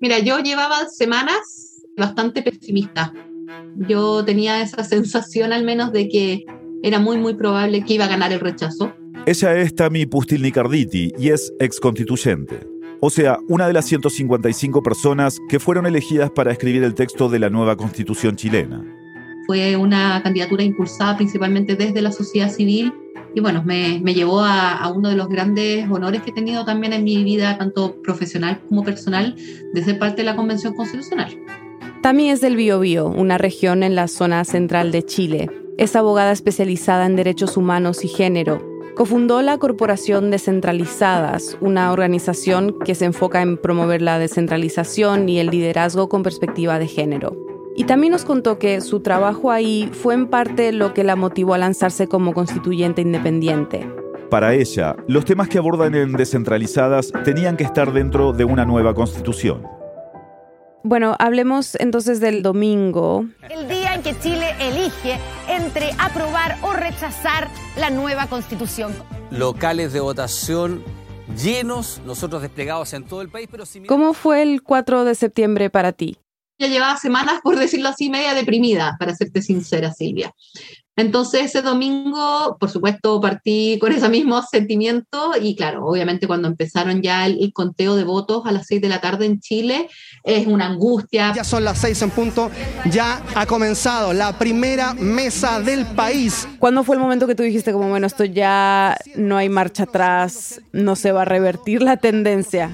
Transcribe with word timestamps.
Mira, 0.00 0.18
yo 0.18 0.38
llevaba 0.38 0.88
semanas 0.88 1.82
bastante 1.94 2.42
pesimista. 2.42 3.12
Yo 3.86 4.24
tenía 4.24 4.62
esa 4.62 4.82
sensación 4.82 5.52
al 5.52 5.62
menos 5.62 5.92
de 5.92 6.08
que 6.08 6.46
era 6.82 6.98
muy, 6.98 7.18
muy 7.18 7.34
probable 7.34 7.84
que 7.84 7.94
iba 7.94 8.06
a 8.06 8.08
ganar 8.08 8.32
el 8.32 8.40
rechazo. 8.40 8.94
Ella 9.26 9.54
es 9.58 9.74
Tami 9.74 10.06
Pustilnik-Arditi 10.06 11.12
y 11.18 11.28
es 11.28 11.52
exconstituyente. 11.60 12.66
O 13.00 13.10
sea, 13.10 13.40
una 13.48 13.66
de 13.66 13.74
las 13.74 13.84
155 13.84 14.82
personas 14.82 15.38
que 15.50 15.60
fueron 15.60 15.84
elegidas 15.84 16.30
para 16.30 16.52
escribir 16.52 16.82
el 16.82 16.94
texto 16.94 17.28
de 17.28 17.38
la 17.38 17.50
nueva 17.50 17.76
constitución 17.76 18.36
chilena. 18.36 18.82
Fue 19.46 19.76
una 19.76 20.22
candidatura 20.22 20.62
impulsada 20.62 21.18
principalmente 21.18 21.76
desde 21.76 22.00
la 22.00 22.12
sociedad 22.12 22.50
civil 22.50 22.90
y 23.34 23.40
bueno, 23.40 23.62
me, 23.64 24.00
me 24.02 24.14
llevó 24.14 24.40
a, 24.40 24.90
uno 24.94 25.08
de 25.08 25.16
los 25.16 25.28
grandes 25.28 25.88
honores 25.90 26.22
que 26.22 26.30
he 26.30 26.34
tenido 26.34 26.64
también 26.64 26.92
en 26.92 27.04
mi 27.04 27.22
vida, 27.22 27.56
tanto 27.58 28.00
profesional 28.02 28.60
como 28.68 28.82
personal, 28.82 29.36
de 29.72 29.84
ser 29.84 29.98
parte 29.98 30.18
de 30.18 30.24
la 30.24 30.36
Convención 30.36 30.74
Constitucional. 30.74 31.36
Tami 32.02 32.30
es 32.30 32.40
del 32.40 32.56
Biobío, 32.56 33.06
una 33.08 33.38
región 33.38 33.82
en 33.82 33.94
la 33.94 34.08
zona 34.08 34.44
central 34.44 34.90
de 34.90 35.04
Chile. 35.04 35.50
Es 35.78 35.96
abogada 35.96 36.32
especializada 36.32 37.06
en 37.06 37.16
derechos 37.16 37.56
humanos 37.56 38.04
y 38.04 38.08
género. 38.08 38.66
Cofundó 38.96 39.42
la 39.42 39.58
Corporación 39.58 40.30
Descentralizadas, 40.30 41.56
una 41.60 41.92
organización 41.92 42.76
que 42.84 42.94
se 42.94 43.04
enfoca 43.04 43.42
en 43.42 43.56
promover 43.56 44.02
la 44.02 44.18
descentralización 44.18 45.28
y 45.28 45.38
el 45.38 45.48
liderazgo 45.48 46.08
con 46.08 46.22
perspectiva 46.22 46.78
de 46.78 46.88
género. 46.88 47.59
Y 47.80 47.84
también 47.84 48.12
nos 48.12 48.26
contó 48.26 48.58
que 48.58 48.82
su 48.82 49.00
trabajo 49.00 49.50
ahí 49.50 49.88
fue 49.94 50.12
en 50.12 50.26
parte 50.28 50.70
lo 50.70 50.92
que 50.92 51.02
la 51.02 51.16
motivó 51.16 51.54
a 51.54 51.58
lanzarse 51.58 52.08
como 52.08 52.34
constituyente 52.34 53.00
independiente. 53.00 53.90
Para 54.28 54.52
ella, 54.52 54.96
los 55.08 55.24
temas 55.24 55.48
que 55.48 55.56
abordan 55.56 55.94
en 55.94 56.12
Descentralizadas 56.12 57.10
tenían 57.24 57.56
que 57.56 57.64
estar 57.64 57.90
dentro 57.94 58.34
de 58.34 58.44
una 58.44 58.66
nueva 58.66 58.92
constitución. 58.92 59.66
Bueno, 60.84 61.16
hablemos 61.18 61.74
entonces 61.76 62.20
del 62.20 62.42
domingo. 62.42 63.24
El 63.48 63.66
día 63.66 63.94
en 63.94 64.02
que 64.02 64.14
Chile 64.18 64.50
elige 64.60 65.18
entre 65.48 65.92
aprobar 65.98 66.58
o 66.60 66.74
rechazar 66.74 67.48
la 67.78 67.88
nueva 67.88 68.26
constitución. 68.26 68.92
Locales 69.30 69.94
de 69.94 70.00
votación 70.00 70.84
llenos, 71.42 72.02
nosotros 72.04 72.42
desplegados 72.42 72.92
en 72.92 73.04
todo 73.04 73.22
el 73.22 73.30
país, 73.30 73.48
pero 73.50 73.64
si 73.64 73.80
¿Cómo 73.84 74.12
fue 74.12 74.42
el 74.42 74.62
4 74.62 75.04
de 75.04 75.14
septiembre 75.14 75.70
para 75.70 75.92
ti? 75.92 76.18
Ya 76.60 76.68
llevaba 76.68 76.98
semanas, 76.98 77.40
por 77.42 77.58
decirlo 77.58 77.88
así, 77.88 78.10
media 78.10 78.34
deprimida, 78.34 78.94
para 78.98 79.14
serte 79.14 79.40
sincera, 79.40 79.94
Silvia. 79.94 80.34
Entonces 81.00 81.46
ese 81.46 81.62
domingo, 81.62 82.58
por 82.60 82.68
supuesto, 82.68 83.18
partí 83.22 83.78
con 83.80 83.90
ese 83.90 84.10
mismo 84.10 84.42
sentimiento 84.42 85.32
y 85.40 85.56
claro, 85.56 85.86
obviamente 85.86 86.26
cuando 86.26 86.46
empezaron 86.48 87.00
ya 87.00 87.24
el, 87.24 87.42
el, 87.42 87.54
conteo 87.54 87.96
de 87.96 88.04
votos 88.04 88.42
a 88.44 88.52
las 88.52 88.66
seis 88.66 88.82
de 88.82 88.90
la 88.90 89.00
tarde 89.00 89.24
en 89.24 89.40
Chile, 89.40 89.88
es 90.24 90.46
una 90.46 90.66
angustia. 90.66 91.32
Ya 91.34 91.44
son 91.44 91.64
las 91.64 91.78
seis 91.78 92.02
en 92.02 92.10
punto, 92.10 92.50
ya 92.90 93.22
ha 93.34 93.46
comenzado 93.46 94.12
la 94.12 94.36
primera 94.36 94.92
mesa 94.92 95.60
del 95.60 95.86
país. 95.86 96.46
¿Cuándo 96.58 96.84
fue 96.84 96.96
el 96.96 97.00
momento 97.00 97.26
que 97.26 97.34
tú 97.34 97.42
dijiste 97.42 97.72
como, 97.72 97.88
bueno, 97.88 98.06
esto 98.06 98.26
ya 98.26 98.98
no 99.16 99.38
hay 99.38 99.48
marcha 99.48 99.84
atrás, 99.84 100.60
no 100.72 100.96
se 100.96 101.12
va 101.12 101.22
a 101.22 101.24
revertir 101.24 101.80
la 101.80 101.96
tendencia? 101.96 102.70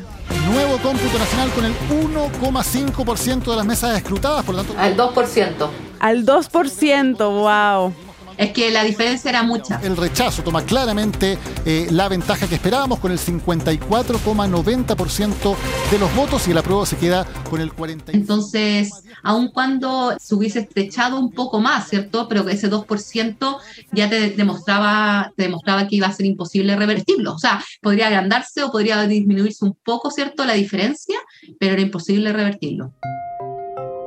Nuevo 0.51 0.79
cómputo 0.79 1.19
nacional 1.19 1.51
con 1.51 1.65
el 1.65 1.75
1,5% 1.89 3.51
de 3.51 3.57
las 3.57 3.67
mesas 3.67 3.97
escrutadas, 3.97 4.45
por 4.45 4.55
lo 4.55 4.65
tanto... 4.65 4.81
Al 4.81 4.97
2%. 4.97 5.69
Al 5.99 6.25
2%, 6.25 7.17
wow. 7.19 8.06
Es 8.37 8.53
que 8.53 8.71
la 8.71 8.85
diferencia 8.85 9.31
era 9.31 9.43
mucha. 9.43 9.81
El 9.83 9.97
rechazo 9.97 10.43
toma 10.43 10.63
claramente 10.63 11.39
eh, 11.65 11.87
la 11.91 12.09
ventaja 12.09 12.47
que 12.47 12.57
esperábamos 12.57 12.99
con 12.99 13.13
el 13.13 13.19
54,90% 13.19 15.57
de 15.91 15.99
los 15.99 16.15
votos 16.15 16.47
y 16.47 16.51
el 16.51 16.59
apruebo 16.59 16.85
se 16.85 16.97
queda 16.97 17.25
con 17.49 17.59
el 17.61 17.73
40%. 17.73 18.11
Entonces, 18.13 18.91
aun 19.23 19.49
cuando 19.49 20.15
se 20.21 20.35
hubiese 20.35 20.59
estrechado 20.61 21.19
un 21.19 21.33
poco 21.33 21.61
más, 21.61 21.89
¿cierto? 21.89 22.29
Pero 22.29 22.47
ese 22.49 22.71
2% 22.71 23.59
ya 23.93 24.11
te 24.11 24.31
demostraba, 24.31 25.33
te 25.37 25.45
demostraba 25.45 25.87
que 25.89 25.97
iba 25.97 26.07
a 26.07 26.13
ser 26.13 26.27
imposible 26.27 26.77
revertirlo. 26.77 27.35
O 27.35 27.39
sea, 27.39 27.65
podría 27.81 28.09
agrandarse 28.09 28.63
o 28.63 28.71
podría 28.71 29.07
disminuirse 29.07 29.65
un 29.65 29.77
poco, 29.83 30.11
¿cierto? 30.11 30.45
La 30.45 30.53
diferencia, 30.55 31.19
pero 31.59 31.73
era 31.73 31.83
imposible 31.83 32.33
revertirlo. 32.33 32.93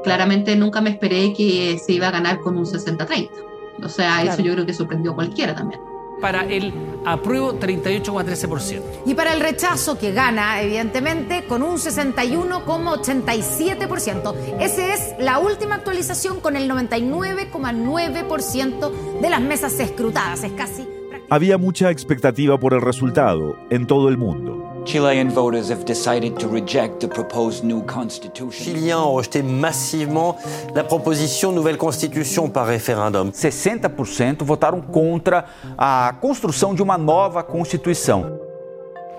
Claramente 0.04 0.56
nunca 0.56 0.82
me 0.82 0.92
esperé 0.92 1.34
que 1.34 1.80
se 1.84 1.94
iba 1.94 2.08
a 2.08 2.12
ganar 2.12 2.40
con 2.40 2.58
un 2.58 2.66
60-30. 2.66 3.49
O 3.84 3.90
sea, 3.90 4.22
claro. 4.22 4.32
eso 4.32 4.42
yo 4.42 4.54
creo 4.54 4.66
que 4.66 4.74
sorprendió 4.74 5.12
a 5.12 5.16
cualquiera 5.16 5.54
también. 5.56 5.82
Para 6.22 6.46
el 6.46 6.74
apruebo, 7.06 7.60
38,13%. 7.60 8.82
Y 9.06 9.14
para 9.14 9.32
el 9.34 9.40
rechazo, 9.40 9.98
que 9.98 10.12
gana, 10.12 10.62
evidentemente, 10.62 11.46
con 11.46 11.64
un 11.64 11.78
61,87%. 11.78 14.36
Esa 14.60 14.94
es 14.94 15.16
la 15.20 15.40
última 15.40 15.76
actualización 15.76 16.42
con 16.42 16.58
el 16.58 16.70
99,9% 16.70 19.22
de 19.22 19.30
las 19.30 19.40
mesas 19.42 19.80
escrutadas. 19.80 20.44
Es 20.44 20.52
casi. 20.52 20.86
Había 21.30 21.58
mucha 21.58 21.90
expectativa 21.92 22.60
por 22.60 22.74
el 22.74 22.82
resultado 22.82 23.56
en 23.70 23.88
todo 23.88 24.10
el 24.10 24.18
mundo. 24.18 24.69
Chilean 24.90 25.30
voters 25.30 25.70
have 25.70 25.86
decided 25.86 26.40
to 26.40 26.48
reject 26.48 27.00
the 27.00 27.08
proposed 27.08 27.64
new 27.64 27.84
constitution. 27.84 28.50
Chiliens 28.50 28.98
ont 28.98 29.14
rejeté 29.14 29.44
massivement 29.44 30.36
la 30.74 30.84
proposition 30.84 31.52
nouvelle 31.52 31.78
constitution 31.78 32.50
par 32.50 32.66
référendum. 32.66 33.30
60% 33.32 34.44
votaram 34.44 34.82
contra 34.82 35.46
a 35.78 36.12
construção 36.20 36.74
de 36.74 36.82
uma 36.82 36.98
nova 36.98 37.44
constituição. 37.44 38.40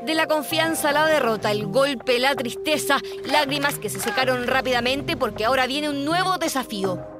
De 0.04 0.12
la 0.12 0.26
confianza 0.26 0.88
a 0.88 0.92
la 0.92 1.06
derrota, 1.06 1.53
el 1.53 1.69
golpe, 1.69 2.19
la 2.19 2.34
tristeza, 2.34 2.97
lágrimas 3.26 3.78
que 3.78 3.88
se 3.88 4.00
secaron 4.00 4.48
rápidamente 4.48 5.16
porque 5.16 5.44
ahora 5.44 5.69
viene 5.69 5.88
un 5.88 6.04
nuevo 6.04 6.36
desafío. 6.36 7.19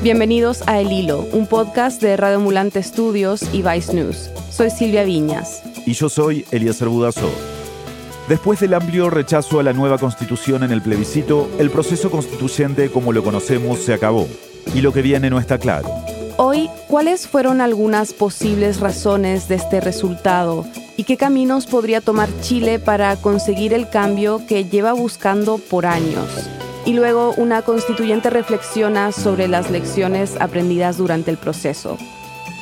Bienvenidos 0.00 0.62
a 0.68 0.80
El 0.80 0.92
Hilo, 0.92 1.26
un 1.32 1.48
podcast 1.48 2.00
de 2.00 2.16
Radio 2.16 2.36
Ambulante 2.36 2.80
Studios 2.84 3.42
y 3.52 3.62
Vice 3.62 3.92
News. 3.92 4.30
Soy 4.48 4.70
Silvia 4.70 5.02
Viñas. 5.02 5.60
Y 5.86 5.92
yo 5.94 6.08
soy 6.08 6.46
Eliezer 6.52 6.86
Budazó. 6.86 7.28
Después 8.28 8.60
del 8.60 8.74
amplio 8.74 9.10
rechazo 9.10 9.58
a 9.58 9.64
la 9.64 9.72
nueva 9.72 9.98
constitución 9.98 10.62
en 10.62 10.70
el 10.70 10.82
plebiscito, 10.82 11.50
el 11.58 11.70
proceso 11.70 12.12
constituyente 12.12 12.90
como 12.90 13.12
lo 13.12 13.24
conocemos 13.24 13.80
se 13.80 13.92
acabó. 13.92 14.28
Y 14.72 14.82
lo 14.82 14.92
que 14.92 15.02
viene 15.02 15.30
no 15.30 15.40
está 15.40 15.58
claro. 15.58 15.88
Hoy, 16.36 16.70
¿cuáles 16.86 17.26
fueron 17.26 17.60
algunas 17.60 18.12
posibles 18.12 18.78
razones 18.78 19.48
de 19.48 19.56
este 19.56 19.80
resultado? 19.80 20.64
¿Y 20.96 21.02
qué 21.02 21.16
caminos 21.16 21.66
podría 21.66 22.00
tomar 22.00 22.28
Chile 22.40 22.78
para 22.78 23.16
conseguir 23.16 23.74
el 23.74 23.88
cambio 23.88 24.46
que 24.46 24.64
lleva 24.64 24.92
buscando 24.92 25.58
por 25.58 25.86
años? 25.86 26.28
Y 26.88 26.94
luego 26.94 27.34
una 27.36 27.60
constituyente 27.60 28.30
reflexiona 28.30 29.12
sobre 29.12 29.46
las 29.46 29.70
lecciones 29.70 30.40
aprendidas 30.40 30.96
durante 30.96 31.30
el 31.30 31.36
proceso. 31.36 31.98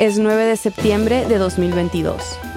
Es 0.01 0.19
9 0.19 0.47
de 0.47 0.57
septiembre 0.57 1.27
de 1.27 1.39
2022. 1.39 2.56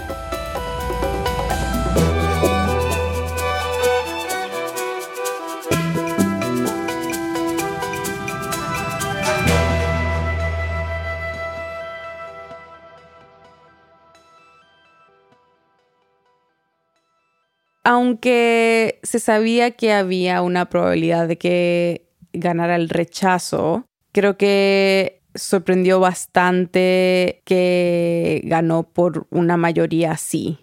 Aunque 17.89 18.99
se 19.01 19.17
sabía 19.17 19.71
que 19.71 19.91
había 19.93 20.43
una 20.43 20.69
probabilidad 20.69 21.27
de 21.27 21.39
que 21.39 22.07
ganara 22.33 22.75
el 22.75 22.87
rechazo, 22.87 23.83
creo 24.11 24.37
que 24.37 25.23
sorprendió 25.33 25.99
bastante 25.99 27.41
que 27.45 28.41
ganó 28.43 28.83
por 28.83 29.25
una 29.31 29.57
mayoría 29.57 30.17
sí. 30.17 30.59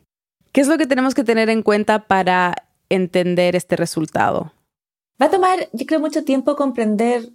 ¿Qué 0.53 0.60
es 0.60 0.69
lo 0.69 0.78
que 0.78 0.86
tenemos 0.86 1.16
que 1.16 1.25
tener 1.25 1.50
en 1.50 1.65
cuenta 1.65 2.06
para 2.06 2.54
entender 2.91 3.56
este 3.56 3.74
resultado? 3.74 4.53
Va 5.21 5.27
a 5.27 5.30
tomar, 5.30 5.68
yo 5.72 5.84
creo, 5.84 5.98
mucho 5.98 6.22
tiempo 6.22 6.54
comprender 6.54 7.30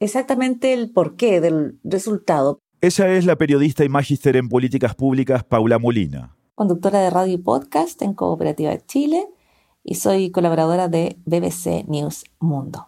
exactamente 0.00 0.74
el 0.74 0.90
porqué 0.90 1.40
del 1.40 1.78
resultado. 1.82 2.58
Ella 2.82 3.08
es 3.14 3.24
la 3.24 3.36
periodista 3.36 3.86
y 3.86 3.88
magíster 3.88 4.36
en 4.36 4.50
políticas 4.50 4.94
públicas 4.94 5.44
Paula 5.44 5.78
Molina 5.78 6.36
conductora 6.54 7.00
de 7.00 7.10
radio 7.10 7.34
y 7.34 7.38
podcast 7.38 8.00
en 8.02 8.14
Cooperativa 8.14 8.76
Chile 8.86 9.28
y 9.82 9.96
soy 9.96 10.30
colaboradora 10.30 10.88
de 10.88 11.16
BBC 11.24 11.84
News 11.88 12.24
Mundo. 12.38 12.84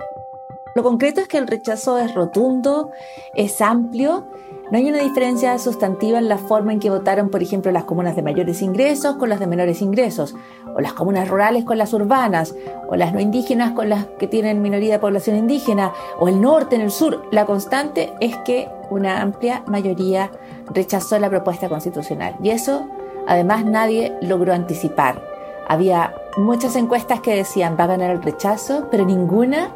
Lo 0.76 0.82
concreto 0.82 1.20
es 1.20 1.28
que 1.28 1.38
el 1.38 1.46
rechazo 1.46 1.98
es 1.98 2.14
rotundo, 2.14 2.90
es 3.34 3.60
amplio, 3.60 4.26
no 4.70 4.78
hay 4.78 4.88
una 4.88 4.98
diferencia 4.98 5.58
sustantiva 5.58 6.18
en 6.18 6.28
la 6.28 6.38
forma 6.38 6.72
en 6.72 6.80
que 6.80 6.90
votaron, 6.90 7.30
por 7.30 7.42
ejemplo, 7.42 7.72
las 7.72 7.84
comunas 7.84 8.14
de 8.14 8.22
mayores 8.22 8.62
ingresos 8.62 9.16
con 9.16 9.28
las 9.28 9.40
de 9.40 9.46
menores 9.46 9.80
ingresos, 9.80 10.34
o 10.74 10.80
las 10.80 10.92
comunas 10.92 11.28
rurales 11.28 11.64
con 11.64 11.78
las 11.78 11.92
urbanas, 11.94 12.54
o 12.88 12.96
las 12.96 13.14
no 13.14 13.20
indígenas 13.20 13.72
con 13.72 13.88
las 13.88 14.06
que 14.18 14.26
tienen 14.26 14.62
minoría 14.62 14.94
de 14.94 14.98
población 14.98 15.36
indígena, 15.36 15.92
o 16.18 16.28
el 16.28 16.40
norte 16.40 16.76
en 16.76 16.82
el 16.82 16.90
sur. 16.90 17.26
La 17.30 17.46
constante 17.46 18.12
es 18.20 18.36
que 18.38 18.68
una 18.90 19.22
amplia 19.22 19.62
mayoría 19.66 20.30
rechazó 20.72 21.18
la 21.18 21.30
propuesta 21.30 21.68
constitucional 21.68 22.36
y 22.42 22.50
eso 22.50 22.88
Además, 23.26 23.64
nadie 23.64 24.12
logró 24.20 24.52
anticipar. 24.52 25.22
Había 25.68 26.14
muchas 26.36 26.76
encuestas 26.76 27.20
que 27.20 27.34
decían 27.34 27.76
va 27.78 27.84
a 27.84 27.88
ganar 27.88 28.10
el 28.10 28.22
rechazo, 28.22 28.88
pero 28.90 29.04
ninguna 29.04 29.70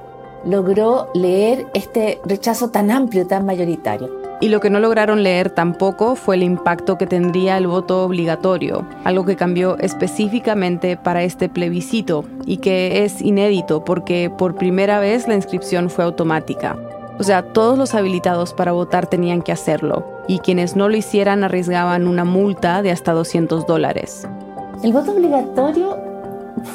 logró 0.45 1.09
leer 1.15 1.67
este 1.75 2.21
rechazo 2.25 2.71
tan 2.71 2.91
amplio, 2.91 3.27
tan 3.27 3.45
mayoritario. 3.45 4.21
Y 4.43 4.49
lo 4.49 4.61
que 4.61 4.71
no 4.71 4.81
lograron 4.81 5.23
leer 5.23 5.51
tampoco 5.51 6.17
fue 6.17 6.37
el 6.37 6.43
impacto 6.43 6.97
que 6.97 7.07
tendría 7.07 7.59
el 7.59 7.67
voto 7.67 8.05
obligatorio, 8.05 8.87
algo 9.05 9.27
que 9.27 9.37
cambió 9.37 9.77
específicamente 9.79 10.97
para 10.97 11.23
este 11.25 11.51
plebiscito 11.51 12.25
y 12.47 12.57
que 12.57 13.05
es 13.05 13.21
inédito 13.21 13.85
porque 13.85 14.31
por 14.31 14.55
primera 14.55 14.99
vez 14.99 15.29
la 15.29 15.35
inscripción 15.35 15.91
fue 15.91 16.05
automática. 16.05 16.79
O 17.21 17.23
sea, 17.23 17.43
todos 17.43 17.77
los 17.77 17.95
habilitados 17.95 18.55
para 18.55 18.73
votar 18.73 19.07
tenían 19.07 19.43
que 19.43 19.53
hacerlo 19.53 20.05
y 20.27 20.39
quienes 20.39 20.75
no 20.75 20.89
lo 20.89 20.97
hicieran 20.97 21.45
arriesgaban 21.45 22.09
una 22.09 22.25
multa 22.25 22.81
de 22.81 22.93
hasta 22.93 23.13
200 23.13 23.67
dólares. 23.67 24.27
El 24.83 24.95
voto 24.95 25.13
obligatorio 25.13 25.99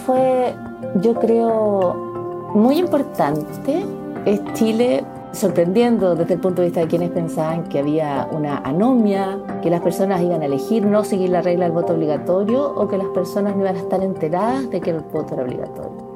fue, 0.05 0.53
yo 1.01 1.15
creo, 1.15 2.51
muy 2.53 2.77
importante. 2.77 3.83
Es 4.25 4.39
Chile 4.53 5.03
sorprendiendo 5.31 6.13
desde 6.13 6.35
el 6.35 6.39
punto 6.39 6.61
de 6.61 6.67
vista 6.67 6.81
de 6.81 6.87
quienes 6.89 7.09
pensaban 7.09 7.63
que 7.63 7.79
había 7.79 8.27
una 8.31 8.59
anomia, 8.59 9.39
que 9.63 9.71
las 9.71 9.81
personas 9.81 10.21
iban 10.21 10.43
a 10.43 10.45
elegir 10.45 10.85
no 10.85 11.03
seguir 11.03 11.31
la 11.31 11.41
regla 11.41 11.65
del 11.65 11.73
voto 11.73 11.93
obligatorio 11.93 12.71
o 12.71 12.87
que 12.87 12.99
las 12.99 13.07
personas 13.07 13.55
no 13.55 13.63
iban 13.63 13.77
a 13.77 13.79
estar 13.79 14.03
enteradas 14.03 14.69
de 14.69 14.79
que 14.79 14.91
el 14.91 14.99
voto 14.99 15.33
era 15.33 15.41
obligatorio. 15.41 16.13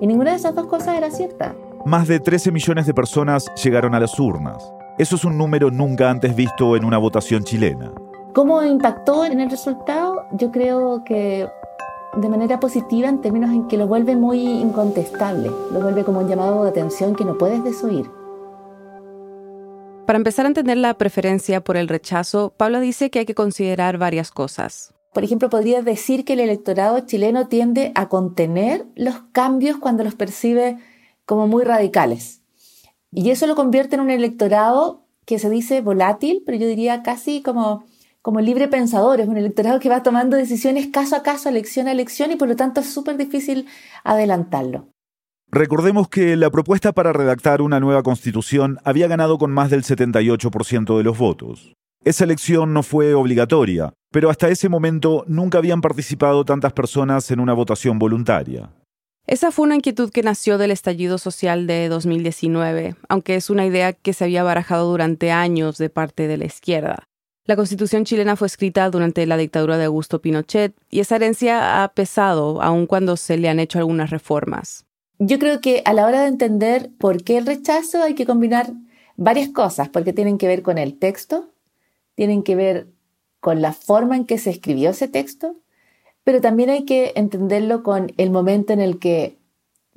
Y 0.00 0.06
ninguna 0.06 0.30
de 0.30 0.36
esas 0.38 0.54
dos 0.54 0.64
cosas 0.64 0.96
era 0.96 1.10
cierta. 1.10 1.54
Más 1.86 2.08
de 2.08 2.18
13 2.18 2.50
millones 2.50 2.86
de 2.86 2.94
personas 2.94 3.46
llegaron 3.62 3.94
a 3.94 4.00
las 4.00 4.18
urnas. 4.18 4.72
Eso 4.98 5.14
es 5.14 5.24
un 5.24 5.38
número 5.38 5.70
nunca 5.70 6.10
antes 6.10 6.34
visto 6.34 6.74
en 6.74 6.84
una 6.84 6.98
votación 6.98 7.44
chilena. 7.44 7.92
¿Cómo 8.34 8.60
impactó 8.64 9.24
en 9.24 9.38
el 9.38 9.48
resultado? 9.48 10.26
Yo 10.32 10.50
creo 10.50 11.04
que 11.04 11.46
de 12.16 12.28
manera 12.28 12.58
positiva 12.58 13.08
en 13.08 13.20
términos 13.20 13.52
en 13.52 13.68
que 13.68 13.76
lo 13.76 13.86
vuelve 13.86 14.16
muy 14.16 14.40
incontestable, 14.40 15.48
lo 15.70 15.80
vuelve 15.80 16.02
como 16.02 16.18
un 16.18 16.28
llamado 16.28 16.64
de 16.64 16.70
atención 16.70 17.14
que 17.14 17.24
no 17.24 17.38
puedes 17.38 17.62
desoír. 17.62 18.10
Para 20.06 20.16
empezar 20.16 20.44
a 20.44 20.48
entender 20.48 20.78
la 20.78 20.94
preferencia 20.94 21.60
por 21.60 21.76
el 21.76 21.86
rechazo, 21.86 22.52
Pablo 22.56 22.80
dice 22.80 23.10
que 23.10 23.20
hay 23.20 23.26
que 23.26 23.36
considerar 23.36 23.96
varias 23.96 24.32
cosas. 24.32 24.92
Por 25.12 25.22
ejemplo, 25.22 25.48
podría 25.50 25.82
decir 25.82 26.24
que 26.24 26.32
el 26.32 26.40
electorado 26.40 26.98
chileno 27.06 27.46
tiende 27.46 27.92
a 27.94 28.08
contener 28.08 28.86
los 28.96 29.20
cambios 29.30 29.76
cuando 29.76 30.02
los 30.02 30.16
percibe 30.16 30.78
como 31.26 31.46
muy 31.46 31.64
radicales. 31.64 32.42
Y 33.12 33.30
eso 33.30 33.46
lo 33.46 33.54
convierte 33.54 33.96
en 33.96 34.00
un 34.00 34.10
electorado 34.10 35.04
que 35.26 35.38
se 35.38 35.50
dice 35.50 35.80
volátil, 35.80 36.42
pero 36.46 36.56
yo 36.56 36.66
diría 36.66 37.02
casi 37.02 37.42
como, 37.42 37.84
como 38.22 38.40
libre 38.40 38.68
pensador. 38.68 39.20
Es 39.20 39.28
un 39.28 39.36
electorado 39.36 39.80
que 39.80 39.88
va 39.88 40.02
tomando 40.02 40.36
decisiones 40.36 40.86
caso 40.86 41.16
a 41.16 41.22
caso, 41.22 41.48
elección 41.48 41.88
a 41.88 41.92
elección, 41.92 42.30
y 42.30 42.36
por 42.36 42.48
lo 42.48 42.56
tanto 42.56 42.80
es 42.80 42.86
súper 42.86 43.16
difícil 43.16 43.66
adelantarlo. 44.04 44.88
Recordemos 45.50 46.08
que 46.08 46.36
la 46.36 46.50
propuesta 46.50 46.92
para 46.92 47.12
redactar 47.12 47.62
una 47.62 47.80
nueva 47.80 48.02
constitución 48.02 48.78
había 48.84 49.06
ganado 49.06 49.38
con 49.38 49.52
más 49.52 49.70
del 49.70 49.84
78% 49.84 50.96
de 50.96 51.04
los 51.04 51.18
votos. 51.18 51.72
Esa 52.04 52.24
elección 52.24 52.72
no 52.72 52.82
fue 52.82 53.14
obligatoria, 53.14 53.92
pero 54.12 54.30
hasta 54.30 54.48
ese 54.48 54.68
momento 54.68 55.24
nunca 55.26 55.58
habían 55.58 55.80
participado 55.80 56.44
tantas 56.44 56.72
personas 56.72 57.30
en 57.30 57.40
una 57.40 57.52
votación 57.52 57.98
voluntaria. 57.98 58.70
Esa 59.26 59.50
fue 59.50 59.64
una 59.64 59.74
inquietud 59.74 60.10
que 60.10 60.22
nació 60.22 60.56
del 60.56 60.70
estallido 60.70 61.18
social 61.18 61.66
de 61.66 61.88
2019, 61.88 62.94
aunque 63.08 63.34
es 63.34 63.50
una 63.50 63.66
idea 63.66 63.92
que 63.92 64.12
se 64.12 64.22
había 64.22 64.44
barajado 64.44 64.88
durante 64.88 65.32
años 65.32 65.78
de 65.78 65.90
parte 65.90 66.28
de 66.28 66.36
la 66.36 66.44
izquierda. 66.44 67.08
La 67.44 67.56
constitución 67.56 68.04
chilena 68.04 68.36
fue 68.36 68.46
escrita 68.46 68.88
durante 68.88 69.26
la 69.26 69.36
dictadura 69.36 69.78
de 69.78 69.84
Augusto 69.84 70.20
Pinochet 70.20 70.74
y 70.90 71.00
esa 71.00 71.16
herencia 71.16 71.82
ha 71.82 71.88
pesado 71.88 72.62
aun 72.62 72.86
cuando 72.86 73.16
se 73.16 73.36
le 73.36 73.48
han 73.48 73.58
hecho 73.58 73.78
algunas 73.78 74.10
reformas. 74.10 74.84
Yo 75.18 75.40
creo 75.40 75.60
que 75.60 75.82
a 75.84 75.92
la 75.92 76.06
hora 76.06 76.22
de 76.22 76.28
entender 76.28 76.90
por 76.98 77.24
qué 77.24 77.38
el 77.38 77.46
rechazo 77.46 78.02
hay 78.02 78.14
que 78.14 78.26
combinar 78.26 78.72
varias 79.16 79.48
cosas, 79.48 79.88
porque 79.88 80.12
tienen 80.12 80.38
que 80.38 80.46
ver 80.46 80.62
con 80.62 80.78
el 80.78 80.98
texto, 80.98 81.50
tienen 82.14 82.42
que 82.42 82.54
ver 82.54 82.88
con 83.40 83.60
la 83.60 83.72
forma 83.72 84.16
en 84.16 84.24
que 84.24 84.38
se 84.38 84.50
escribió 84.50 84.90
ese 84.90 85.08
texto, 85.08 85.56
pero 86.26 86.40
también 86.40 86.70
hay 86.70 86.84
que 86.84 87.12
entenderlo 87.14 87.84
con 87.84 88.12
el 88.16 88.30
momento 88.32 88.72
en 88.72 88.80
el 88.80 88.98
que 88.98 89.38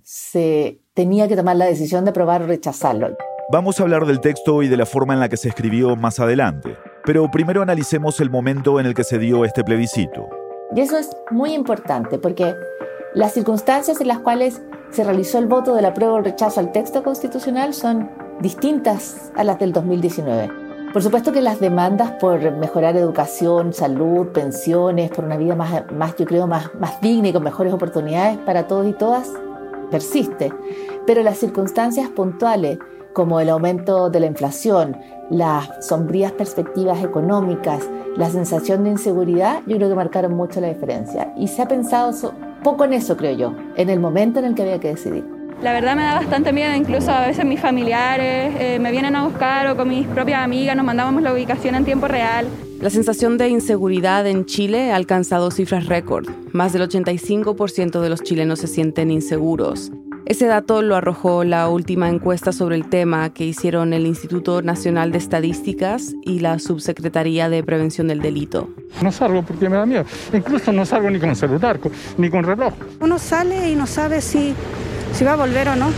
se 0.04 0.80
tenía 0.94 1.28
que 1.28 1.36
tomar 1.36 1.56
la 1.56 1.66
decisión 1.66 2.06
de 2.06 2.12
aprobar 2.12 2.44
o 2.44 2.46
rechazarlo. 2.46 3.18
Vamos 3.52 3.80
a 3.80 3.84
hablar 3.84 4.06
del 4.06 4.20
texto 4.20 4.62
y 4.62 4.68
de 4.68 4.78
la 4.78 4.86
forma 4.86 5.16
en 5.16 5.22
la 5.22 5.28
que 5.28 5.38
se 5.38 5.50
escribió 5.50 5.96
más 5.96 6.20
adelante, 6.20 6.78
pero 7.04 7.32
primero 7.32 7.64
analicemos 7.64 8.20
el 8.20 8.30
momento 8.30 8.80
en 8.80 8.86
el 8.86 8.94
que 8.94 9.04
se 9.04 9.18
dio 9.18 9.44
este 9.44 9.64
plebiscito. 9.64 10.30
Y 10.76 10.82
eso 10.82 11.00
es 11.00 11.10
muy 11.32 11.54
importante 11.54 12.20
porque 12.20 12.54
las 13.16 13.34
circunstancias 13.34 14.00
en 14.00 14.08
las 14.08 14.20
cuales 14.20 14.62
se 14.92 15.04
realizó 15.04 15.40
el 15.40 15.48
voto 15.48 15.74
de 15.74 15.82
la 15.82 15.96
prueba 15.96 16.14
o 16.14 16.22
rechazo 16.22 16.60
al 16.60 16.72
texto 16.72 17.02
constitucional 17.02 17.74
son 17.74 18.12
distintas 18.40 19.32
a 19.34 19.44
las 19.44 19.58
del 19.58 19.74
2019. 19.74 20.69
Por 20.92 21.04
supuesto 21.04 21.32
que 21.32 21.42
las 21.42 21.60
demandas 21.60 22.14
por 22.14 22.52
mejorar 22.54 22.98
educación, 22.98 23.74
salud, 23.74 24.30
pensiones, 24.30 25.12
por 25.12 25.24
una 25.24 25.38
vida 25.38 25.56
más, 25.56 25.84
más 25.92 26.16
yo 26.16 26.26
creo, 26.26 26.48
más, 26.48 26.74
más 26.80 27.00
digna 27.00 27.28
y 27.28 27.34
con 27.34 27.44
mejores 27.44 27.72
oportunidades 27.74 28.40
para 28.40 28.66
todos 28.66 28.88
y 28.88 28.94
todas, 28.94 29.32
persiste. 29.92 30.52
Pero 31.06 31.22
las 31.22 31.38
circunstancias 31.38 32.10
puntuales, 32.10 32.80
como 33.14 33.40
el 33.40 33.50
aumento 33.50 34.10
de 34.10 34.20
la 34.20 34.26
inflación, 34.26 34.98
las 35.30 35.70
sombrías 35.86 36.32
perspectivas 36.32 37.04
económicas, 37.04 37.88
la 38.18 38.32
sensación 38.32 38.84
de 38.84 38.90
inseguridad, 38.90 39.62
yo 39.68 39.78
creo 39.78 39.90
que 39.90 39.96
marcaron 39.96 40.34
mucho 40.34 40.60
la 40.60 40.70
diferencia. 40.70 41.34
Y 41.38 41.50
se 41.50 41.62
ha 41.62 41.68
pensado 41.68 42.12
poco 42.64 42.86
en 42.86 42.94
eso, 42.94 43.16
creo 43.16 43.38
yo, 43.38 43.54
en 43.76 43.92
el 43.92 44.00
momento 44.00 44.40
en 44.40 44.46
el 44.46 44.56
que 44.56 44.64
había 44.64 44.80
que 44.80 44.90
decidir. 44.90 45.39
La 45.62 45.74
verdad 45.74 45.96
me 45.96 46.04
da 46.04 46.16
bastante 46.16 46.54
miedo, 46.54 46.74
incluso 46.74 47.12
a 47.12 47.28
veces 47.28 47.44
mis 47.44 47.60
familiares 47.60 48.56
eh, 48.60 48.80
me 48.80 48.92
vienen 48.92 49.16
a 49.18 49.26
buscar 49.26 49.68
o 49.68 49.76
con 49.76 49.90
mis 49.90 50.08
propias 50.08 50.42
amigas 50.42 50.76
nos 50.78 50.86
mandábamos 50.86 51.22
la 51.22 51.34
ubicación 51.34 51.76
en 51.76 51.84
tiempo 51.84 52.08
real. 52.08 52.48
La 52.80 52.90
sensación 52.90 53.38
de 53.38 53.50
inseguridad 53.50 54.26
en 54.26 54.46
Chile 54.46 54.94
ha 54.94 54.96
alcanzado 54.96 55.52
cifras 55.52 55.88
récord. 55.88 56.30
Más 56.54 56.72
del 56.72 56.88
85% 56.88 58.00
de 58.00 58.10
los 58.10 58.24
chilenos 58.24 58.60
se 58.60 58.68
sienten 58.68 59.12
inseguros. 59.12 59.92
Ese 60.30 60.46
dato 60.46 60.82
lo 60.82 60.96
arrojó 60.96 61.44
la 61.44 61.68
última 61.70 62.08
encuesta 62.08 62.52
sobre 62.52 62.76
el 62.76 62.88
tema 62.88 63.34
que 63.34 63.46
hicieron 63.46 63.94
el 63.94 64.06
Instituto 64.06 64.62
Nacional 64.62 65.12
de 65.12 65.18
Estadísticas 65.18 66.14
y 66.22 66.40
la 66.40 66.60
Subsecretaría 66.60 67.50
de 67.50 67.64
Prevención 67.64 68.08
del 68.08 68.22
Delito. 68.22 68.70
No 69.02 69.12
salgo 69.12 69.42
porque 69.42 69.68
me 69.68 69.78
da 69.78 69.88
miedo. 69.88 70.06
Incluso 70.32 70.72
no 70.72 70.86
salgo 70.86 71.10
ni 71.10 71.20
con 71.20 71.36
celular, 71.36 71.80
ni 72.18 72.30
con 72.30 72.44
reloj. 72.44 72.76
Uno 73.02 73.18
sale 73.18 73.72
y 73.72 73.76
no 73.76 73.88
sabe 73.88 74.22
si, 74.22 74.54
si 75.20 75.26
va 75.26 75.34
a 75.34 75.36
volver 75.36 75.68
o 75.68 75.76
no. 75.76 75.92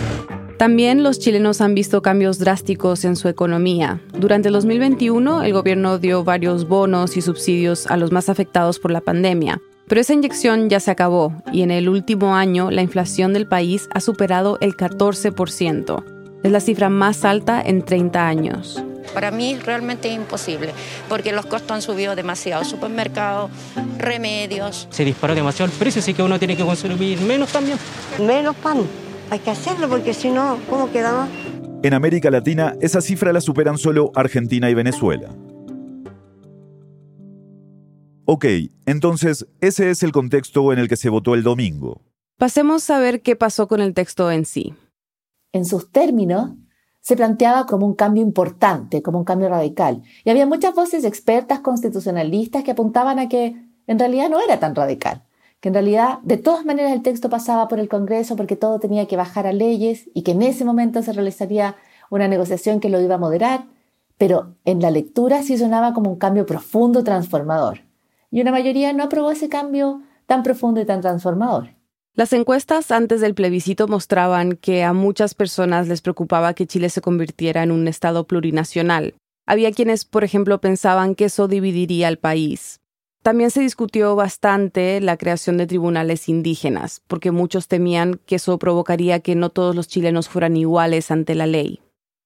También 0.57 1.03
los 1.03 1.19
chilenos 1.19 1.61
han 1.61 1.75
visto 1.75 2.01
cambios 2.01 2.39
drásticos 2.39 3.05
en 3.05 3.15
su 3.15 3.27
economía. 3.27 4.01
Durante 4.17 4.47
el 4.47 4.53
2021, 4.55 5.43
el 5.43 5.53
gobierno 5.53 5.99
dio 5.99 6.23
varios 6.23 6.67
bonos 6.67 7.15
y 7.17 7.21
subsidios 7.21 7.85
a 7.85 7.97
los 7.97 8.11
más 8.11 8.29
afectados 8.29 8.79
por 8.79 8.89
la 8.89 8.99
pandemia. 8.99 9.61
Pero 9.87 10.01
esa 10.01 10.13
inyección 10.13 10.71
ya 10.71 10.79
se 10.79 10.89
acabó 10.89 11.35
y 11.53 11.61
en 11.61 11.69
el 11.69 11.87
último 11.87 12.35
año 12.35 12.71
la 12.71 12.81
inflación 12.81 13.31
del 13.31 13.47
país 13.47 13.89
ha 13.93 13.99
superado 13.99 14.57
el 14.59 14.75
14%. 14.75 16.03
Es 16.41 16.51
la 16.51 16.59
cifra 16.59 16.89
más 16.89 17.23
alta 17.23 17.61
en 17.61 17.85
30 17.85 18.27
años. 18.27 18.83
Para 19.13 19.29
mí 19.29 19.55
realmente 19.63 20.07
es 20.09 20.15
imposible, 20.15 20.73
porque 21.07 21.31
los 21.31 21.45
costos 21.45 21.71
han 21.71 21.81
subido 21.83 22.15
demasiado. 22.15 22.63
Supermercados, 22.63 23.51
remedios. 23.99 24.87
Se 24.89 25.05
disparó 25.05 25.35
demasiado 25.35 25.71
el 25.71 25.77
precio, 25.77 25.99
así 25.99 26.15
que 26.15 26.23
uno 26.23 26.39
tiene 26.39 26.57
que 26.57 26.65
consumir 26.65 27.21
menos 27.21 27.51
también. 27.51 27.77
Menos 28.19 28.55
pan. 28.55 28.79
Hay 29.31 29.39
que 29.39 29.49
hacerlo 29.49 29.87
porque 29.87 30.13
si 30.13 30.29
no, 30.29 30.59
¿cómo 30.69 30.91
quedamos? 30.91 31.29
En 31.83 31.93
América 31.93 32.29
Latina, 32.29 32.75
esa 32.81 32.99
cifra 32.99 33.31
la 33.31 33.39
superan 33.39 33.77
solo 33.77 34.11
Argentina 34.13 34.69
y 34.69 34.73
Venezuela. 34.73 35.33
Ok, 38.25 38.45
entonces 38.85 39.47
ese 39.61 39.89
es 39.89 40.03
el 40.03 40.11
contexto 40.11 40.73
en 40.73 40.79
el 40.79 40.89
que 40.89 40.97
se 40.97 41.07
votó 41.07 41.33
el 41.33 41.43
domingo. 41.43 42.01
Pasemos 42.37 42.89
a 42.89 42.99
ver 42.99 43.21
qué 43.21 43.37
pasó 43.37 43.69
con 43.69 43.79
el 43.79 43.93
texto 43.93 44.29
en 44.29 44.43
sí. 44.43 44.73
En 45.53 45.63
sus 45.63 45.93
términos, 45.93 46.51
se 46.99 47.15
planteaba 47.15 47.65
como 47.65 47.85
un 47.85 47.95
cambio 47.95 48.23
importante, 48.23 49.01
como 49.01 49.19
un 49.19 49.25
cambio 49.25 49.47
radical. 49.47 50.01
Y 50.25 50.29
había 50.29 50.45
muchas 50.45 50.75
voces 50.75 51.05
expertas 51.05 51.61
constitucionalistas 51.61 52.65
que 52.65 52.71
apuntaban 52.71 53.17
a 53.17 53.29
que 53.29 53.55
en 53.87 53.97
realidad 53.97 54.29
no 54.29 54.41
era 54.41 54.59
tan 54.59 54.75
radical, 54.75 55.23
que 55.61 55.69
en 55.69 55.73
realidad 55.73 56.19
de 56.23 56.37
todas 56.37 56.65
maneras 56.65 56.91
el 56.91 57.01
texto 57.01 57.29
pasaba 57.29 57.67
por 57.69 57.79
el 57.79 57.87
Congreso 57.87 58.35
porque 58.35 58.57
todo 58.57 58.79
tenía 58.79 59.07
que 59.07 59.15
bajar 59.15 59.47
a 59.47 59.53
leyes 59.53 60.09
y 60.13 60.23
que 60.23 60.31
en 60.31 60.41
ese 60.41 60.65
momento 60.65 61.01
se 61.01 61.13
realizaría 61.13 61.75
una 62.09 62.27
negociación 62.27 62.81
que 62.81 62.89
lo 62.89 62.99
iba 62.99 63.15
a 63.15 63.19
moderar, 63.19 63.65
pero 64.17 64.55
en 64.65 64.81
la 64.81 64.91
lectura 64.91 65.43
sí 65.43 65.57
sonaba 65.57 65.93
como 65.93 66.11
un 66.11 66.17
cambio 66.17 66.45
profundo, 66.45 67.03
transformador 67.03 67.79
y 68.31 68.41
una 68.41 68.51
mayoría 68.51 68.93
no 68.93 69.03
aprobó 69.03 69.31
ese 69.31 69.49
cambio 69.49 70.01
tan 70.25 70.41
profundo 70.41 70.81
y 70.81 70.85
tan 70.85 71.01
transformador. 71.01 71.75
Las 72.13 72.33
encuestas 72.33 72.91
antes 72.91 73.21
del 73.21 73.35
plebiscito 73.35 73.87
mostraban 73.87 74.53
que 74.53 74.83
a 74.83 74.93
muchas 74.93 75.33
personas 75.33 75.87
les 75.87 76.01
preocupaba 76.01 76.53
que 76.53 76.67
Chile 76.67 76.89
se 76.89 77.01
convirtiera 77.01 77.63
en 77.63 77.71
un 77.71 77.87
Estado 77.87 78.25
plurinacional. 78.25 79.15
Había 79.45 79.71
quienes, 79.71 80.05
por 80.05 80.23
ejemplo, 80.23 80.59
pensaban 80.59 81.15
que 81.15 81.25
eso 81.25 81.47
dividiría 81.47 82.07
al 82.07 82.17
país. 82.17 82.80
También 83.21 83.51
se 83.51 83.61
discutió 83.61 84.15
bastante 84.15 84.99
la 84.99 85.15
creación 85.15 85.57
de 85.57 85.67
tribunales 85.67 86.27
indígenas, 86.27 87.03
porque 87.07 87.29
muchos 87.29 87.67
temían 87.67 88.19
que 88.25 88.35
eso 88.35 88.57
provocaría 88.57 89.19
que 89.19 89.35
no 89.35 89.51
todos 89.51 89.75
los 89.75 89.87
chilenos 89.87 90.27
fueran 90.27 90.57
iguales 90.57 91.11
ante 91.11 91.35
la 91.35 91.45
ley. 91.45 91.81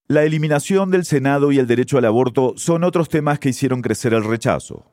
La 0.07 0.23
eliminación 0.23 0.91
del 0.91 1.03
Senado 1.03 1.51
y 1.51 1.59
el 1.59 1.67
derecho 1.67 1.97
al 1.97 2.05
aborto 2.05 2.53
son 2.55 2.85
otros 2.85 3.09
temas 3.09 3.39
que 3.39 3.49
hicieron 3.49 3.81
crecer 3.81 4.13
el 4.13 4.23
rechazo. 4.23 4.85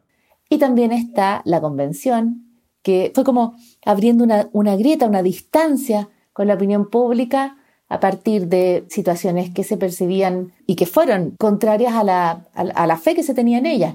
Y 0.49 0.59
también 0.59 0.90
está 0.90 1.40
la 1.44 1.61
convención, 1.61 2.47
que 2.82 3.12
fue 3.14 3.23
como 3.23 3.54
abriendo 3.85 4.25
una, 4.25 4.76
grieta, 4.76 5.06
una 5.06 5.23
distancia 5.23 6.09
con 6.32 6.49
la 6.49 6.54
opinión 6.54 6.90
pública 6.90 7.59
a 7.88 8.00
partir 8.00 8.49
de 8.49 8.87
situaciones 8.88 9.50
que 9.50 9.62
se 9.62 9.76
percibían 9.76 10.52
y 10.66 10.75
que 10.75 10.87
fueron 10.87 11.37
contrarias 11.38 11.94
a 11.94 12.02
la, 12.02 12.49
a 12.54 12.87
la 12.87 12.97
fe 12.97 13.14
que 13.14 13.23
se 13.23 13.35
tenía 13.35 13.59
en 13.59 13.66
ella. 13.66 13.94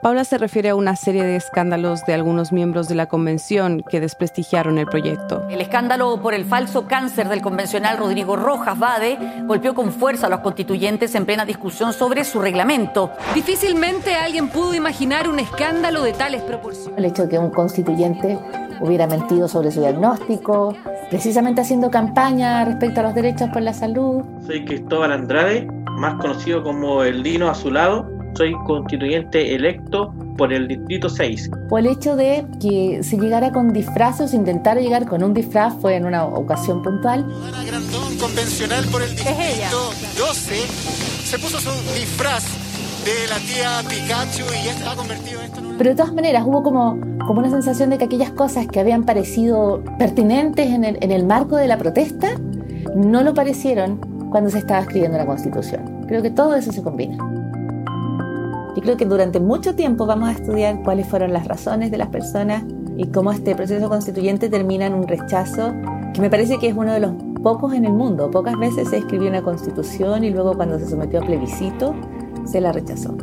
Paula 0.00 0.22
se 0.22 0.38
refiere 0.38 0.68
a 0.68 0.76
una 0.76 0.94
serie 0.94 1.24
de 1.24 1.34
escándalos 1.34 2.06
de 2.06 2.14
algunos 2.14 2.52
miembros 2.52 2.86
de 2.86 2.94
la 2.94 3.06
convención 3.06 3.82
que 3.82 3.98
desprestigiaron 3.98 4.78
el 4.78 4.86
proyecto. 4.86 5.44
El 5.50 5.60
escándalo 5.60 6.22
por 6.22 6.34
el 6.34 6.44
falso 6.44 6.86
cáncer 6.86 7.28
del 7.28 7.42
convencional 7.42 7.98
Rodrigo 7.98 8.36
Rojas 8.36 8.78
Bade 8.78 9.18
golpeó 9.46 9.74
con 9.74 9.90
fuerza 9.90 10.28
a 10.28 10.30
los 10.30 10.38
constituyentes 10.38 11.16
en 11.16 11.26
plena 11.26 11.44
discusión 11.44 11.92
sobre 11.92 12.22
su 12.22 12.40
reglamento. 12.40 13.10
Difícilmente 13.34 14.14
alguien 14.14 14.50
pudo 14.50 14.72
imaginar 14.72 15.28
un 15.28 15.40
escándalo 15.40 16.04
de 16.04 16.12
tales 16.12 16.42
proporciones. 16.42 16.96
El 16.96 17.04
hecho 17.04 17.24
de 17.24 17.30
que 17.30 17.38
un 17.38 17.50
constituyente 17.50 18.38
hubiera 18.80 19.08
mentido 19.08 19.48
sobre 19.48 19.72
su 19.72 19.80
diagnóstico, 19.80 20.76
precisamente 21.10 21.62
haciendo 21.62 21.90
campaña 21.90 22.64
respecto 22.64 23.00
a 23.00 23.02
los 23.02 23.14
derechos 23.16 23.50
por 23.50 23.62
la 23.62 23.72
salud. 23.72 24.22
Soy 24.46 24.64
Cristóbal 24.64 25.10
Andrade, 25.10 25.66
más 25.90 26.14
conocido 26.20 26.62
como 26.62 27.02
el 27.02 27.24
Dino 27.24 27.50
Azulado 27.50 28.17
soy 28.38 28.54
constituyente 28.64 29.56
electo 29.56 30.14
por 30.36 30.52
el 30.52 30.68
Distrito 30.68 31.08
6. 31.08 31.50
O 31.70 31.78
el 31.78 31.86
hecho 31.86 32.14
de 32.14 32.46
que 32.60 33.02
se 33.02 33.18
llegara 33.18 33.50
con 33.50 33.72
disfraces, 33.72 34.32
intentara 34.32 34.80
llegar 34.80 35.06
con 35.06 35.24
un 35.24 35.34
disfraz, 35.34 35.74
fue 35.80 35.96
en 35.96 36.06
una 36.06 36.24
ocasión 36.24 36.80
puntual. 36.80 37.26
Ana 37.48 37.64
Grandón, 37.64 38.16
convencional 38.16 38.84
por 38.92 39.02
el 39.02 39.10
Distrito 39.10 39.90
12, 40.18 40.54
se 41.24 41.38
puso 41.40 41.58
su 41.58 41.70
disfraz 41.94 42.44
de 43.04 43.26
la 43.28 43.38
tía 43.40 43.82
Pikachu 43.88 44.44
y 44.54 44.66
ya 44.66 44.70
estaba 44.70 44.94
convertido 44.94 45.40
en 45.40 45.46
esto. 45.46 45.60
Pero 45.76 45.90
de 45.90 45.96
todas 45.96 46.14
maneras 46.14 46.44
hubo 46.46 46.62
como, 46.62 47.00
como 47.26 47.40
una 47.40 47.50
sensación 47.50 47.90
de 47.90 47.98
que 47.98 48.04
aquellas 48.04 48.30
cosas 48.30 48.68
que 48.68 48.78
habían 48.78 49.02
parecido 49.02 49.82
pertinentes 49.98 50.68
en 50.68 50.84
el, 50.84 50.98
en 51.00 51.10
el 51.10 51.26
marco 51.26 51.56
de 51.56 51.66
la 51.66 51.76
protesta, 51.76 52.28
no 52.94 53.24
lo 53.24 53.34
parecieron 53.34 53.98
cuando 54.30 54.48
se 54.48 54.58
estaba 54.58 54.82
escribiendo 54.82 55.18
la 55.18 55.26
Constitución. 55.26 56.06
Creo 56.06 56.22
que 56.22 56.30
todo 56.30 56.54
eso 56.54 56.70
se 56.70 56.84
combina. 56.84 57.37
Yo 58.76 58.82
creo 58.82 58.96
que 58.96 59.04
durante 59.04 59.40
mucho 59.40 59.74
tiempo 59.74 60.06
vamos 60.06 60.28
a 60.28 60.32
estudiar 60.32 60.82
cuáles 60.82 61.08
fueron 61.08 61.32
las 61.32 61.46
razones 61.46 61.90
de 61.90 61.98
las 61.98 62.08
personas 62.08 62.64
y 62.96 63.06
cómo 63.08 63.32
este 63.32 63.54
proceso 63.54 63.88
constituyente 63.88 64.48
termina 64.48 64.86
en 64.86 64.94
un 64.94 65.06
rechazo 65.06 65.72
que 66.14 66.20
me 66.20 66.30
parece 66.30 66.58
que 66.58 66.68
es 66.68 66.76
uno 66.76 66.92
de 66.92 67.00
los 67.00 67.12
pocos 67.42 67.72
en 67.72 67.84
el 67.84 67.92
mundo. 67.92 68.30
Pocas 68.30 68.58
veces 68.58 68.88
se 68.88 68.98
escribió 68.98 69.28
una 69.28 69.42
constitución 69.42 70.24
y 70.24 70.30
luego 70.30 70.54
cuando 70.54 70.78
se 70.78 70.88
sometió 70.88 71.20
a 71.20 71.26
plebiscito 71.26 71.94
se 72.44 72.60
la 72.60 72.72
rechazó. 72.72 73.16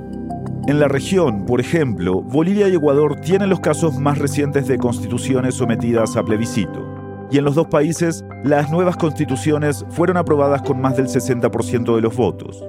En 0.68 0.80
la 0.80 0.88
región, 0.88 1.46
por 1.46 1.60
ejemplo, 1.60 2.22
Bolivia 2.22 2.68
y 2.68 2.76
Ecuador 2.76 3.20
tienen 3.20 3.50
los 3.50 3.60
casos 3.60 4.00
más 4.00 4.18
recientes 4.18 4.68
de 4.68 4.78
constituciones 4.78 5.56
sometidas 5.56 6.16
a 6.16 6.24
plebiscito. 6.24 6.84
Y 7.30 7.38
en 7.38 7.46
los 7.46 7.56
dos 7.56 7.68
países, 7.68 8.24
las 8.44 8.72
nuevas 8.72 8.98
constituciones 8.98 9.86
fueron 9.90 10.18
aprobadas 10.18 10.62
con 10.62 10.82
más 10.82 10.96
del 10.98 11.08
60% 11.08 11.96
de 11.96 12.02
los 12.02 12.16
votos. 12.16 12.64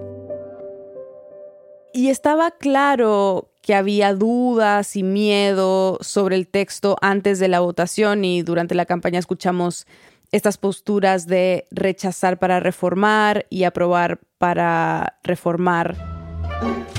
Y 1.96 2.10
estaba 2.10 2.50
claro 2.50 3.48
que 3.62 3.74
había 3.74 4.12
dudas 4.12 4.96
y 4.96 5.02
miedo 5.02 5.96
sobre 6.02 6.36
el 6.36 6.46
texto 6.46 6.98
antes 7.00 7.38
de 7.38 7.48
la 7.48 7.60
votación 7.60 8.22
y 8.22 8.42
durante 8.42 8.74
la 8.74 8.84
campaña 8.84 9.18
escuchamos 9.18 9.86
estas 10.30 10.58
posturas 10.58 11.26
de 11.26 11.66
rechazar 11.70 12.38
para 12.38 12.60
reformar 12.60 13.46
y 13.48 13.64
aprobar 13.64 14.20
para 14.36 15.16
reformar. 15.22 15.96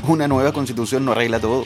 Una 0.08 0.27
nueva 0.27 0.51
constitución 0.51 1.06
no 1.06 1.12
arregla 1.12 1.39
todo. 1.39 1.66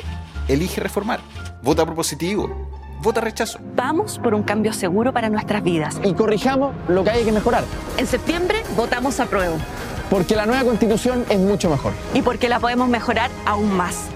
Elige 0.50 0.82
reformar. 0.82 1.22
Vota 1.64 1.86
propositivo. 1.86 2.70
Vota 3.02 3.22
rechazo. 3.22 3.60
Vamos 3.78 4.20
por 4.20 4.34
un 4.36 4.44
cambio 4.44 4.74
seguro 4.74 5.14
para 5.14 5.30
nuestras 5.30 5.64
vidas. 5.64 6.02
Y 6.04 6.14
corrijamos 6.16 6.76
lo 6.90 7.06
que 7.06 7.12
hay 7.12 7.24
que 7.24 7.32
mejorar. 7.32 7.64
En 7.98 8.08
septiembre 8.08 8.62
votamos 8.76 9.22
a 9.22 9.26
prueba. 9.28 9.56
Porque 10.12 10.36
la 10.36 10.46
nueva 10.46 10.66
constitución 10.66 11.24
es 11.30 11.40
mucho 11.40 11.70
mejor. 11.70 11.94
Y 12.14 12.22
porque 12.22 12.50
la 12.50 12.60
podemos 12.60 12.90
mejorar 12.90 13.32
aún 13.46 13.72
más. 13.72 14.10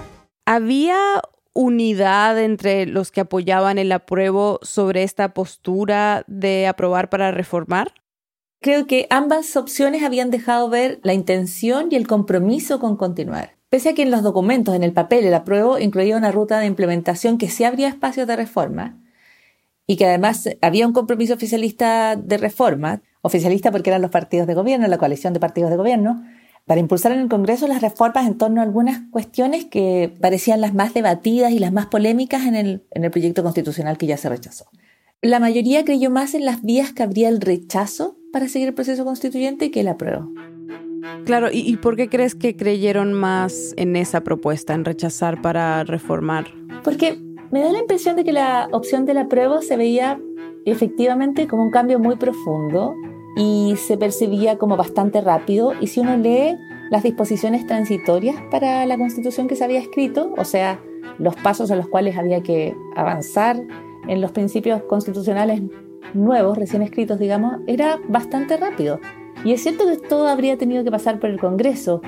¿Había 0.45 0.97
unidad 1.53 2.37
entre 2.37 2.85
los 2.85 3.11
que 3.11 3.21
apoyaban 3.21 3.77
el 3.77 3.93
apruebo 3.93 4.59
sobre 4.61 5.03
esta 5.03 5.33
postura 5.33 6.25
de 6.27 6.67
aprobar 6.67 7.09
para 7.09 7.31
reformar? 7.31 7.93
Creo 8.59 8.87
que 8.87 9.07
ambas 9.09 9.55
opciones 9.55 10.03
habían 10.03 10.31
dejado 10.31 10.69
ver 10.69 10.99
la 11.01 11.13
intención 11.13 11.87
y 11.89 11.95
el 11.95 12.07
compromiso 12.07 12.77
con 12.81 12.97
continuar. 12.97 13.55
Pese 13.69 13.89
a 13.89 13.93
que 13.93 14.01
en 14.01 14.11
los 14.11 14.21
documentos, 14.21 14.75
en 14.75 14.83
el 14.83 14.91
papel, 14.91 15.23
el 15.23 15.33
apruebo 15.33 15.79
incluía 15.79 16.17
una 16.17 16.33
ruta 16.33 16.59
de 16.59 16.65
implementación 16.65 17.37
que 17.37 17.49
sí 17.49 17.63
habría 17.63 17.87
espacios 17.87 18.27
de 18.27 18.35
reforma 18.35 18.99
y 19.87 19.95
que 19.95 20.07
además 20.07 20.49
había 20.61 20.87
un 20.87 20.93
compromiso 20.93 21.35
oficialista 21.35 22.17
de 22.17 22.37
reforma, 22.37 23.01
oficialista 23.25 23.71
porque 23.71 23.89
eran 23.89 24.01
los 24.01 24.11
partidos 24.11 24.45
de 24.45 24.53
gobierno, 24.53 24.87
la 24.87 24.99
coalición 24.99 25.33
de 25.33 25.39
partidos 25.39 25.71
de 25.71 25.77
gobierno, 25.77 26.23
para 26.65 26.79
impulsar 26.79 27.11
en 27.11 27.19
el 27.19 27.27
Congreso 27.27 27.67
las 27.67 27.81
reformas 27.81 28.27
en 28.27 28.37
torno 28.37 28.61
a 28.61 28.63
algunas 28.63 29.01
cuestiones 29.11 29.65
que 29.65 30.13
parecían 30.21 30.61
las 30.61 30.73
más 30.73 30.93
debatidas 30.93 31.51
y 31.51 31.59
las 31.59 31.71
más 31.71 31.87
polémicas 31.87 32.45
en 32.45 32.55
el, 32.55 32.83
en 32.91 33.03
el 33.03 33.11
proyecto 33.11 33.43
constitucional 33.43 33.97
que 33.97 34.05
ya 34.05 34.17
se 34.17 34.29
rechazó. 34.29 34.65
La 35.21 35.39
mayoría 35.39 35.83
creyó 35.83 36.11
más 36.11 36.35
en 36.35 36.45
las 36.45 36.61
vías 36.61 36.93
que 36.93 37.01
habría 37.01 37.29
el 37.29 37.41
rechazo 37.41 38.17
para 38.31 38.47
seguir 38.47 38.67
el 38.67 38.73
proceso 38.73 39.05
constituyente 39.05 39.71
que 39.71 39.81
el 39.81 39.87
apruebo. 39.87 40.29
Claro, 41.25 41.49
¿y, 41.51 41.59
¿y 41.59 41.77
por 41.77 41.95
qué 41.95 42.09
crees 42.09 42.35
que 42.35 42.55
creyeron 42.55 43.13
más 43.13 43.73
en 43.77 43.95
esa 43.95 44.21
propuesta, 44.21 44.73
en 44.73 44.85
rechazar 44.85 45.41
para 45.41 45.83
reformar? 45.83 46.45
Porque 46.83 47.19
me 47.51 47.61
da 47.61 47.71
la 47.71 47.79
impresión 47.79 48.15
de 48.15 48.23
que 48.23 48.33
la 48.33 48.69
opción 48.71 49.05
del 49.05 49.17
apruebo 49.17 49.61
se 49.61 49.77
veía 49.77 50.19
efectivamente 50.65 51.47
como 51.47 51.63
un 51.63 51.71
cambio 51.71 51.99
muy 51.99 52.15
profundo 52.15 52.95
y 53.35 53.75
se 53.77 53.97
percibía 53.97 54.57
como 54.57 54.77
bastante 54.77 55.21
rápido. 55.21 55.73
Y 55.79 55.87
si 55.87 55.99
uno 55.99 56.17
lee 56.17 56.57
las 56.89 57.03
disposiciones 57.03 57.65
transitorias 57.65 58.35
para 58.51 58.85
la 58.85 58.97
constitución 58.97 59.47
que 59.47 59.55
se 59.55 59.63
había 59.63 59.79
escrito, 59.79 60.33
o 60.37 60.45
sea, 60.45 60.79
los 61.17 61.35
pasos 61.35 61.71
a 61.71 61.75
los 61.75 61.87
cuales 61.87 62.17
había 62.17 62.41
que 62.41 62.75
avanzar 62.95 63.61
en 64.07 64.21
los 64.21 64.31
principios 64.31 64.83
constitucionales 64.83 65.61
nuevos, 66.13 66.57
recién 66.57 66.81
escritos, 66.81 67.19
digamos, 67.19 67.57
era 67.67 67.99
bastante 68.07 68.57
rápido. 68.57 68.99
Y 69.43 69.53
es 69.53 69.61
cierto 69.61 69.85
que 69.85 69.97
todo 69.97 70.27
habría 70.27 70.57
tenido 70.57 70.83
que 70.83 70.91
pasar 70.91 71.19
por 71.19 71.29
el 71.29 71.39
Congreso, 71.39 72.01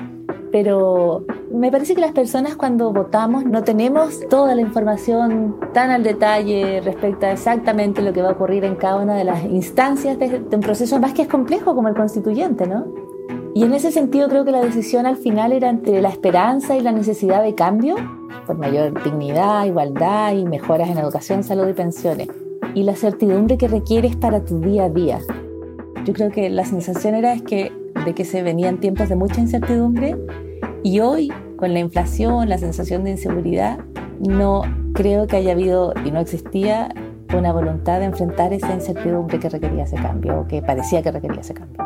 pero 0.50 1.24
me 1.52 1.70
parece 1.70 1.94
que 1.94 2.00
las 2.00 2.12
personas 2.12 2.56
cuando 2.56 2.92
votamos 2.92 3.44
no 3.44 3.64
tenemos 3.64 4.20
toda 4.28 4.54
la 4.54 4.60
información 4.60 5.56
tan 5.72 5.90
al 5.90 6.02
detalle 6.02 6.80
respecto 6.84 7.26
a 7.26 7.32
exactamente 7.32 8.02
lo 8.02 8.12
que 8.12 8.22
va 8.22 8.30
a 8.30 8.32
ocurrir 8.32 8.64
en 8.64 8.76
cada 8.76 8.96
una 8.96 9.14
de 9.14 9.24
las 9.24 9.44
instancias 9.44 10.18
de, 10.18 10.42
un 10.50 10.60
proceso 10.60 10.98
más 10.98 11.12
que 11.12 11.22
es 11.22 11.28
complejo 11.28 11.74
como 11.74 11.88
el 11.88 11.94
constituyente, 11.94 12.66
¿no? 12.66 12.86
Y 13.54 13.64
en 13.64 13.74
ese 13.74 13.90
sentido 13.90 14.28
creo 14.28 14.44
que 14.44 14.52
la 14.52 14.60
decisión 14.60 15.06
al 15.06 15.16
final 15.16 15.52
era 15.52 15.68
entre 15.68 16.00
la 16.00 16.10
esperanza 16.10 16.76
y 16.76 16.80
la 16.80 16.92
necesidad 16.92 17.42
de 17.42 17.54
cambio, 17.54 17.96
por 18.46 18.56
mayor 18.56 19.02
dignidad, 19.02 19.64
igualdad 19.64 20.34
y 20.34 20.44
mejoras 20.44 20.90
en 20.90 20.98
educación, 20.98 21.42
salud 21.42 21.66
y 21.68 21.72
pensiones, 21.72 22.28
y 22.74 22.84
la 22.84 22.94
certidumbre 22.94 23.58
que 23.58 23.68
requieres 23.68 24.16
para 24.16 24.44
tu 24.44 24.60
día 24.60 24.84
a 24.84 24.90
día. 24.90 25.18
Yo 26.04 26.12
creo 26.12 26.30
que 26.30 26.48
la 26.50 26.64
sensación 26.64 27.14
era 27.14 27.32
es 27.32 27.42
que 27.42 27.72
de 28.04 28.14
que 28.14 28.24
se 28.24 28.42
venían 28.42 28.78
tiempos 28.78 29.08
de 29.08 29.16
mucha 29.16 29.40
incertidumbre 29.40 30.16
y 30.82 31.00
hoy, 31.00 31.32
con 31.56 31.72
la 31.72 31.80
inflación, 31.80 32.48
la 32.48 32.58
sensación 32.58 33.04
de 33.04 33.10
inseguridad, 33.10 33.78
no 34.20 34.62
creo 34.94 35.26
que 35.26 35.36
haya 35.36 35.52
habido 35.52 35.92
y 36.04 36.10
no 36.10 36.20
existía 36.20 36.88
una 37.36 37.52
voluntad 37.52 37.98
de 38.00 38.06
enfrentar 38.06 38.52
esa 38.52 38.72
incertidumbre 38.72 39.38
que 39.38 39.48
requería 39.48 39.84
ese 39.84 39.96
cambio 39.96 40.40
o 40.40 40.46
que 40.46 40.62
parecía 40.62 41.02
que 41.02 41.12
requería 41.12 41.40
ese 41.40 41.54
cambio. 41.54 41.84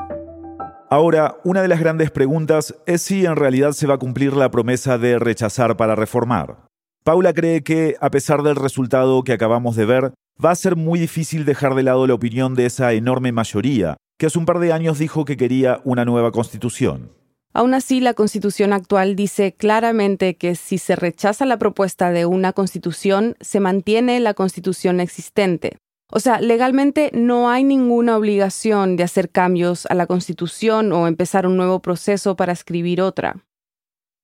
Ahora, 0.89 1.37
una 1.45 1.63
de 1.63 1.69
las 1.69 1.81
grandes 1.81 2.11
preguntas 2.11 2.75
es 2.87 3.03
si 3.03 3.25
en 3.25 3.37
realidad 3.37 3.73
se 3.73 3.87
va 3.87 3.95
a 3.95 3.99
cumplir 3.99 4.35
la 4.35 4.51
promesa 4.51 4.99
de 4.99 5.19
rechazar 5.19 5.77
para 5.77 5.95
reformar. 5.95 6.67
Paula 7.03 7.33
cree 7.33 7.63
que, 7.63 7.97
a 8.01 8.11
pesar 8.11 8.43
del 8.43 8.57
resultado 8.57 9.25
que 9.25 9.33
acabamos 9.33 9.75
de 9.75 9.87
ver, 9.87 10.13
va 10.43 10.51
a 10.51 10.55
ser 10.55 10.77
muy 10.77 11.01
difícil 11.01 11.45
dejar 11.45 11.75
de 11.75 11.83
lado 11.83 12.07
la 12.07 12.15
opinión 12.15 12.55
de 12.55 12.67
esa 12.67 12.93
enorme 12.93 13.33
mayoría, 13.33 13.97
que 14.19 14.27
hace 14.27 14.39
un 14.39 14.47
par 14.47 14.59
de 14.59 14.73
años 14.73 14.99
dijo 14.99 15.25
que 15.25 15.37
quería 15.37 15.81
una 15.85 16.05
nueva 16.05 16.33
constitución. 16.33 17.13
Aún 17.55 17.75
así, 17.75 18.01
la 18.01 18.15
constitución 18.15 18.73
actual 18.73 19.15
dice 19.15 19.53
claramente 19.53 20.37
que 20.37 20.55
si 20.55 20.79
se 20.79 20.97
rechaza 20.97 21.45
la 21.45 21.59
propuesta 21.59 22.11
de 22.11 22.25
una 22.25 22.53
constitución, 22.53 23.37
se 23.41 23.61
mantiene 23.61 24.21
la 24.21 24.33
constitución 24.33 25.01
existente. 25.01 25.77
O 26.11 26.21
sea, 26.21 26.41
legalmente 26.41 27.11
no 27.15 27.51
hay 27.51 27.65
ninguna 27.65 28.17
obligación 28.17 28.97
de 28.97 29.05
hacer 29.05 29.31
cambios 29.31 29.87
a 29.87 29.95
la 29.95 30.07
constitución 30.07 30.93
o 30.93 31.07
empezar 31.07 31.47
un 31.47 31.57
nuevo 31.57 31.81
proceso 31.81 32.37
para 32.37 32.53
escribir 32.53 33.01
otra. 33.01 33.45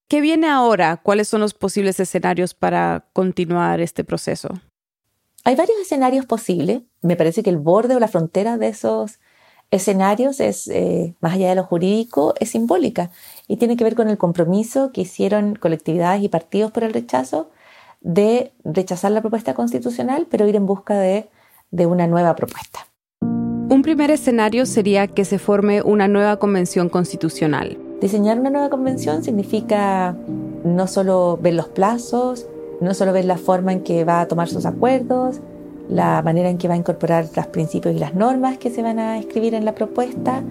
¿Qué 0.09 0.23
viene 0.23 0.49
ahora? 0.49 0.97
¿Cuáles 1.03 1.29
son 1.29 1.41
los 1.41 1.53
posibles 1.53 2.01
escenarios 2.01 2.55
para 2.55 3.09
continuar 3.13 3.81
este 3.81 4.05
proceso? 4.05 4.49
Hay 5.45 5.55
varios 5.55 5.79
escenarios 5.79 6.27
posibles. 6.27 6.83
Me 7.03 7.17
parece 7.17 7.43
que 7.43 7.51
el 7.51 7.59
borde 7.59 7.95
o 7.95 8.01
la 8.01 8.09
frontera 8.09 8.59
de 8.59 8.69
esos 8.69 9.19
escenarios 9.71 10.41
es, 10.41 10.69
eh, 10.69 11.15
más 11.21 11.35
allá 11.35 11.51
de 11.51 11.55
lo 11.55 11.65
jurídico, 11.65 12.35
es 12.41 12.51
simbólica 12.51 13.11
y 13.47 13.57
tiene 13.57 13.77
que 13.77 13.85
ver 13.85 13.95
con 13.95 14.09
el 14.09 14.19
compromiso 14.19 14.93
que 14.93 15.03
hicieron 15.03 15.55
colectividades 15.55 16.23
y 16.23 16.29
partidos 16.29 16.71
por 16.71 16.85
el 16.85 16.93
rechazo 16.93 17.51
de 18.01 18.53
rechazar 18.65 19.11
la 19.11 19.21
propuesta 19.21 19.55
constitucional, 19.55 20.27
pero 20.31 20.47
ir 20.47 20.57
en 20.57 20.67
busca 20.67 20.99
de, 20.99 21.29
de 21.71 21.87
una 21.87 22.07
nueva 22.07 22.35
propuesta. 22.37 22.87
Un 23.21 23.83
primer 23.83 24.11
escenario 24.11 24.65
sería 24.65 25.09
que 25.09 25.25
se 25.25 25.39
forme 25.39 25.83
una 25.83 26.09
nueva 26.09 26.39
convención 26.39 26.89
constitucional. 26.89 27.77
Diseñar 28.01 28.39
una 28.39 28.51
nueva 28.51 28.71
convención 28.71 29.23
significa 29.23 30.17
no 30.65 30.87
solo 30.87 31.39
ver 31.43 31.55
los 31.55 31.69
plazos, 31.69 32.47
no 32.81 32.95
solo 32.95 33.13
ver 33.13 33.25
la 33.25 33.37
forma 33.37 33.73
en 33.73 33.83
que 33.83 34.05
va 34.05 34.21
a 34.21 34.29
tomar 34.29 34.49
sus 34.49 34.65
acuerdos, 34.65 35.41
la 35.89 36.23
manera 36.23 36.51
en 36.51 36.59
que 36.59 36.69
va 36.69 36.75
a 36.75 36.77
incorporar 36.77 37.27
los 37.35 37.47
principios 37.47 37.95
y 37.95 37.99
las 37.99 38.15
normas 38.15 38.59
que 38.59 38.71
se 38.71 38.83
van 38.83 38.99
a 38.99 39.19
escribir 39.19 39.55
en 39.55 39.65
la 39.65 39.75
propuesta, 39.75 40.43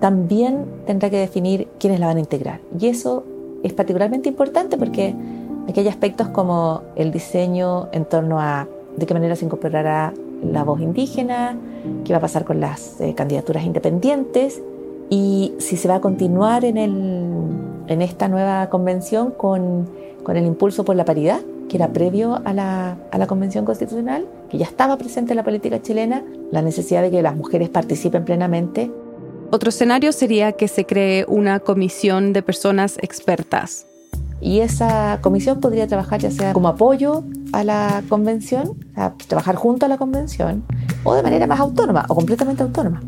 también 0.00 0.64
tendrá 0.86 1.10
que 1.10 1.18
definir 1.18 1.68
quiénes 1.78 2.00
la 2.00 2.06
van 2.06 2.18
a 2.18 2.20
integrar. 2.20 2.60
Y 2.78 2.86
eso 2.86 3.24
es 3.62 3.72
particularmente 3.72 4.28
importante 4.28 4.76
porque 4.76 5.14
aquí 5.68 5.80
hay 5.80 5.88
aspectos 5.88 6.28
como 6.28 6.82
el 6.94 7.10
diseño 7.10 7.88
en 7.92 8.04
torno 8.04 8.40
a 8.40 8.68
de 8.96 9.06
qué 9.06 9.14
manera 9.14 9.36
se 9.36 9.44
incorporará 9.44 10.14
la 10.42 10.64
voz 10.64 10.80
indígena, 10.80 11.56
qué 12.04 12.12
va 12.12 12.18
a 12.18 12.20
pasar 12.20 12.44
con 12.44 12.60
las 12.60 13.00
eh, 13.00 13.14
candidaturas 13.14 13.64
independientes 13.64 14.62
y 15.10 15.54
si 15.58 15.76
se 15.76 15.88
va 15.88 15.96
a 15.96 16.00
continuar 16.00 16.64
en, 16.64 16.76
el, 16.76 16.92
en 17.88 18.02
esta 18.02 18.28
nueva 18.28 18.68
convención 18.68 19.30
con, 19.30 19.88
con 20.22 20.36
el 20.36 20.46
impulso 20.46 20.84
por 20.84 20.96
la 20.96 21.04
paridad 21.04 21.40
que 21.68 21.76
era 21.76 21.92
previo 21.92 22.40
a 22.44 22.52
la, 22.52 22.96
a 23.10 23.18
la, 23.18 23.26
Convención 23.26 23.64
Constitucional, 23.64 24.26
que 24.50 24.58
ya 24.58 24.66
estaba 24.66 24.96
presente 24.96 25.32
en 25.32 25.36
la 25.36 25.44
política 25.44 25.82
chilena, 25.82 26.24
la 26.50 26.62
necesidad 26.62 27.02
de 27.02 27.10
que 27.10 27.22
las 27.22 27.36
mujeres 27.36 27.68
participen 27.68 28.24
plenamente. 28.24 28.90
Otro 29.50 29.68
escenario 29.68 30.12
sería 30.12 30.52
que 30.52 30.68
se 30.68 30.84
cree 30.86 31.24
una 31.28 31.60
comisión 31.60 32.32
de 32.32 32.42
personas 32.42 32.98
expertas. 33.00 33.86
Y 34.40 34.60
esa 34.60 35.18
comisión 35.22 35.60
podría 35.60 35.86
trabajar 35.86 36.20
ya 36.20 36.30
sea 36.30 36.52
como 36.52 36.68
apoyo 36.68 37.24
a 37.52 37.64
la 37.64 38.02
convención, 38.08 38.76
trabajar 39.28 39.56
junto 39.56 39.86
a 39.86 39.88
la 39.88 39.96
convención, 39.96 40.62
o 41.04 41.14
de 41.14 41.22
manera 41.22 41.46
más 41.46 41.58
autónoma 41.60 42.04
o 42.08 42.14
completamente 42.14 42.62
autónoma. 42.62 43.00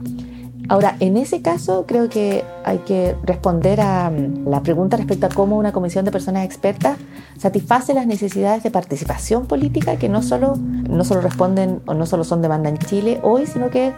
Ahora, 0.68 0.96
en 1.00 1.16
ese 1.16 1.40
caso 1.40 1.86
creo 1.86 2.10
que 2.10 2.44
hay 2.62 2.78
que 2.78 3.16
responder 3.24 3.80
a 3.80 4.10
mm, 4.10 4.48
la 4.48 4.62
pregunta 4.62 4.98
respecto 4.98 5.26
a 5.26 5.28
cómo 5.30 5.56
una 5.56 5.72
comisión 5.72 6.04
de 6.04 6.12
personas 6.12 6.44
expertas 6.44 6.98
satisface 7.38 7.94
las 7.94 8.06
necesidades 8.06 8.62
de 8.62 8.70
participación 8.70 9.46
política 9.46 9.96
que 9.96 10.10
no 10.10 10.22
solo, 10.22 10.56
no 10.56 11.04
solo 11.04 11.22
responden 11.22 11.80
o 11.86 11.94
no 11.94 12.04
solo 12.04 12.22
son 12.22 12.42
demanda 12.42 12.68
en 12.68 12.76
Chile 12.76 13.18
hoy, 13.22 13.46
sino 13.46 13.70
que 13.70 13.92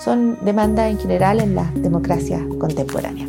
son 0.00 0.36
demanda 0.44 0.88
en 0.88 0.98
general 0.98 1.40
en 1.40 1.54
la 1.54 1.70
democracia 1.76 2.44
contemporánea. 2.58 3.28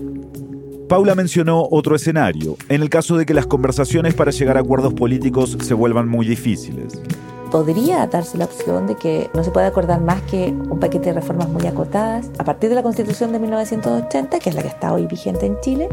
Paula 0.89 1.15
mencionó 1.15 1.67
otro 1.69 1.95
escenario, 1.95 2.57
en 2.69 2.81
el 2.81 2.89
caso 2.89 3.17
de 3.17 3.25
que 3.25 3.33
las 3.33 3.45
conversaciones 3.45 4.15
para 4.15 4.31
llegar 4.31 4.57
a 4.57 4.61
acuerdos 4.61 4.93
políticos 4.93 5.57
se 5.61 5.73
vuelvan 5.73 6.07
muy 6.07 6.25
difíciles 6.25 6.99
podría 7.47 8.05
darse 8.07 8.37
la 8.37 8.45
opción 8.45 8.87
de 8.87 8.95
que 8.95 9.29
no 9.33 9.43
se 9.43 9.51
pueda 9.51 9.67
acordar 9.67 10.01
más 10.01 10.21
que 10.23 10.49
un 10.49 10.79
paquete 10.79 11.07
de 11.07 11.13
reformas 11.13 11.49
muy 11.49 11.65
acotadas 11.65 12.29
a 12.37 12.43
partir 12.43 12.69
de 12.69 12.75
la 12.75 12.83
Constitución 12.83 13.31
de 13.31 13.39
1980, 13.39 14.39
que 14.39 14.49
es 14.49 14.55
la 14.55 14.61
que 14.61 14.67
está 14.67 14.93
hoy 14.93 15.07
vigente 15.07 15.45
en 15.45 15.59
Chile. 15.61 15.89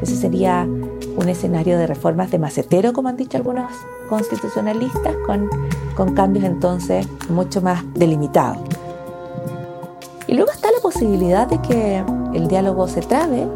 Ese 0.00 0.16
sería 0.16 0.64
un 0.64 1.28
escenario 1.28 1.78
de 1.78 1.86
reformas 1.86 2.30
de 2.30 2.38
macetero, 2.38 2.92
como 2.92 3.08
han 3.08 3.16
dicho 3.16 3.36
algunos 3.36 3.70
constitucionalistas, 4.08 5.14
con, 5.26 5.48
con 5.96 6.14
cambios 6.14 6.44
entonces 6.44 7.06
mucho 7.28 7.60
más 7.60 7.82
delimitados. 7.94 8.58
Y 10.26 10.34
luego 10.34 10.52
está 10.52 10.70
la 10.70 10.80
posibilidad 10.80 11.46
de 11.46 11.60
que 11.62 12.04
el 12.34 12.48
diálogo 12.48 12.86
se 12.86 13.00
trabe 13.00 13.46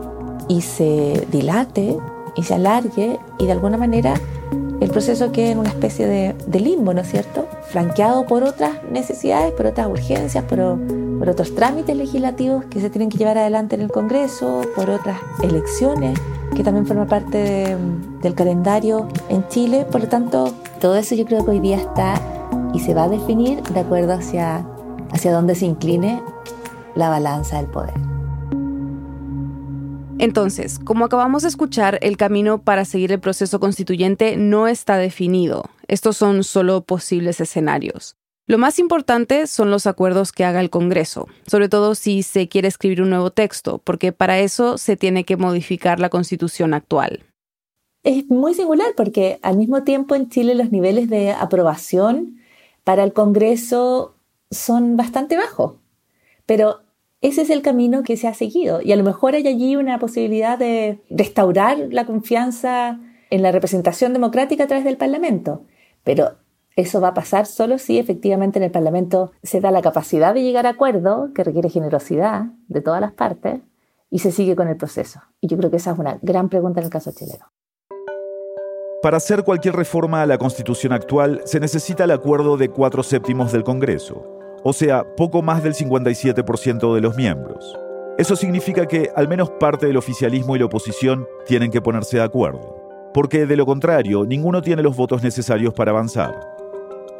y 0.48 0.62
se 0.62 1.26
dilate 1.30 1.98
y 2.34 2.42
se 2.42 2.54
alargue 2.54 3.18
y 3.38 3.46
de 3.46 3.52
alguna 3.52 3.76
manera 3.76 4.14
el 4.82 4.90
proceso 4.90 5.30
queda 5.30 5.50
en 5.50 5.58
una 5.58 5.68
especie 5.68 6.06
de, 6.06 6.60
limbo, 6.60 6.92
¿no 6.92 7.02
es 7.02 7.10
cierto? 7.10 7.46
Flanqueado 7.68 8.26
por 8.26 8.42
otras 8.42 8.82
necesidades, 8.90 9.52
por 9.52 9.66
otras 9.66 9.86
urgencias, 9.86 10.44
por, 10.44 10.60
otros 11.28 11.54
trámites 11.54 11.96
legislativos 11.96 12.64
que 12.64 12.80
se 12.80 12.90
tienen 12.90 13.08
que 13.08 13.16
llevar 13.16 13.38
adelante 13.38 13.76
en 13.76 13.82
el 13.82 13.92
Congreso, 13.92 14.62
por 14.74 14.90
otras 14.90 15.18
elecciones 15.42 16.18
que 16.56 16.64
también 16.64 16.84
forman 16.84 17.06
parte 17.06 17.76
del 18.20 18.34
calendario 18.34 19.08
en 19.28 19.46
Chile. 19.48 19.86
Por 19.90 20.02
lo 20.02 20.08
tanto, 20.08 20.52
todo 20.80 20.96
eso 20.96 21.14
yo 21.14 21.24
creo 21.26 21.44
que 21.44 21.52
hoy 21.52 21.60
día 21.60 21.76
está 21.76 22.20
y 22.74 22.80
se 22.80 22.92
va 22.92 23.04
a 23.04 23.08
definir 23.08 23.62
de 23.62 23.80
acuerdo 23.80 24.14
hacia, 24.14 24.66
hacia 25.12 25.32
dónde 25.32 25.54
se 25.54 25.66
incline 25.66 26.20
la 26.96 27.08
balanza 27.08 27.58
del 27.58 27.66
poder. 27.66 28.11
Entonces, 30.22 30.78
como 30.78 31.06
acabamos 31.06 31.42
de 31.42 31.48
escuchar, 31.48 31.98
el 32.00 32.16
camino 32.16 32.62
para 32.62 32.84
seguir 32.84 33.10
el 33.10 33.18
proceso 33.18 33.58
constituyente 33.58 34.36
no 34.36 34.68
está 34.68 34.96
definido. 34.96 35.64
Estos 35.88 36.16
son 36.16 36.44
solo 36.44 36.82
posibles 36.82 37.40
escenarios. 37.40 38.14
Lo 38.46 38.56
más 38.56 38.78
importante 38.78 39.48
son 39.48 39.72
los 39.72 39.88
acuerdos 39.88 40.30
que 40.30 40.44
haga 40.44 40.60
el 40.60 40.70
Congreso, 40.70 41.26
sobre 41.48 41.68
todo 41.68 41.96
si 41.96 42.22
se 42.22 42.48
quiere 42.48 42.68
escribir 42.68 43.02
un 43.02 43.10
nuevo 43.10 43.32
texto, 43.32 43.78
porque 43.78 44.12
para 44.12 44.38
eso 44.38 44.78
se 44.78 44.96
tiene 44.96 45.24
que 45.24 45.36
modificar 45.36 45.98
la 45.98 46.08
constitución 46.08 46.72
actual. 46.72 47.24
Es 48.04 48.28
muy 48.30 48.54
singular 48.54 48.94
porque 48.96 49.40
al 49.42 49.56
mismo 49.56 49.82
tiempo 49.82 50.14
en 50.14 50.28
Chile 50.28 50.54
los 50.54 50.70
niveles 50.70 51.10
de 51.10 51.32
aprobación 51.32 52.38
para 52.84 53.02
el 53.02 53.12
Congreso 53.12 54.14
son 54.52 54.96
bastante 54.96 55.36
bajos, 55.36 55.74
pero 56.46 56.81
ese 57.22 57.42
es 57.42 57.50
el 57.50 57.62
camino 57.62 58.02
que 58.02 58.16
se 58.16 58.26
ha 58.26 58.34
seguido. 58.34 58.82
Y 58.82 58.92
a 58.92 58.96
lo 58.96 59.04
mejor 59.04 59.34
hay 59.34 59.46
allí 59.46 59.76
una 59.76 59.98
posibilidad 60.00 60.58
de 60.58 60.98
restaurar 61.08 61.78
la 61.90 62.04
confianza 62.04 62.98
en 63.30 63.42
la 63.42 63.52
representación 63.52 64.12
democrática 64.12 64.64
a 64.64 64.66
través 64.66 64.84
del 64.84 64.96
Parlamento. 64.96 65.62
Pero 66.02 66.32
eso 66.74 67.00
va 67.00 67.08
a 67.08 67.14
pasar 67.14 67.46
solo 67.46 67.78
si 67.78 67.98
efectivamente 67.98 68.58
en 68.58 68.64
el 68.64 68.72
Parlamento 68.72 69.30
se 69.44 69.60
da 69.60 69.70
la 69.70 69.82
capacidad 69.82 70.34
de 70.34 70.42
llegar 70.42 70.66
a 70.66 70.70
acuerdo, 70.70 71.30
que 71.32 71.44
requiere 71.44 71.70
generosidad 71.70 72.46
de 72.66 72.80
todas 72.80 73.00
las 73.00 73.12
partes, 73.12 73.60
y 74.10 74.18
se 74.18 74.32
sigue 74.32 74.56
con 74.56 74.66
el 74.66 74.76
proceso. 74.76 75.20
Y 75.40 75.46
yo 75.46 75.56
creo 75.56 75.70
que 75.70 75.76
esa 75.76 75.92
es 75.92 75.98
una 75.98 76.18
gran 76.22 76.48
pregunta 76.48 76.80
en 76.80 76.86
el 76.86 76.90
caso 76.90 77.12
chileno. 77.12 77.46
Para 79.00 79.18
hacer 79.18 79.44
cualquier 79.44 79.76
reforma 79.76 80.22
a 80.22 80.26
la 80.26 80.38
Constitución 80.38 80.92
actual 80.92 81.40
se 81.44 81.60
necesita 81.60 82.04
el 82.04 82.10
acuerdo 82.10 82.56
de 82.56 82.68
cuatro 82.68 83.02
séptimos 83.04 83.52
del 83.52 83.62
Congreso 83.64 84.41
o 84.64 84.72
sea, 84.72 85.04
poco 85.16 85.42
más 85.42 85.62
del 85.62 85.74
57% 85.74 86.94
de 86.94 87.00
los 87.00 87.16
miembros. 87.16 87.78
Eso 88.18 88.36
significa 88.36 88.86
que 88.86 89.10
al 89.16 89.26
menos 89.26 89.50
parte 89.50 89.86
del 89.86 89.96
oficialismo 89.96 90.54
y 90.54 90.58
la 90.58 90.66
oposición 90.66 91.26
tienen 91.46 91.70
que 91.70 91.80
ponerse 91.80 92.18
de 92.18 92.22
acuerdo, 92.22 93.10
porque 93.14 93.46
de 93.46 93.56
lo 93.56 93.66
contrario, 93.66 94.24
ninguno 94.26 94.60
tiene 94.60 94.82
los 94.82 94.96
votos 94.96 95.22
necesarios 95.22 95.72
para 95.72 95.92
avanzar. 95.92 96.38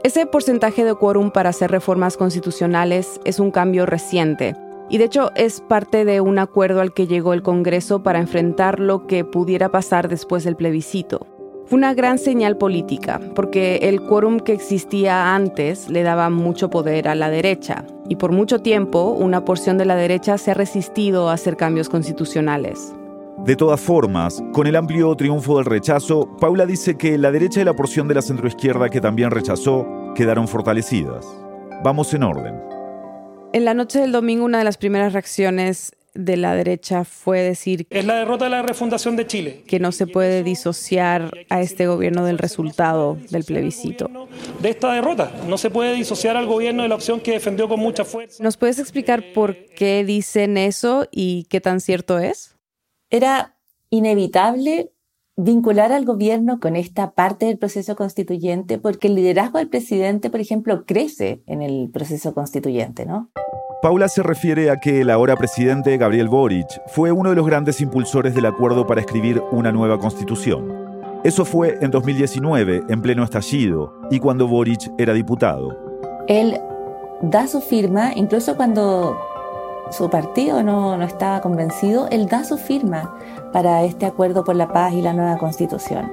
Ese 0.05 0.27
porcentaje 0.27 0.85
de 0.85 0.95
quórum 0.95 1.31
para 1.31 1.51
hacer 1.51 1.71
reformas 1.71 2.17
constitucionales 2.17 3.21
es 3.25 3.39
un 3.39 3.51
cambio 3.51 3.87
reciente, 3.87 4.55
y 4.91 4.99
de 4.99 5.05
hecho 5.05 5.31
es 5.35 5.63
parte 5.63 6.05
de 6.05 6.21
un 6.21 6.39
acuerdo 6.39 6.83
al 6.83 6.93
que 6.93 7.07
llegó 7.07 7.33
el 7.33 7.43
Congreso 7.43 8.03
para 8.03 8.19
enfrentar 8.19 8.79
lo 8.79 9.07
que 9.07 9.25
pudiera 9.25 9.71
pasar 9.71 10.09
después 10.09 10.45
del 10.45 10.57
plebiscito. 10.57 11.27
Fue 11.67 11.79
una 11.79 11.95
gran 11.95 12.19
señal 12.19 12.57
política, 12.59 13.21
porque 13.35 13.77
el 13.83 14.03
quórum 14.03 14.41
que 14.41 14.53
existía 14.53 15.35
antes 15.35 15.89
le 15.89 16.03
daba 16.03 16.29
mucho 16.29 16.71
poder 16.71 17.09
a 17.09 17.15
la 17.15 17.31
derecha, 17.31 17.85
y 18.09 18.17
por 18.17 18.33
mucho 18.33 18.59
tiempo 18.61 19.13
una 19.13 19.45
porción 19.45 19.79
de 19.79 19.85
la 19.85 19.95
derecha 19.95 20.39
se 20.39 20.51
ha 20.51 20.55
resistido 20.55 21.29
a 21.29 21.35
hacer 21.35 21.57
cambios 21.57 21.89
constitucionales. 21.89 22.93
De 23.45 23.57
todas 23.57 23.81
formas, 23.81 24.43
con 24.53 24.67
el 24.67 24.77
amplio 24.77 25.15
triunfo 25.17 25.57
del 25.57 25.65
rechazo, 25.65 26.29
Paula 26.39 26.67
dice 26.67 26.97
que 26.97 27.17
la 27.17 27.33
derecha 27.33 27.61
y 27.61 27.65
la 27.65 27.75
porción 27.75 28.07
de 28.07 28.15
la 28.15 28.23
centroizquierda 28.23 28.89
que 28.89 29.01
también 29.01 29.31
rechazó 29.31 29.87
quedaron 30.15 30.47
fortalecidas. 30.47 31.27
Vamos 31.83 32.13
en 32.15 32.23
orden. 32.23 32.61
En 33.53 33.65
la 33.65 33.75
noche 33.75 34.01
del 34.01 34.13
domingo, 34.13 34.45
una 34.45 34.59
de 34.59 34.65
las 34.65 34.77
primeras 34.77 35.13
reacciones 35.13 35.93
de 36.15 36.37
la 36.37 36.55
derecha 36.55 37.05
fue 37.05 37.41
decir 37.41 37.87
es 37.91 38.05
la 38.05 38.17
derrota 38.17 38.45
de 38.45 38.51
la 38.51 38.63
refundación 38.63 39.17
de 39.17 39.27
Chile 39.27 39.65
que 39.67 39.81
no 39.81 39.93
se 39.93 40.07
puede 40.07 40.43
disociar 40.43 41.31
a 41.49 41.61
este 41.61 41.87
gobierno 41.87 42.25
del 42.25 42.39
resultado 42.39 43.19
del 43.31 43.45
plebiscito 43.45 44.11
de 44.61 44.71
esta 44.71 44.93
derrota 44.93 45.33
no 45.49 45.59
se 45.59 45.71
puede 45.71 45.95
disociar 45.95 46.37
al 46.37 46.47
gobierno 46.47 46.83
de 46.83 46.89
la 46.89 46.95
opción 46.95 47.21
que 47.21 47.33
defendió 47.33 47.69
con 47.69 47.81
mucha 47.81 48.05
fuerza 48.05 48.43
¿Nos 48.43 48.57
puedes 48.57 48.79
explicar 48.79 49.33
por 49.35 49.57
qué 49.57 50.05
dicen 50.05 50.57
eso 50.57 51.07
y 51.11 51.45
qué 51.45 51.61
tan 51.61 51.81
cierto 51.81 52.19
es? 52.19 52.57
Era 53.11 53.57
inevitable 53.91 54.93
vincular 55.37 55.93
al 55.93 56.05
gobierno 56.05 56.61
con 56.61 56.77
esta 56.77 57.13
parte 57.13 57.47
del 57.47 57.59
proceso 57.59 57.97
constituyente 57.97 58.79
porque 58.79 59.09
el 59.09 59.15
liderazgo 59.15 59.59
del 59.59 59.69
presidente, 59.69 60.31
por 60.31 60.41
ejemplo, 60.41 60.85
crece 60.85 61.43
en 61.47 61.63
el 61.63 61.91
proceso 61.91 62.35
constituyente, 62.35 63.07
¿no? 63.07 63.31
Paula 63.83 64.09
se 64.09 64.23
refiere 64.23 64.71
a 64.71 64.77
que 64.77 65.01
el 65.01 65.11
ahora 65.11 65.35
presidente 65.35 65.97
Gabriel 65.97 66.29
Boric 66.29 66.81
fue 66.87 67.11
uno 67.11 67.31
de 67.31 67.35
los 67.35 67.45
grandes 67.45 67.81
impulsores 67.81 68.33
del 68.33 68.47
acuerdo 68.47 68.87
para 68.87 69.01
escribir 69.01 69.43
una 69.51 69.73
nueva 69.73 69.99
constitución. 69.99 70.73
Eso 71.25 71.45
fue 71.45 71.79
en 71.81 71.91
2019, 71.91 72.85
en 72.89 73.03
pleno 73.03 73.25
estallido, 73.25 73.93
y 74.09 74.21
cuando 74.21 74.47
Boric 74.47 74.93
era 74.99 75.13
diputado. 75.15 75.77
Él 76.29 76.61
da 77.23 77.49
su 77.49 77.61
firma, 77.61 78.13
incluso 78.15 78.55
cuando 78.55 79.19
su 79.91 80.09
partido 80.09 80.63
no, 80.63 80.97
no 80.97 81.05
estaba 81.05 81.41
convencido, 81.41 82.07
él 82.13 82.29
da 82.29 82.45
su 82.45 82.59
firma 82.59 83.13
para 83.53 83.83
este 83.83 84.07
acuerdo 84.07 84.45
por 84.45 84.55
la 84.55 84.69
paz 84.69 84.93
y 84.93 85.03
la 85.03 85.13
nueva 85.13 85.39
constitución, 85.39 86.09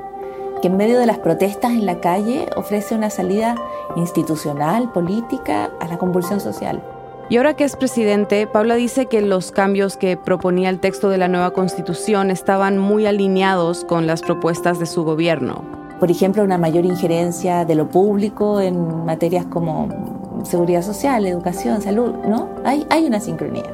que 0.63 0.69
en 0.69 0.77
medio 0.77 0.97
de 0.97 1.05
las 1.05 1.19
protestas 1.19 1.73
en 1.73 1.86
la 1.86 1.99
calle 1.99 2.47
ofrece 2.55 2.95
una 2.95 3.12
salida 3.12 3.53
institucional, 3.95 4.91
política, 4.91 5.69
a 5.79 5.88
la 5.88 5.99
convulsión 5.99 6.39
social. 6.39 6.82
Y 7.29 7.37
ahora 7.37 7.53
que 7.53 7.63
es 7.63 7.75
presidente, 7.75 8.47
Paula 8.47 8.73
dice 8.73 9.05
que 9.05 9.21
los 9.21 9.51
cambios 9.51 9.97
que 9.97 10.17
proponía 10.17 10.69
el 10.69 10.79
texto 10.79 11.09
de 11.09 11.19
la 11.19 11.27
nueva 11.27 11.51
constitución 11.51 12.31
estaban 12.31 12.79
muy 12.79 13.05
alineados 13.05 13.85
con 13.85 14.07
las 14.07 14.23
propuestas 14.23 14.79
de 14.79 14.87
su 14.87 15.03
gobierno. 15.03 15.63
Por 15.99 16.09
ejemplo, 16.09 16.43
una 16.43 16.57
mayor 16.57 16.85
injerencia 16.85 17.65
de 17.65 17.75
lo 17.75 17.87
público 17.87 18.59
en 18.59 19.05
materias 19.05 19.45
como 19.45 20.41
seguridad 20.43 20.81
social, 20.81 21.23
educación, 21.27 21.83
salud, 21.83 22.15
¿no? 22.27 22.49
Hay, 22.65 22.87
hay 22.89 23.05
una 23.05 23.19
sincronía. 23.19 23.71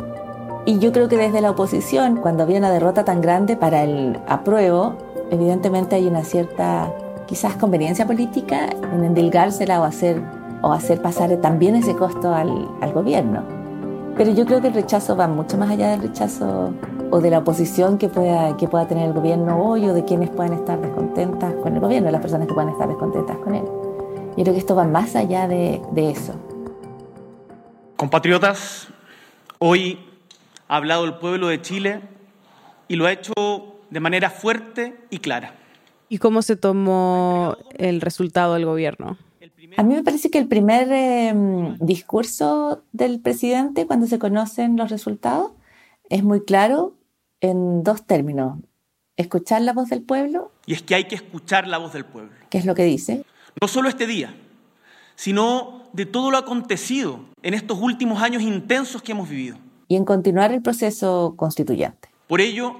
Y 0.65 0.79
yo 0.79 0.91
creo 0.91 1.07
que 1.07 1.15
desde 1.15 1.39
la 1.39 1.51
oposición, 1.51 2.17
cuando 2.17 2.43
había 2.43 2.57
una 2.57 2.71
derrota 2.71 3.05
tan 3.05 3.21
grande 3.21 3.55
para 3.55 3.83
el 3.83 4.19
apruebo, 4.27 4.97
evidentemente 5.31 5.95
hay 5.95 6.07
una 6.07 6.25
cierta, 6.25 6.91
quizás, 7.25 7.55
conveniencia 7.55 8.05
política 8.05 8.67
en 8.93 9.05
endilgársela 9.05 9.79
o 9.79 9.85
hacer 9.85 10.21
o 10.65 10.73
hacer 10.73 10.99
pasar 10.99 11.30
también 11.41 11.75
ese 11.75 11.95
costo 11.95 12.34
al, 12.34 12.67
al 12.82 12.91
gobierno. 12.91 13.43
Pero 14.17 14.32
yo 14.32 14.47
creo 14.47 14.62
que 14.62 14.69
el 14.69 14.73
rechazo 14.73 15.15
va 15.15 15.28
mucho 15.28 15.60
más 15.60 15.69
allá 15.69 15.91
del 15.91 16.01
rechazo 16.01 16.73
o 17.12 17.21
de 17.21 17.30
la 17.30 17.38
oposición 17.38 17.99
que 17.99 18.10
pueda, 18.10 18.58
que 18.58 18.67
pueda 18.67 18.88
tener 18.88 19.06
el 19.06 19.13
gobierno 19.13 19.63
hoy 19.63 19.88
o 19.88 19.93
de 19.93 20.04
quienes 20.06 20.32
puedan 20.32 20.54
estar 20.54 20.82
descontentas 20.82 21.54
con 21.62 21.75
el 21.75 21.82
gobierno, 21.82 22.10
las 22.10 22.19
personas 22.19 22.47
que 22.47 22.56
puedan 22.56 22.71
estar 22.71 22.88
descontentas 22.88 23.38
con 23.38 23.54
él. 23.54 23.63
Yo 24.36 24.43
creo 24.43 24.54
que 24.54 24.60
esto 24.60 24.75
va 24.75 24.86
más 24.86 25.15
allá 25.15 25.47
de, 25.47 25.84
de 25.91 26.10
eso. 26.10 26.34
Compatriotas, 27.95 28.88
hoy 29.60 29.99
ha 30.67 30.78
hablado 30.78 31.06
el 31.06 31.19
pueblo 31.19 31.49
de 31.49 31.62
Chile 31.62 32.01
y 32.88 32.95
lo 32.95 33.06
ha 33.06 33.12
hecho 33.12 33.34
de 33.91 33.99
manera 33.99 34.32
fuerte 34.32 34.97
y 35.12 35.19
clara. 35.19 35.54
¿Y 36.10 36.17
cómo 36.17 36.41
se 36.41 36.56
tomó 36.56 37.56
el 37.78 38.01
resultado 38.01 38.56
del 38.56 38.65
gobierno? 38.65 39.19
A 39.78 39.84
mí 39.84 39.93
me 39.93 40.04
parece 40.04 40.30
que 40.30 40.38
el 40.38 40.47
primer 40.47 40.88
eh, 40.91 41.34
discurso 41.80 42.84
del 42.91 43.19
presidente 43.19 43.86
cuando 43.86 44.08
se 44.08 44.19
conocen 44.19 44.78
los 44.78 44.89
resultados 44.89 45.51
es 46.10 46.23
muy 46.23 46.43
claro 46.43 46.95
en 47.41 47.84
dos 47.84 48.06
términos. 48.06 48.60
Escuchar 49.17 49.62
la 49.62 49.73
voz 49.73 49.89
del 49.89 50.01
pueblo. 50.01 50.51
Y 50.65 50.73
es 50.73 50.82
que 50.82 50.95
hay 50.95 51.06
que 51.06 51.15
escuchar 51.15 51.67
la 51.67 51.78
voz 51.78 51.93
del 51.93 52.06
pueblo. 52.06 52.34
¿Qué 52.49 52.58
es 52.58 52.65
lo 52.65 52.75
que 52.75 52.84
dice? 52.84 53.23
No 53.62 53.67
solo 53.67 53.88
este 53.88 54.08
día, 54.08 54.36
sino 55.15 55.84
de 55.93 56.06
todo 56.06 56.32
lo 56.32 56.38
acontecido 56.38 57.21
en 57.41 57.54
estos 57.54 57.80
últimos 57.82 58.21
años 58.21 58.41
intensos 58.41 59.01
que 59.01 59.13
hemos 59.13 59.30
vivido. 59.30 59.58
Y 59.88 59.95
en 59.95 60.04
continuar 60.04 60.51
el 60.51 60.62
proceso 60.62 61.36
constituyente. 61.38 62.10
Por 62.28 62.41
ello 62.41 62.75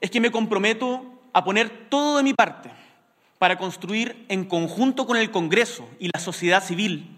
es 0.00 0.10
que 0.10 0.20
me 0.20 0.30
comprometo 0.30 1.02
a 1.32 1.44
poner 1.44 1.88
todo 1.88 2.18
de 2.18 2.22
mi 2.22 2.34
parte 2.34 2.70
para 3.38 3.56
construir 3.56 4.24
en 4.28 4.44
conjunto 4.44 5.06
con 5.06 5.16
el 5.16 5.30
Congreso 5.30 5.88
y 5.98 6.10
la 6.12 6.20
sociedad 6.20 6.62
civil 6.62 7.14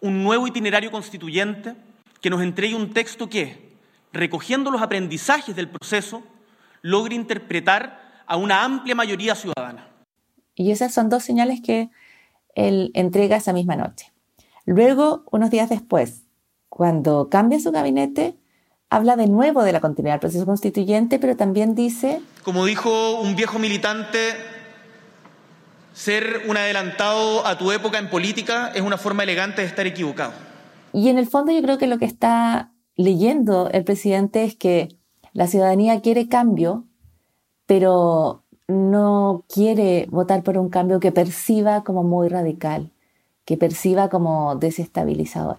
un 0.00 0.22
nuevo 0.22 0.46
itinerario 0.46 0.90
constituyente 0.90 1.74
que 2.20 2.28
nos 2.28 2.42
entregue 2.42 2.74
un 2.74 2.92
texto 2.92 3.28
que, 3.28 3.76
recogiendo 4.12 4.70
los 4.70 4.82
aprendizajes 4.82 5.56
del 5.56 5.68
proceso, 5.68 6.22
logre 6.82 7.14
interpretar 7.14 8.22
a 8.26 8.36
una 8.36 8.64
amplia 8.64 8.94
mayoría 8.94 9.34
ciudadana. 9.34 9.88
Y 10.54 10.70
esas 10.70 10.92
son 10.92 11.08
dos 11.08 11.22
señales 11.22 11.60
que 11.62 11.90
él 12.54 12.90
entrega 12.94 13.36
esa 13.36 13.52
misma 13.52 13.76
noche. 13.76 14.12
Luego, 14.66 15.24
unos 15.30 15.50
días 15.50 15.68
después, 15.70 16.24
cuando 16.68 17.28
cambia 17.30 17.58
su 17.58 17.72
gabinete, 17.72 18.36
habla 18.90 19.16
de 19.16 19.26
nuevo 19.26 19.62
de 19.62 19.72
la 19.72 19.80
continuidad 19.80 20.14
del 20.14 20.20
proceso 20.20 20.46
constituyente, 20.46 21.18
pero 21.18 21.36
también 21.36 21.74
dice... 21.74 22.20
Como 22.42 22.64
dijo 22.64 23.20
un 23.20 23.36
viejo 23.36 23.58
militante, 23.58 24.18
ser 25.94 26.42
un 26.48 26.56
adelantado 26.56 27.46
a 27.46 27.56
tu 27.56 27.72
época 27.72 27.98
en 27.98 28.10
política 28.10 28.72
es 28.74 28.82
una 28.82 28.98
forma 28.98 29.22
elegante 29.22 29.62
de 29.62 29.68
estar 29.68 29.86
equivocado. 29.86 30.32
Y 30.92 31.08
en 31.08 31.18
el 31.18 31.26
fondo 31.26 31.52
yo 31.52 31.62
creo 31.62 31.78
que 31.78 31.86
lo 31.86 31.98
que 31.98 32.04
está 32.04 32.72
leyendo 32.96 33.70
el 33.70 33.84
presidente 33.84 34.44
es 34.44 34.56
que 34.56 34.88
la 35.32 35.46
ciudadanía 35.46 36.00
quiere 36.00 36.28
cambio, 36.28 36.84
pero 37.66 38.44
no 38.68 39.44
quiere 39.52 40.06
votar 40.10 40.42
por 40.42 40.58
un 40.58 40.68
cambio 40.68 41.00
que 41.00 41.12
perciba 41.12 41.84
como 41.84 42.02
muy 42.02 42.28
radical, 42.28 42.90
que 43.44 43.56
perciba 43.56 44.08
como 44.08 44.56
desestabilizador. 44.56 45.58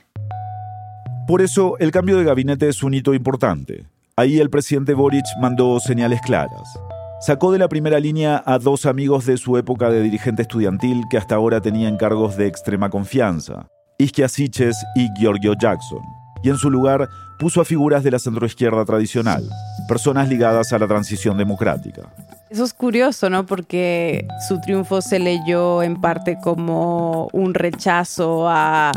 Por 1.27 1.41
eso, 1.41 1.77
el 1.79 1.91
cambio 1.91 2.17
de 2.17 2.23
gabinete 2.23 2.69
es 2.69 2.83
un 2.83 2.93
hito 2.93 3.13
importante. 3.13 3.85
Ahí 4.15 4.39
el 4.39 4.49
presidente 4.49 4.93
Boric 4.93 5.25
mandó 5.39 5.79
señales 5.79 6.21
claras. 6.21 6.79
Sacó 7.25 7.51
de 7.51 7.57
la 7.57 7.67
primera 7.67 7.99
línea 7.99 8.43
a 8.45 8.59
dos 8.59 8.85
amigos 8.85 9.25
de 9.25 9.37
su 9.37 9.57
época 9.57 9.89
de 9.89 9.99
dirigente 10.03 10.43
estudiantil 10.43 11.01
que 11.09 11.17
hasta 11.17 11.33
ahora 11.33 11.59
tenían 11.59 11.97
cargos 11.97 12.37
de 12.37 12.45
extrema 12.45 12.91
confianza, 12.91 13.65
Isquia 13.97 14.29
Siches 14.29 14.77
y 14.93 15.09
Giorgio 15.17 15.53
Jackson, 15.59 16.03
y 16.43 16.49
en 16.49 16.57
su 16.57 16.69
lugar 16.69 17.09
puso 17.39 17.61
a 17.61 17.65
figuras 17.65 18.03
de 18.03 18.11
la 18.11 18.19
centroizquierda 18.19 18.85
tradicional, 18.85 19.43
personas 19.87 20.29
ligadas 20.29 20.71
a 20.71 20.77
la 20.77 20.87
transición 20.87 21.35
democrática. 21.35 22.13
Eso 22.51 22.63
es 22.63 22.75
curioso, 22.75 23.27
¿no? 23.31 23.43
Porque 23.47 24.27
su 24.47 24.61
triunfo 24.61 25.01
se 25.01 25.17
leyó 25.17 25.81
en 25.81 25.99
parte 25.99 26.37
como 26.43 27.27
un 27.33 27.55
rechazo 27.55 28.47
a, 28.47 28.91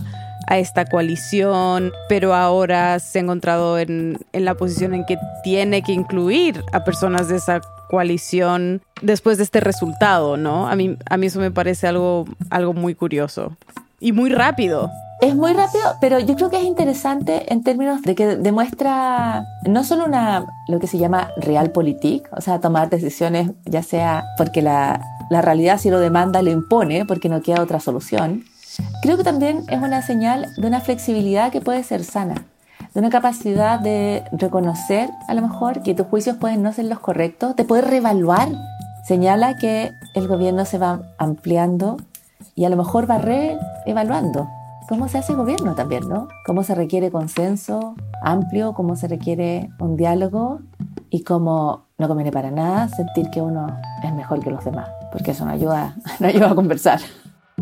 a 0.48 0.58
esta 0.58 0.84
coalición, 0.84 1.92
pero 2.10 2.34
ahora 2.34 2.98
se 2.98 3.20
ha 3.20 3.22
encontrado 3.22 3.78
en, 3.78 4.18
en, 4.34 4.44
la 4.44 4.54
posición 4.54 4.92
en 4.92 5.06
que 5.06 5.16
tiene 5.42 5.80
que 5.80 5.92
incluir 5.92 6.62
a 6.74 6.84
personas 6.84 7.28
de 7.28 7.36
esa 7.36 7.62
coalición 7.88 8.82
después 9.02 9.38
de 9.38 9.44
este 9.44 9.60
resultado, 9.60 10.36
¿no? 10.36 10.68
A 10.68 10.76
mí, 10.76 10.96
a 11.08 11.16
mí 11.16 11.26
eso 11.26 11.40
me 11.40 11.50
parece 11.50 11.86
algo, 11.86 12.26
algo 12.50 12.74
muy 12.74 12.94
curioso 12.94 13.56
y 14.00 14.12
muy 14.12 14.30
rápido. 14.30 14.90
Es 15.20 15.34
muy 15.34 15.52
rápido, 15.52 15.82
pero 16.00 16.20
yo 16.20 16.36
creo 16.36 16.48
que 16.48 16.58
es 16.58 16.64
interesante 16.64 17.52
en 17.52 17.64
términos 17.64 18.02
de 18.02 18.14
que 18.14 18.36
demuestra 18.36 19.44
no 19.66 19.82
solo 19.82 20.04
una, 20.04 20.46
lo 20.68 20.78
que 20.78 20.86
se 20.86 20.98
llama 20.98 21.30
realpolitik, 21.36 22.28
o 22.30 22.40
sea, 22.40 22.60
tomar 22.60 22.88
decisiones 22.88 23.50
ya 23.64 23.82
sea 23.82 24.24
porque 24.36 24.62
la, 24.62 25.00
la 25.28 25.42
realidad 25.42 25.78
si 25.78 25.90
lo 25.90 25.98
demanda 25.98 26.40
lo 26.42 26.50
impone, 26.50 27.04
porque 27.04 27.28
no 27.28 27.42
queda 27.42 27.62
otra 27.62 27.80
solución. 27.80 28.44
Creo 29.02 29.16
que 29.16 29.24
también 29.24 29.64
es 29.68 29.80
una 29.82 30.02
señal 30.02 30.46
de 30.56 30.68
una 30.68 30.80
flexibilidad 30.80 31.50
que 31.50 31.60
puede 31.60 31.82
ser 31.82 32.04
sana, 32.04 32.44
de 32.94 33.00
una 33.00 33.10
capacidad 33.10 33.80
de 33.80 34.24
reconocer 34.32 35.10
a 35.28 35.34
lo 35.34 35.42
mejor 35.42 35.82
que 35.82 35.94
tus 35.94 36.06
juicios 36.06 36.36
pueden 36.36 36.62
no 36.62 36.72
ser 36.72 36.86
los 36.86 37.00
correctos, 37.00 37.56
te 37.56 37.64
puede 37.64 37.82
reevaluar. 37.82 38.48
Señala 39.06 39.56
que 39.56 39.92
el 40.14 40.28
gobierno 40.28 40.64
se 40.64 40.78
va 40.78 41.00
ampliando 41.18 41.96
y 42.54 42.64
a 42.64 42.68
lo 42.68 42.76
mejor 42.76 43.10
va 43.10 43.18
reevaluando 43.18 44.48
cómo 44.88 45.06
se 45.06 45.18
hace 45.18 45.34
gobierno 45.34 45.74
también, 45.74 46.08
¿no? 46.08 46.28
Cómo 46.46 46.62
se 46.62 46.74
requiere 46.74 47.10
consenso 47.10 47.94
amplio, 48.22 48.72
cómo 48.72 48.96
se 48.96 49.06
requiere 49.06 49.70
un 49.78 49.96
diálogo 49.96 50.60
y 51.10 51.22
cómo 51.22 51.84
no 51.98 52.08
conviene 52.08 52.32
para 52.32 52.50
nada 52.50 52.88
sentir 52.88 53.30
que 53.30 53.42
uno 53.42 53.66
es 54.02 54.12
mejor 54.14 54.40
que 54.40 54.50
los 54.50 54.64
demás, 54.64 54.88
porque 55.12 55.32
eso 55.32 55.44
no 55.44 55.52
ayuda, 55.52 55.94
no 56.20 56.26
ayuda 56.26 56.50
a 56.50 56.54
conversar. 56.54 57.00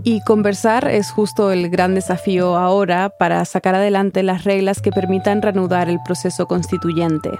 Y 0.04 0.20
conversar 0.20 0.88
es 0.88 1.10
justo 1.10 1.50
el 1.52 1.70
gran 1.70 1.94
desafío 1.94 2.56
ahora 2.56 3.10
para 3.18 3.44
sacar 3.44 3.74
adelante 3.74 4.22
las 4.22 4.44
reglas 4.44 4.80
que 4.80 4.90
permitan 4.90 5.42
reanudar 5.42 5.88
el 5.88 5.98
proceso 6.04 6.46
constituyente. 6.46 7.30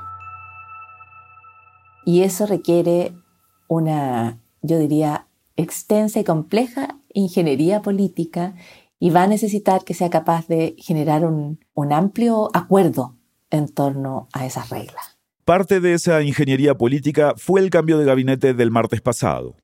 Y 2.04 2.22
eso 2.22 2.46
requiere 2.46 3.12
una, 3.68 4.38
yo 4.62 4.78
diría, 4.78 5.26
extensa 5.56 6.20
y 6.20 6.24
compleja 6.24 6.98
ingeniería 7.12 7.82
política 7.82 8.54
y 8.98 9.10
va 9.10 9.24
a 9.24 9.26
necesitar 9.26 9.84
que 9.84 9.94
sea 9.94 10.10
capaz 10.10 10.46
de 10.46 10.76
generar 10.78 11.24
un, 11.24 11.60
un 11.74 11.92
amplio 11.92 12.50
acuerdo 12.54 13.16
en 13.50 13.68
torno 13.68 14.28
a 14.32 14.46
esas 14.46 14.70
reglas. 14.70 15.18
Parte 15.44 15.80
de 15.80 15.94
esa 15.94 16.22
ingeniería 16.22 16.74
política 16.74 17.34
fue 17.36 17.60
el 17.60 17.70
cambio 17.70 17.98
de 17.98 18.04
gabinete 18.04 18.54
del 18.54 18.70
martes 18.70 19.00
pasado. 19.00 19.56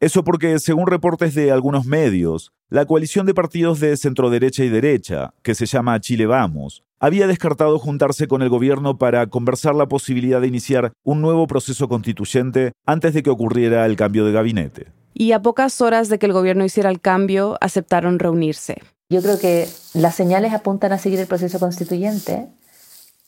Eso 0.00 0.24
porque, 0.24 0.58
según 0.60 0.86
reportes 0.86 1.34
de 1.34 1.50
algunos 1.52 1.84
medios, 1.84 2.52
la 2.70 2.86
coalición 2.86 3.26
de 3.26 3.34
partidos 3.34 3.80
de 3.80 3.98
centroderecha 3.98 4.64
y 4.64 4.70
derecha, 4.70 5.34
que 5.42 5.54
se 5.54 5.66
llama 5.66 6.00
Chile 6.00 6.24
Vamos, 6.24 6.84
había 6.98 7.26
descartado 7.26 7.78
juntarse 7.78 8.26
con 8.26 8.40
el 8.40 8.48
gobierno 8.48 8.96
para 8.96 9.26
conversar 9.26 9.74
la 9.74 9.88
posibilidad 9.88 10.40
de 10.40 10.46
iniciar 10.46 10.94
un 11.04 11.20
nuevo 11.20 11.46
proceso 11.46 11.86
constituyente 11.86 12.72
antes 12.86 13.12
de 13.12 13.22
que 13.22 13.28
ocurriera 13.28 13.84
el 13.84 13.96
cambio 13.96 14.24
de 14.24 14.32
gabinete. 14.32 14.86
Y 15.12 15.32
a 15.32 15.42
pocas 15.42 15.78
horas 15.82 16.08
de 16.08 16.18
que 16.18 16.24
el 16.24 16.32
gobierno 16.32 16.64
hiciera 16.64 16.88
el 16.88 17.02
cambio, 17.02 17.58
aceptaron 17.60 18.18
reunirse. 18.18 18.80
Yo 19.10 19.20
creo 19.20 19.38
que 19.38 19.68
las 19.92 20.14
señales 20.14 20.54
apuntan 20.54 20.92
a 20.92 20.98
seguir 20.98 21.20
el 21.20 21.26
proceso 21.26 21.58
constituyente. 21.58 22.46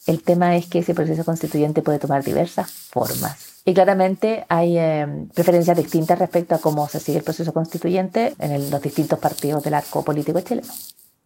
El 0.07 0.23
tema 0.23 0.57
es 0.57 0.69
que 0.69 0.79
ese 0.79 0.95
proceso 0.95 1.23
constituyente 1.27 1.83
puede 1.83 1.99
tomar 1.99 2.25
diversas 2.25 2.71
formas 2.71 3.52
Y 3.65 3.75
claramente 3.75 4.45
hay 4.49 4.77
eh, 4.77 5.27
preferencias 5.35 5.77
distintas 5.77 6.19
respecto 6.19 6.55
a 6.55 6.61
cómo 6.61 6.89
se 6.89 6.99
sigue 6.99 7.19
el 7.19 7.25
proceso 7.25 7.53
constituyente 7.53 8.35
en 8.39 8.71
los 8.71 8.83
distintos 8.83 9.19
partidos 9.19 9.63
del 9.63 9.75
arco 9.75 10.05
político 10.05 10.41
chileno. 10.41 10.69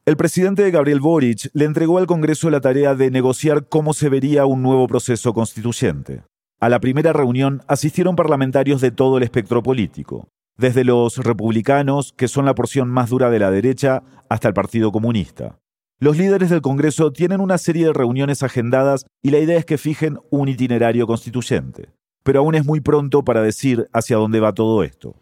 El 0.05 0.17
presidente 0.17 0.71
Gabriel 0.71 1.01
Boric 1.01 1.51
le 1.53 1.65
entregó 1.65 1.99
al 1.99 2.07
Congreso 2.07 2.49
la 2.51 2.61
tarea 2.61 2.95
de 2.95 3.11
negociar 3.11 3.67
cómo 3.67 3.93
se 3.93 4.09
vería 4.09 4.47
un 4.47 4.63
nuevo 4.63 4.87
proceso 4.87 5.33
constituyente. 5.33 6.23
A 6.61 6.69
la 6.69 6.79
primera 6.79 7.13
reunión 7.13 7.63
asistieron 7.67 8.17
parlamentarios 8.17 8.81
de 8.81 8.91
todo 8.91 9.17
el 9.17 9.25
espectro 9.25 9.63
político, 9.63 10.29
desde 10.57 10.85
los 10.85 11.19
republicanos, 11.19 12.13
que 12.17 12.29
son 12.29 12.45
la 12.45 12.55
porción 12.55 12.89
más 12.89 13.11
dura 13.11 13.31
de 13.31 13.39
la 13.39 13.51
derecha, 13.51 14.03
hasta 14.29 14.49
el 14.49 14.55
Partido 14.55 14.93
Comunista. 14.93 15.59
Los 15.99 16.17
líderes 16.19 16.51
del 16.51 16.61
Congreso 16.61 17.11
tienen 17.11 17.41
una 17.41 17.59
serie 17.59 17.87
de 17.87 17.93
reuniones 17.93 18.43
agendadas 18.43 19.07
y 19.23 19.31
la 19.31 19.39
idea 19.39 19.59
es 19.59 19.65
que 19.65 19.79
fijen 19.79 20.19
un 20.31 20.49
itinerario 20.49 21.07
constituyente. 21.07 21.96
Pero 22.27 22.41
aún 22.41 22.57
es 22.57 22.67
muy 22.67 22.81
pronto 22.81 23.23
para 23.23 23.41
decir 23.41 23.89
hacia 23.93 24.17
dónde 24.17 24.41
va 24.41 24.53
todo 24.53 24.83
esto. 24.83 25.15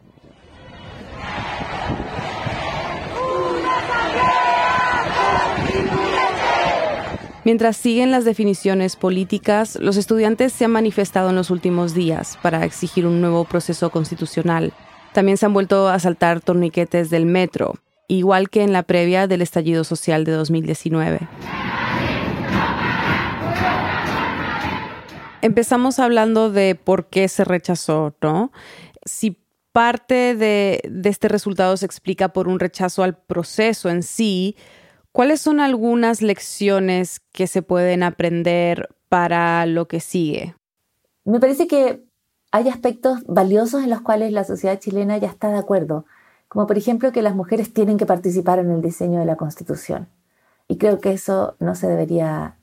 Mientras 7.44 7.76
siguen 7.76 8.10
las 8.10 8.24
definiciones 8.24 8.96
políticas, 8.96 9.76
los 9.78 9.98
estudiantes 9.98 10.54
se 10.54 10.64
han 10.64 10.70
manifestado 10.70 11.28
en 11.28 11.36
los 11.36 11.50
últimos 11.50 11.92
días 11.92 12.38
para 12.40 12.64
exigir 12.64 13.06
un 13.06 13.20
nuevo 13.20 13.44
proceso 13.44 13.90
constitucional. 13.90 14.72
También 15.12 15.36
se 15.36 15.44
han 15.44 15.52
vuelto 15.52 15.88
a 15.88 15.98
saltar 15.98 16.40
torniquetes 16.40 17.10
del 17.10 17.26
metro, 17.26 17.74
igual 18.08 18.48
que 18.48 18.62
en 18.62 18.72
la 18.72 18.82
previa 18.82 19.26
del 19.26 19.42
estallido 19.42 19.84
social 19.84 20.24
de 20.24 20.32
2019. 20.32 21.28
Empezamos 25.44 25.98
hablando 25.98 26.50
de 26.50 26.74
por 26.74 27.07
qué 27.07 27.28
se 27.28 27.44
rechazó, 27.44 28.14
¿no? 28.22 28.50
Si 29.04 29.38
parte 29.72 30.35
de, 30.35 30.80
este 31.04 31.28
resultado 31.28 31.76
se 31.76 31.85
explica 31.85 32.30
por 32.30 32.48
un 32.48 32.59
rechazo 32.59 33.02
al 33.02 33.16
proceso 33.16 33.90
en 33.90 34.02
sí, 34.02 34.57
¿cuáles 35.12 35.40
son 35.40 35.61
algunas 35.61 36.22
lecciones 36.22 37.20
que 37.33 37.46
se 37.46 37.61
pueden 37.61 38.02
aprender 38.02 38.88
para 39.09 39.66
lo 39.66 39.87
que 39.87 40.00
sigue? 40.00 40.54
Me 41.24 41.40
parece 41.40 41.66
que 41.66 42.04
hay 42.50 42.68
aspectos 42.68 43.20
valiosos 43.26 43.83
en 43.83 43.90
los 43.90 44.00
cuales 44.00 44.33
la 44.33 44.44
sociedad 44.44 44.78
chilena 44.78 45.18
ya 45.18 45.28
está 45.28 45.50
de 45.50 45.59
acuerdo 45.59 46.07
como 46.54 46.68
por 46.68 46.78
ejemplo 46.78 47.11
que 47.11 47.20
las 47.20 47.35
mujeres 47.35 47.74
tienen 47.74 47.98
que 47.98 48.07
participar 48.07 48.61
en 48.61 48.70
el 48.70 48.80
diseño 48.80 49.18
de 49.18 49.26
la 49.26 49.35
Constitución. 49.35 50.07
Y 50.68 50.78
creo 50.78 51.00
que 51.00 51.12
eso 51.12 51.57
no 51.59 51.74
se 51.74 51.88
debería 51.88 52.59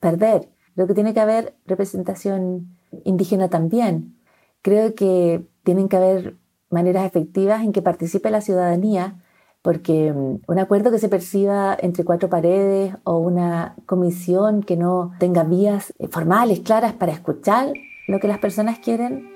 perder. 0.00 0.48
Creo 0.74 0.86
que 0.86 0.94
tiene 0.94 1.14
que 1.14 1.20
haber 1.20 1.54
representación 1.66 2.76
indígena 3.04 3.48
también. 3.48 4.16
Creo 4.62 4.94
que 4.94 5.44
tienen 5.62 5.88
que 5.88 5.96
haber 5.96 6.36
maneras 6.70 7.06
efectivas 7.06 7.62
en 7.62 7.72
que 7.72 7.82
participe 7.82 8.30
la 8.30 8.40
ciudadanía, 8.40 9.20
porque 9.62 10.12
mm, 10.12 10.40
un 10.46 10.58
acuerdo 10.58 10.90
que 10.90 10.98
se 10.98 11.08
perciba 11.08 11.76
entre 11.80 12.04
cuatro 12.04 12.28
paredes 12.28 12.94
o 13.04 13.18
una 13.18 13.76
comisión 13.86 14.62
que 14.62 14.76
no 14.76 15.12
tenga 15.18 15.44
vías 15.44 15.94
formales 16.10 16.60
claras 16.60 16.92
para 16.92 17.12
escuchar 17.12 17.72
lo 18.08 18.20
que 18.20 18.28
las 18.28 18.38
personas 18.38 18.78
quieren, 18.78 19.30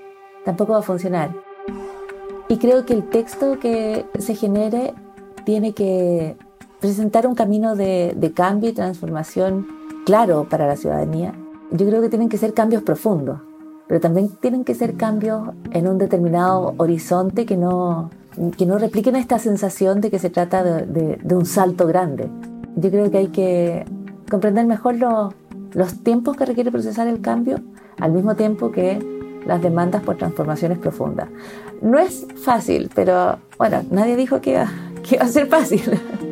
tampoco 0.45 0.73
va 0.73 0.81
a 0.81 0.83
funcionar. 0.83 1.35
Y 2.49 2.59
creo 2.59 2.87
que 2.87 2.95
el 2.95 3.09
texto 3.09 3.59
que 3.61 4.07
se 4.19 4.35
genere 4.35 4.95
tiene 5.45 5.75
que 5.75 6.37
presentar 6.81 7.27
un 7.27 7.35
camino 7.35 7.77
de, 7.77 8.33
cambio 8.35 8.71
y 8.71 8.73
transformación 8.73 9.67
claro 10.09 10.47
para 10.49 10.67
la 10.67 10.75
ciudadanía. 10.75 11.35
Yo 11.71 11.87
creo 11.87 12.01
que 12.01 12.09
tienen 12.09 12.31
que 12.31 12.39
ser 12.39 12.55
cambios 12.55 12.83
profundos, 12.83 13.41
pero 13.87 14.01
también 14.01 14.31
tienen 14.41 14.65
que 14.65 14.75
ser 14.75 14.97
cambios 14.97 15.51
en 15.71 15.87
un 15.87 15.99
determinado 15.99 16.73
horizonte 16.79 17.45
que 17.45 17.59
no, 17.59 18.09
que 18.57 18.65
no 18.65 18.79
repliquen 18.79 19.17
esta 19.17 19.39
sensación 19.39 20.01
de 20.01 20.11
que 20.11 20.19
se 20.19 20.31
trata 20.31 20.65
de, 20.65 21.19
un 21.37 21.45
salto 21.45 21.87
grande. 21.87 22.31
Yo 22.77 22.91
creo 22.91 23.11
que 23.11 23.19
hay 23.19 23.27
que 23.27 23.85
comprender 24.31 24.65
mejor 24.65 24.97
los 25.75 26.03
tiempos 26.03 26.39
que 26.39 26.47
requiere 26.47 26.73
procesar 26.73 27.07
el 27.07 27.21
cambio, 27.21 27.61
al 28.01 28.13
mismo 28.13 28.35
tiempo 28.35 28.73
que 28.73 28.99
las 29.45 29.61
demandas 29.61 30.03
por 30.03 30.17
transformaciones 30.17 30.79
profundas. 30.79 31.29
No 31.83 31.99
es 31.99 32.27
fácil, 32.43 32.91
pero 32.95 33.37
bueno, 33.59 33.83
nadie 33.91 34.17
dijo 34.17 34.41
que 34.41 34.65
que 35.07 35.17
iba 35.17 35.25
a 35.25 35.29
ser 35.29 35.49
fácil. 35.49 35.83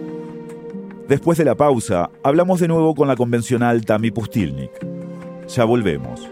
Después 1.09 1.39
de 1.39 1.45
la 1.45 1.55
pausa, 1.55 2.11
hablamos 2.25 2.59
de 2.59 2.67
nuevo 2.67 2.93
con 2.97 3.07
la 3.07 3.15
convencional 3.15 3.85
Tami 3.85 4.11
Pustilnik. 4.11 4.73
Ya 5.47 5.65
volvemos. 5.65 6.29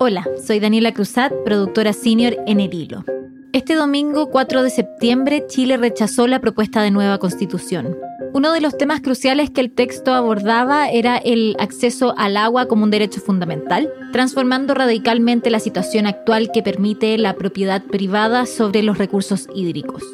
Hola, 0.00 0.26
soy 0.44 0.58
Daniela 0.58 0.92
Cruzat, 0.92 1.32
productora 1.44 1.92
senior 1.92 2.34
en 2.48 2.58
El 2.58 2.74
Hilo. 2.74 3.04
Este 3.52 3.76
domingo 3.76 4.30
4 4.30 4.64
de 4.64 4.70
septiembre, 4.70 5.44
Chile 5.46 5.76
rechazó 5.76 6.26
la 6.26 6.40
propuesta 6.40 6.82
de 6.82 6.90
nueva 6.90 7.18
constitución. 7.18 7.96
Uno 8.32 8.52
de 8.52 8.60
los 8.60 8.78
temas 8.78 9.00
cruciales 9.00 9.50
que 9.50 9.60
el 9.60 9.72
texto 9.72 10.14
abordaba 10.14 10.88
era 10.88 11.16
el 11.16 11.56
acceso 11.58 12.14
al 12.16 12.36
agua 12.36 12.66
como 12.66 12.84
un 12.84 12.90
derecho 12.90 13.20
fundamental, 13.20 13.92
transformando 14.12 14.72
radicalmente 14.72 15.50
la 15.50 15.58
situación 15.58 16.06
actual 16.06 16.50
que 16.52 16.62
permite 16.62 17.18
la 17.18 17.34
propiedad 17.34 17.82
privada 17.82 18.46
sobre 18.46 18.84
los 18.84 18.98
recursos 18.98 19.48
hídricos. 19.52 20.04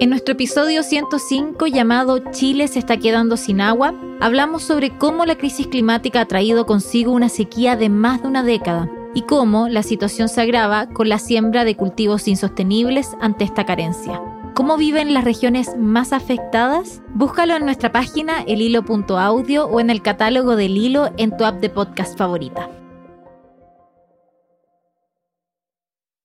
En 0.00 0.10
nuestro 0.10 0.32
episodio 0.32 0.82
105 0.82 1.66
llamado 1.66 2.18
Chile 2.30 2.68
se 2.68 2.78
está 2.78 2.98
quedando 2.98 3.38
sin 3.38 3.62
agua, 3.62 3.94
hablamos 4.20 4.62
sobre 4.62 4.90
cómo 4.98 5.24
la 5.24 5.38
crisis 5.38 5.66
climática 5.66 6.20
ha 6.20 6.28
traído 6.28 6.66
consigo 6.66 7.12
una 7.12 7.30
sequía 7.30 7.76
de 7.76 7.88
más 7.88 8.20
de 8.20 8.28
una 8.28 8.42
década 8.42 8.90
y 9.14 9.22
cómo 9.22 9.68
la 9.68 9.82
situación 9.82 10.28
se 10.28 10.42
agrava 10.42 10.88
con 10.88 11.08
la 11.08 11.18
siembra 11.18 11.64
de 11.64 11.76
cultivos 11.76 12.28
insostenibles 12.28 13.16
ante 13.20 13.44
esta 13.44 13.64
carencia. 13.64 14.20
¿Cómo 14.54 14.76
viven 14.76 15.14
las 15.14 15.24
regiones 15.24 15.76
más 15.78 16.12
afectadas? 16.12 17.02
Búscalo 17.14 17.56
en 17.56 17.64
nuestra 17.64 17.90
página 17.90 18.42
elhilo.audio 18.42 19.66
o 19.66 19.80
en 19.80 19.88
el 19.88 20.02
catálogo 20.02 20.56
del 20.56 20.76
hilo 20.76 21.10
en 21.16 21.34
tu 21.36 21.44
app 21.44 21.60
de 21.60 21.70
podcast 21.70 22.18
favorita. 22.18 22.68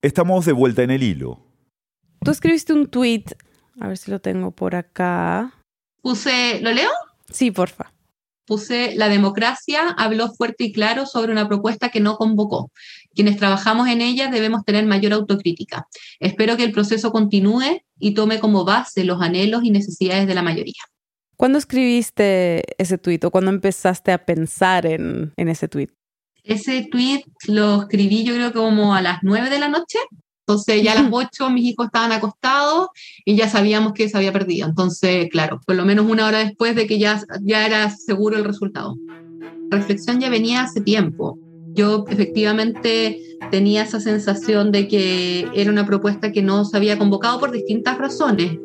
Estamos 0.02 0.46
de 0.46 0.52
vuelta 0.52 0.84
en 0.84 0.92
el 0.92 1.04
hilo. 1.04 1.42
Tú 2.22 2.32
escribiste 2.32 2.74
un 2.74 2.88
tweet, 2.88 3.24
a 3.80 3.88
ver 3.88 3.98
si 3.98 4.12
lo 4.12 4.20
tengo 4.20 4.52
por 4.52 4.76
acá. 4.76 5.54
Puse, 6.02 6.60
¿lo 6.62 6.72
leo? 6.72 6.92
Sí, 7.30 7.52
porfa 7.52 7.94
puse 8.48 8.96
la 8.96 9.10
democracia 9.10 9.90
habló 9.98 10.34
fuerte 10.34 10.64
y 10.64 10.72
claro 10.72 11.06
sobre 11.06 11.32
una 11.32 11.48
propuesta 11.48 11.90
que 11.90 12.00
no 12.00 12.16
convocó. 12.16 12.72
Quienes 13.14 13.38
trabajamos 13.38 13.88
en 13.90 14.02
ella 14.02 14.30
debemos 14.32 14.64
tener 14.64 14.86
mayor 14.86 15.14
autocrítica. 15.14 15.88
Espero 16.20 16.58
que 16.58 16.64
el 16.64 16.72
proceso 16.72 17.12
continúe 17.12 17.82
y 18.00 18.14
tome 18.14 18.40
como 18.40 18.66
base 18.66 19.04
los 19.04 19.22
anhelos 19.22 19.64
y 19.64 19.72
necesidades 19.72 20.28
de 20.28 20.34
la 20.34 20.42
mayoría. 20.42 20.82
¿Cuándo 21.36 21.60
escribiste 21.60 22.64
ese 22.82 22.98
tuit 22.98 23.24
o 23.26 23.30
cuándo 23.30 23.52
empezaste 23.52 24.12
a 24.12 24.26
pensar 24.26 24.88
en, 24.88 25.34
en 25.38 25.50
ese 25.50 25.68
tuit? 25.68 25.92
Ese 26.44 26.88
tuit 26.90 27.26
lo 27.48 27.82
escribí 27.82 28.24
yo 28.24 28.34
creo 28.34 28.54
como 28.54 28.96
a 28.96 29.02
las 29.02 29.20
nueve 29.22 29.50
de 29.50 29.60
la 29.60 29.68
noche 29.68 30.00
entonces 30.48 30.82
ya 30.82 30.94
a 30.94 31.04
las 31.04 31.10
8 31.12 31.50
mis 31.50 31.66
hijos 31.66 31.88
estaban 31.88 32.14
acostados 32.14 32.88
y 33.26 33.36
ya 33.36 33.50
sabíamos 33.50 33.92
que 33.92 34.08
se 34.08 34.16
había 34.16 34.32
perdido. 34.32 34.66
Entonces, 34.70 35.28
claro, 35.30 35.60
por 35.66 35.76
lo 35.76 35.84
menos 35.84 36.10
una 36.10 36.26
hora 36.26 36.40
después 36.40 36.74
de 36.74 36.88
que 36.88 36.98
ya, 36.98 37.22
ya 37.42 37.66
era 37.66 37.90
seguro 37.90 38.38
el 38.38 38.46
resultado. 38.46 38.96
La 39.70 39.78
reflexión 39.78 40.22
ya 40.22 40.30
venía 40.30 40.62
hace 40.62 40.80
tiempo. 40.80 41.38
Yo 41.74 42.06
efectivamente 42.08 43.20
tenía 43.52 43.84
esa 43.84 44.00
sensación 44.00 44.72
de 44.72 44.88
que 44.88 45.50
era 45.54 45.70
una 45.70 45.86
propuesta 45.86 46.32
que 46.32 46.42
no 46.42 46.64
se 46.64 46.78
había 46.78 46.98
convocado 46.98 47.42
por 47.42 47.52
distintas 47.52 47.98
razones. 47.98 48.58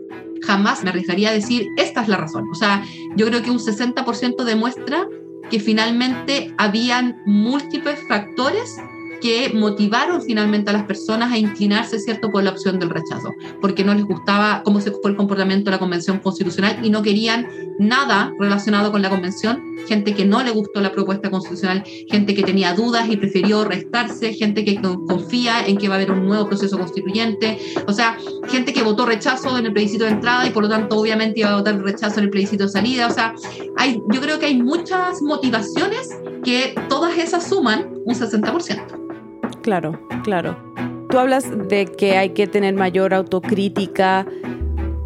Jamás 0.42 0.85
me 0.85 0.90
arriesgaría 0.90 1.31
a 1.31 1.35
decir, 1.35 1.66
esta 1.79 2.03
es 2.03 2.09
la 2.09 2.16
razón. 2.16 2.45
O 2.49 2.55
sea, 2.55 2.85
yo 3.16 3.27
creo 3.27 3.42
que 3.42 3.51
un 3.51 3.59
60% 3.59 4.45
demuestra 4.45 5.09
que 5.51 5.59
finalmente 5.59 6.55
habían 6.59 7.21
múltiples 7.27 7.99
factores 8.09 8.77
que 9.22 9.52
motivaron 9.54 10.20
finalmente 10.20 10.70
a 10.70 10.72
las 10.72 10.82
personas 10.82 11.32
a 11.32 11.38
inclinarse, 11.38 12.00
¿cierto?, 12.00 12.30
por 12.30 12.42
la 12.42 12.50
opción 12.50 12.80
del 12.80 12.90
rechazo, 12.90 13.32
porque 13.61 13.85
no 13.85 13.94
les 13.94 14.04
gustaba 14.04 14.62
cómo 14.64 14.80
se 14.80 14.90
fue 14.90 15.12
el 15.12 15.16
comportamiento 15.16 15.66
de 15.66 15.70
la 15.70 15.78
Convención 15.78 16.18
Constitucional 16.18 16.80
y 16.82 16.90
no 16.90 17.02
querían 17.02 17.46
nada 17.78 18.32
relacionado 18.38 18.90
con 18.90 19.00
la 19.00 19.11
Convención, 19.11 19.62
gente 19.87 20.14
que 20.14 20.24
no 20.24 20.42
le 20.42 20.50
gustó 20.50 20.80
la 20.80 20.90
propuesta 20.90 21.30
constitucional, 21.30 21.85
gente 22.08 22.35
que 22.35 22.42
tenía 22.42 22.74
dudas 22.74 23.08
y 23.08 23.16
prefirió 23.16 23.64
restarse, 23.64 24.32
gente 24.35 24.64
que 24.64 24.80
confía 24.80 25.66
en 25.66 25.78
que 25.78 25.88
va 25.88 25.94
a 25.94 25.98
haber 25.98 26.11
un 26.11 26.26
nuevo 26.26 26.48
proceso 26.48 26.76
constituyente, 26.76 27.58
o 27.87 27.92
sea, 27.92 28.16
gente 28.48 28.72
que 28.72 28.82
votó 28.82 29.06
rechazo 29.06 29.56
en 29.56 29.66
el 29.66 29.72
plebiscito 29.72 30.04
de 30.04 30.11
entrada 30.11 30.46
y 30.46 30.50
por 30.50 30.64
lo 30.64 30.68
tanto 30.68 30.98
obviamente 30.98 31.40
iba 31.40 31.50
a 31.50 31.56
votar 31.56 31.80
rechazo 31.80 32.18
en 32.18 32.24
el 32.24 32.30
plebiscito 32.30 32.64
de 32.64 32.70
salida, 32.70 33.06
o 33.06 33.12
sea, 33.12 33.35
hay, 33.76 34.00
yo 34.12 34.20
creo 34.20 34.40
que 34.40 34.46
hay 34.46 34.61
muchas 34.61 35.22
motivaciones 35.22 36.08
que 36.42 36.74
todas 36.88 37.16
esas 37.18 37.48
suman 37.48 37.88
un 38.04 38.14
60%. 38.14 39.02
Claro, 39.62 39.98
claro. 40.25 40.57
Tú 41.09 41.18
hablas 41.18 41.46
de 41.68 41.87
que 41.87 42.16
hay 42.16 42.31
que 42.31 42.46
tener 42.46 42.75
mayor 42.75 43.14
autocrítica. 43.14 44.27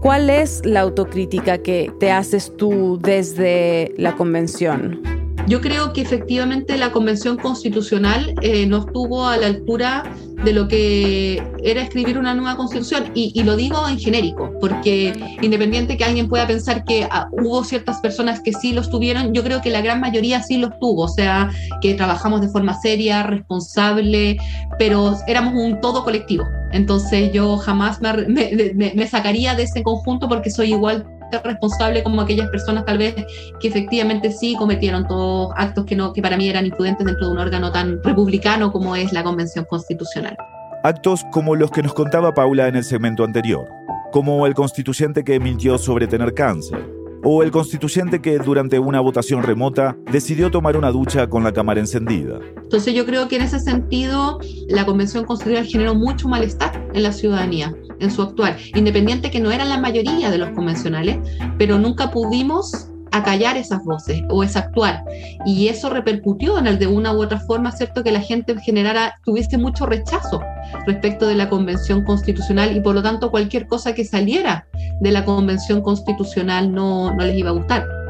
¿Cuál 0.01 0.31
es 0.31 0.65
la 0.65 0.81
autocrítica 0.81 1.59
que 1.59 1.93
te 1.99 2.13
haces 2.13 2.57
tú 2.57 2.99
desde 3.01 3.93
la 3.97 4.15
convención? 4.15 5.03
Yo 5.47 5.61
creo 5.61 5.93
que 5.93 6.01
efectivamente 6.01 6.77
la 6.77 6.91
Convención 6.91 7.37
Constitucional 7.37 8.35
eh, 8.43 8.67
no 8.67 8.79
estuvo 8.79 9.29
a 9.29 9.37
la 9.37 9.47
altura 9.47 10.03
de 10.45 10.53
lo 10.53 10.69
que 10.69 11.43
era 11.63 11.83
escribir 11.83 12.19
una 12.19 12.35
nueva 12.35 12.57
constitución. 12.57 13.11
Y, 13.15 13.43
lo 13.45 13.57
digo 13.57 13.89
en 13.89 13.99
genérico, 13.99 14.53
porque 14.61 15.13
independiente 15.41 15.97
que 15.97 16.05
alguien 16.05 16.29
pueda 16.29 16.47
pensar 16.47 16.85
que 16.85 17.07
ah, 17.11 17.29
hubo 17.33 17.63
ciertas 17.65 18.01
personas 18.01 18.41
que 18.41 18.53
sí 18.53 18.73
los 18.73 18.91
tuvieron, 18.91 19.33
yo 19.33 19.43
creo 19.45 19.61
que 19.63 19.71
la 19.71 19.81
gran 19.81 20.01
mayoría 20.01 20.43
sí 20.43 20.59
los 20.59 20.71
tuvo, 20.81 21.03
o 21.03 21.09
sea, 21.09 21.51
que 21.81 21.95
trabajamos 21.95 22.41
de 22.41 22.49
forma 22.49 22.75
seria, 22.81 23.23
responsable, 23.23 24.39
pero 24.79 25.17
éramos 25.27 25.55
un 25.55 25.81
todo 25.81 26.05
colectivo. 26.05 26.45
Entonces 26.73 27.33
yo 27.33 27.57
jamás 27.57 28.01
me, 28.01 28.73
me 28.75 29.07
sacaría 29.07 29.55
de 29.55 29.63
ese 29.63 29.83
conjunto 29.83 30.29
porque 30.29 30.51
soy 30.51 30.73
igual 30.73 31.07
responsable 31.45 32.03
como 32.03 32.21
aquellas 32.21 32.49
personas 32.49 32.85
tal 32.85 32.99
vez 32.99 33.15
que 33.61 33.69
efectivamente 33.69 34.31
sí 34.31 34.57
cometieron 34.57 35.07
todos 35.07 35.53
actos 35.57 35.85
que, 35.85 35.97
no, 35.97 36.13
que 36.13 36.23
para 36.23 36.37
mí 36.37 36.49
eran 36.49 36.67
imprudentes 36.67 37.07
dentro 37.07 37.27
de 37.27 37.33
un 37.33 37.39
órgano 37.39 37.73
tan 37.73 38.03
republicano 38.03 38.73
como 38.73 38.97
es 38.97 39.13
la 39.13 39.23
Convención 39.23 39.65
Constitucional. 39.65 40.37
Actos 40.83 41.25
como 41.33 41.57
los 41.57 41.71
que 41.71 41.83
nos 41.83 41.95
contaba 41.95 42.33
Paula 42.35 42.69
en 42.69 42.77
el 42.77 42.85
segmento 42.85 43.25
anterior, 43.25 43.69
como 44.13 44.47
el 44.47 44.55
constituyente 44.55 45.25
que 45.25 45.41
mintió 45.41 45.79
sobre 45.79 46.07
tener 46.07 46.33
cáncer, 46.35 46.96
o 47.29 47.43
el 47.43 47.51
constituyente 47.51 48.23
que 48.23 48.39
durante 48.39 48.79
una 48.79 49.01
votación 49.01 49.43
remota 49.43 49.97
decidió 50.13 50.49
tomar 50.49 50.77
una 50.77 50.93
ducha 50.93 51.29
con 51.29 51.43
la 51.43 51.53
cámara 51.53 51.81
encendida. 51.81 52.39
Entonces 52.63 52.95
yo 52.95 53.05
creo 53.05 53.27
que 53.27 53.35
en 53.35 53.43
ese 53.43 53.59
sentido 53.59 54.39
la 54.69 54.87
Convención 54.87 55.25
Constitucional 55.25 55.67
generó 55.67 55.97
mucho 55.97 56.29
malestar 56.29 56.89
en 56.95 57.03
la 57.03 57.11
ciudadanía 57.11 57.75
en 57.99 58.13
su 58.13 58.23
actuar, 58.23 58.57
independiente 58.77 59.33
que 59.33 59.41
no 59.41 59.51
eran 59.51 59.69
la 59.71 59.81
mayoría 59.81 60.31
de 60.31 60.39
los 60.39 60.51
convencionales, 60.51 61.19
pero 61.59 61.81
nunca 61.81 62.13
pudimos 62.13 62.91
acallar 63.13 63.57
esas 63.57 63.85
voces 63.85 64.23
o 64.29 64.43
ese 64.43 64.59
actuar. 64.59 65.05
Y 65.45 65.69
eso 65.69 65.91
repercutió 65.91 66.59
en 66.59 66.67
el 66.67 66.79
de 66.79 66.87
una 66.87 67.13
u 67.13 67.23
otra 67.23 67.41
forma, 67.41 67.73
¿cierto? 67.73 68.03
Que 68.03 68.13
la 68.13 68.21
gente 68.21 68.59
generara, 68.61 69.15
tuviese 69.25 69.59
mucho 69.59 69.87
rechazo 69.87 70.41
respecto 70.87 71.27
de 71.27 71.35
la 71.35 71.49
convención 71.49 72.05
constitucional 72.05 72.77
y 72.77 72.81
por 72.81 72.95
lo 72.95 73.03
tanto 73.03 73.31
cualquier 73.31 73.67
cosa 73.67 73.95
que 73.95 74.05
saliera 74.05 74.67
de 75.01 75.11
la 75.11 75.25
convención 75.25 75.81
constitucional 75.83 76.73
no, 76.73 77.15
no 77.15 77.25
les 77.25 77.37
iba 77.37 77.51
a 77.51 77.55
gustar 77.55 78.06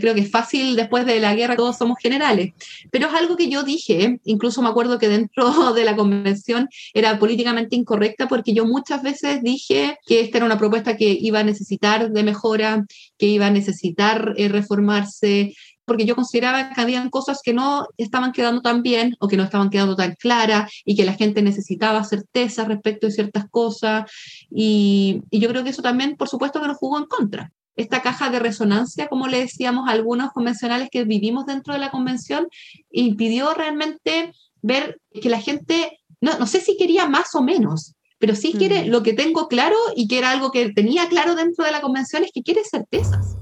creo 0.00 0.14
que 0.14 0.22
es 0.22 0.30
fácil 0.30 0.76
después 0.76 1.06
de 1.06 1.20
la 1.20 1.34
guerra, 1.34 1.56
todos 1.56 1.76
somos 1.76 1.98
generales, 2.00 2.52
pero 2.90 3.08
es 3.08 3.14
algo 3.14 3.36
que 3.36 3.48
yo 3.48 3.62
dije, 3.62 4.20
incluso 4.24 4.62
me 4.62 4.68
acuerdo 4.68 4.98
que 4.98 5.08
dentro 5.08 5.72
de 5.74 5.84
la 5.84 5.96
convención 5.96 6.68
era 6.94 7.18
políticamente 7.18 7.76
incorrecta 7.76 8.28
porque 8.28 8.54
yo 8.54 8.64
muchas 8.64 9.02
veces 9.02 9.42
dije 9.42 9.98
que 10.06 10.20
esta 10.20 10.38
era 10.38 10.46
una 10.46 10.58
propuesta 10.58 10.96
que 10.96 11.16
iba 11.20 11.40
a 11.40 11.44
necesitar 11.44 12.10
de 12.10 12.22
mejora, 12.22 12.86
que 13.18 13.26
iba 13.26 13.46
a 13.46 13.50
necesitar 13.50 14.34
eh, 14.36 14.48
reformarse, 14.48 15.54
porque 15.84 16.06
yo 16.06 16.14
consideraba 16.14 16.72
que 16.72 16.80
habían 16.80 17.10
cosas 17.10 17.40
que 17.42 17.52
no 17.52 17.88
estaban 17.96 18.30
quedando 18.30 18.62
tan 18.62 18.82
bien 18.82 19.16
o 19.18 19.26
que 19.26 19.36
no 19.36 19.42
estaban 19.42 19.70
quedando 19.70 19.96
tan 19.96 20.14
claras 20.14 20.70
y 20.84 20.94
que 20.94 21.04
la 21.04 21.14
gente 21.14 21.42
necesitaba 21.42 22.04
certeza 22.04 22.64
respecto 22.64 23.08
de 23.08 23.12
ciertas 23.12 23.46
cosas. 23.50 24.08
Y, 24.50 25.22
y 25.30 25.40
yo 25.40 25.48
creo 25.48 25.64
que 25.64 25.70
eso 25.70 25.82
también, 25.82 26.16
por 26.16 26.28
supuesto, 26.28 26.60
que 26.60 26.68
nos 26.68 26.76
jugó 26.76 26.98
en 26.98 27.06
contra 27.06 27.52
esta 27.76 28.02
caja 28.02 28.30
de 28.30 28.38
resonancia, 28.38 29.08
como 29.08 29.28
le 29.28 29.40
decíamos 29.40 29.88
a 29.88 29.92
algunos 29.92 30.30
convencionales 30.32 30.88
que 30.90 31.04
vivimos 31.04 31.46
dentro 31.46 31.74
de 31.74 31.80
la 31.80 31.90
convención, 31.90 32.46
impidió 32.90 33.54
realmente 33.54 34.32
ver 34.62 35.00
que 35.20 35.28
la 35.28 35.40
gente, 35.40 35.98
no, 36.20 36.38
no 36.38 36.46
sé 36.46 36.60
si 36.60 36.76
quería 36.76 37.08
más 37.08 37.34
o 37.34 37.42
menos, 37.42 37.94
pero 38.18 38.34
sí 38.34 38.52
quiere, 38.56 38.84
mm. 38.84 38.90
lo 38.90 39.02
que 39.02 39.14
tengo 39.14 39.48
claro 39.48 39.76
y 39.96 40.06
que 40.06 40.18
era 40.18 40.30
algo 40.30 40.50
que 40.50 40.70
tenía 40.72 41.08
claro 41.08 41.34
dentro 41.34 41.64
de 41.64 41.72
la 41.72 41.80
convención 41.80 42.22
es 42.22 42.30
que 42.32 42.42
quiere 42.42 42.62
certezas. 42.64 43.38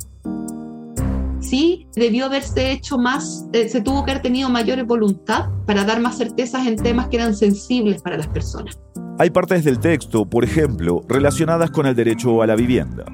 Sí, 1.40 1.86
debió 1.94 2.26
haberse 2.26 2.72
hecho 2.72 2.98
más, 2.98 3.46
eh, 3.52 3.68
se 3.68 3.80
tuvo 3.80 4.04
que 4.04 4.10
haber 4.10 4.22
tenido 4.22 4.50
mayor 4.50 4.84
voluntad 4.84 5.48
para 5.66 5.84
dar 5.84 6.00
más 6.00 6.18
certezas 6.18 6.66
en 6.66 6.76
temas 6.76 7.08
que 7.08 7.16
eran 7.16 7.34
sensibles 7.34 8.02
para 8.02 8.16
las 8.18 8.28
personas. 8.28 8.78
Hay 9.18 9.30
partes 9.30 9.64
del 9.64 9.80
texto, 9.80 10.24
por 10.26 10.44
ejemplo, 10.44 11.02
relacionadas 11.08 11.70
con 11.70 11.86
el 11.86 11.96
derecho 11.96 12.42
a 12.42 12.46
la 12.46 12.54
vivienda 12.54 13.04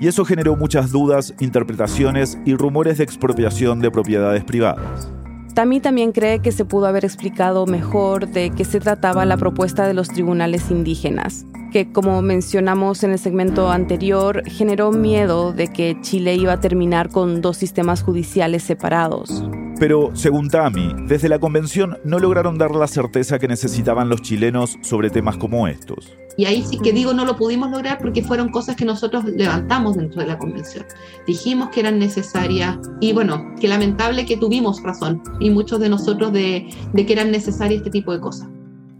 y 0.00 0.08
eso 0.08 0.24
generó 0.24 0.56
muchas 0.56 0.90
dudas, 0.90 1.34
interpretaciones 1.40 2.38
y 2.44 2.54
rumores 2.54 2.98
de 2.98 3.04
expropiación 3.04 3.80
de 3.80 3.90
propiedades 3.90 4.44
privadas. 4.44 5.10
Tami 5.56 5.80
también 5.80 6.12
cree 6.12 6.40
que 6.40 6.52
se 6.52 6.66
pudo 6.66 6.86
haber 6.86 7.06
explicado 7.06 7.64
mejor 7.64 8.28
de 8.28 8.50
qué 8.50 8.66
se 8.66 8.78
trataba 8.78 9.24
la 9.24 9.38
propuesta 9.38 9.86
de 9.86 9.94
los 9.94 10.08
tribunales 10.08 10.70
indígenas, 10.70 11.46
que 11.72 11.90
como 11.92 12.20
mencionamos 12.20 13.02
en 13.04 13.12
el 13.12 13.18
segmento 13.18 13.70
anterior, 13.70 14.42
generó 14.44 14.92
miedo 14.92 15.54
de 15.54 15.68
que 15.68 15.96
Chile 16.02 16.34
iba 16.34 16.52
a 16.52 16.60
terminar 16.60 17.08
con 17.08 17.40
dos 17.40 17.56
sistemas 17.56 18.02
judiciales 18.02 18.64
separados. 18.64 19.44
Pero, 19.80 20.10
según 20.14 20.48
Tami, 20.48 20.94
desde 21.06 21.30
la 21.30 21.38
convención 21.38 21.96
no 22.04 22.18
lograron 22.18 22.58
dar 22.58 22.72
la 22.72 22.86
certeza 22.86 23.38
que 23.38 23.48
necesitaban 23.48 24.10
los 24.10 24.20
chilenos 24.20 24.78
sobre 24.82 25.08
temas 25.08 25.38
como 25.38 25.68
estos. 25.68 26.16
Y 26.36 26.44
ahí 26.44 26.62
sí 26.62 26.78
que 26.78 26.92
digo 26.92 27.14
no 27.14 27.24
lo 27.24 27.36
pudimos 27.36 27.70
lograr 27.70 27.98
porque 27.98 28.22
fueron 28.22 28.50
cosas 28.50 28.76
que 28.76 28.84
nosotros 28.84 29.24
levantamos 29.24 29.96
dentro 29.96 30.20
de 30.20 30.28
la 30.28 30.38
convención. 30.38 30.84
Dijimos 31.26 31.70
que 31.70 31.80
eran 31.80 31.98
necesarias 31.98 32.78
y 33.00 33.12
bueno, 33.12 33.54
que 33.60 33.68
lamentable 33.68 34.26
que 34.26 34.36
tuvimos 34.36 34.82
razón 34.82 35.22
y 35.40 35.50
muchos 35.50 35.80
de 35.80 35.88
nosotros 35.88 36.32
de, 36.32 36.68
de 36.92 37.06
que 37.06 37.12
eran 37.12 37.30
necesarias 37.30 37.78
este 37.78 37.90
tipo 37.90 38.12
de 38.12 38.20
cosas. 38.20 38.48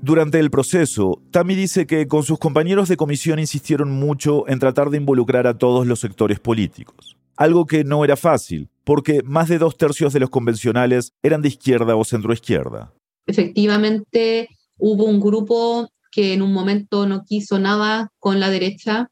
Durante 0.07 0.39
el 0.39 0.51
proceso, 0.51 1.21
Tami 1.33 1.57
dice 1.57 1.87
que 1.87 2.07
con 2.07 2.23
sus 2.23 2.39
compañeros 2.39 2.89
de 2.89 2.97
comisión 2.97 3.41
insistieron 3.41 3.91
mucho 3.91 4.49
en 4.49 4.61
tratar 4.61 4.91
de 4.91 4.99
involucrar 4.99 5.47
a 5.49 5.59
todos 5.59 5.87
los 5.87 5.99
sectores 5.99 6.39
políticos. 6.39 7.17
Algo 7.37 7.67
que 7.67 7.83
no 7.83 8.05
era 8.05 8.17
fácil, 8.17 8.69
porque 8.85 9.23
más 9.25 9.49
de 9.49 9.59
dos 9.59 9.77
tercios 9.77 10.13
de 10.13 10.21
los 10.21 10.31
convencionales 10.31 11.13
eran 11.25 11.43
de 11.43 11.49
izquierda 11.49 11.97
o 11.97 12.05
centroizquierda. 12.05 12.93
Efectivamente, 13.27 14.49
hubo 14.79 15.05
un 15.07 15.21
grupo 15.21 15.89
que 16.17 16.33
en 16.33 16.41
un 16.41 16.51
momento 16.51 17.07
no 17.07 17.27
quiso 17.27 17.59
nada 17.59 18.11
con 18.19 18.41
la 18.41 18.49
derecha, 18.49 19.11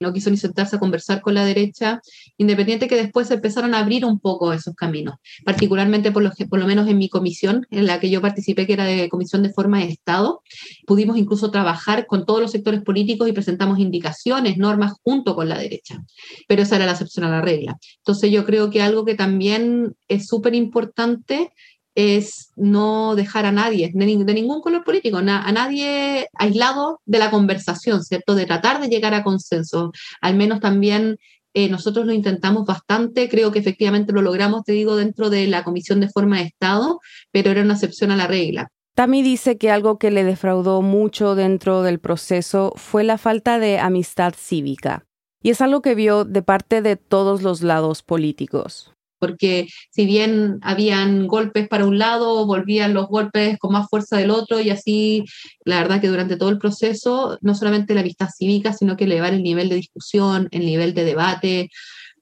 no 0.00 0.14
quiso 0.14 0.30
ni 0.30 0.38
sentarse 0.38 0.76
a 0.76 0.78
conversar 0.78 1.20
con 1.20 1.34
la 1.34 1.44
derecha, 1.44 2.00
independiente 2.38 2.88
que 2.88 2.96
después 2.96 3.30
empezaron 3.30 3.74
a 3.74 3.80
abrir 3.80 4.06
un 4.06 4.18
poco 4.18 4.54
esos 4.54 4.74
caminos, 4.74 5.16
particularmente 5.44 6.12
por 6.12 6.22
lo, 6.22 6.32
por 6.48 6.58
lo 6.58 6.66
menos 6.66 6.88
en 6.88 6.96
mi 6.96 7.10
comisión, 7.10 7.66
en 7.70 7.84
la 7.84 8.00
que 8.00 8.08
yo 8.08 8.22
participé, 8.22 8.66
que 8.66 8.72
era 8.72 8.86
de 8.86 9.10
Comisión 9.10 9.42
de 9.42 9.52
Forma 9.52 9.80
de 9.80 9.88
Estado, 9.88 10.40
pudimos 10.86 11.18
incluso 11.18 11.50
trabajar 11.50 12.06
con 12.06 12.24
todos 12.24 12.40
los 12.40 12.52
sectores 12.52 12.80
políticos 12.80 13.28
y 13.28 13.32
presentamos 13.32 13.78
indicaciones, 13.78 14.56
normas 14.56 14.94
junto 15.04 15.34
con 15.34 15.50
la 15.50 15.58
derecha, 15.58 16.02
pero 16.48 16.62
esa 16.62 16.76
era 16.76 16.86
la 16.86 16.92
excepción 16.92 17.26
a 17.26 17.30
la 17.30 17.42
regla. 17.42 17.76
Entonces 17.98 18.30
yo 18.30 18.46
creo 18.46 18.70
que 18.70 18.80
algo 18.80 19.04
que 19.04 19.14
también 19.14 19.94
es 20.08 20.26
súper 20.26 20.54
importante 20.54 21.50
es 21.96 22.52
no 22.56 23.16
dejar 23.16 23.46
a 23.46 23.52
nadie, 23.52 23.90
de, 23.92 24.34
ningún 24.34 24.60
color 24.60 24.84
político, 24.84 25.16
a 25.16 25.22
nadie 25.22 26.28
aislado 26.34 27.00
de 27.06 27.18
la 27.18 27.30
conversación, 27.30 28.04
¿cierto? 28.04 28.34
De 28.34 28.44
tratar 28.44 28.80
de 28.80 28.88
llegar 28.88 29.14
a 29.14 29.24
consenso. 29.24 29.92
Al 30.20 30.36
menos 30.36 30.60
también 30.60 31.16
eh, 31.54 31.70
nosotros 31.70 32.04
lo 32.04 32.12
intentamos 32.12 32.66
bastante, 32.66 33.30
creo 33.30 33.50
que 33.50 33.58
efectivamente 33.58 34.12
lo 34.12 34.20
logramos, 34.20 34.62
te 34.64 34.72
digo, 34.72 34.94
dentro 34.94 35.30
de 35.30 35.46
la 35.46 35.64
Comisión 35.64 36.00
de 36.00 36.10
Forma 36.10 36.36
de 36.36 36.44
Estado, 36.44 37.00
pero 37.32 37.50
era 37.50 37.62
una 37.62 37.74
excepción 37.74 38.10
a 38.10 38.16
la 38.16 38.26
regla. 38.26 38.68
Tami 38.94 39.22
dice 39.22 39.56
que 39.56 39.70
algo 39.70 39.98
que 39.98 40.10
le 40.10 40.22
defraudó 40.22 40.82
mucho 40.82 41.34
dentro 41.34 41.82
del 41.82 41.98
proceso 41.98 42.74
fue 42.76 43.04
la 43.04 43.16
falta 43.16 43.58
de 43.58 43.78
amistad 43.78 44.34
cívica. 44.36 45.06
Y 45.42 45.50
es 45.50 45.62
algo 45.62 45.80
que 45.80 45.94
vio 45.94 46.24
de 46.24 46.42
parte 46.42 46.82
de 46.82 46.96
todos 46.96 47.42
los 47.42 47.62
lados 47.62 48.02
políticos 48.02 48.95
porque 49.18 49.68
si 49.90 50.06
bien 50.06 50.58
habían 50.62 51.26
golpes 51.26 51.68
para 51.68 51.86
un 51.86 51.98
lado, 51.98 52.46
volvían 52.46 52.94
los 52.94 53.08
golpes 53.08 53.58
con 53.58 53.72
más 53.72 53.88
fuerza 53.88 54.16
del 54.16 54.30
otro 54.30 54.60
y 54.60 54.70
así, 54.70 55.24
la 55.64 55.78
verdad 55.78 56.00
que 56.00 56.08
durante 56.08 56.36
todo 56.36 56.48
el 56.50 56.58
proceso, 56.58 57.38
no 57.40 57.54
solamente 57.54 57.94
la 57.94 58.02
vista 58.02 58.28
cívica, 58.30 58.72
sino 58.72 58.96
que 58.96 59.04
elevar 59.04 59.34
el 59.34 59.42
nivel 59.42 59.68
de 59.68 59.76
discusión, 59.76 60.48
el 60.50 60.66
nivel 60.66 60.94
de 60.94 61.04
debate, 61.04 61.70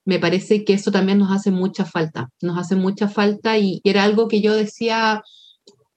me 0.04 0.18
parece 0.18 0.64
que 0.64 0.74
eso 0.74 0.90
también 0.90 1.18
nos 1.18 1.32
hace 1.32 1.50
mucha 1.50 1.84
falta, 1.84 2.28
nos 2.40 2.58
hace 2.58 2.76
mucha 2.76 3.08
falta 3.08 3.56
y, 3.58 3.80
era 3.84 4.04
algo 4.04 4.28
que 4.28 4.40
yo 4.40 4.54
decía, 4.54 5.22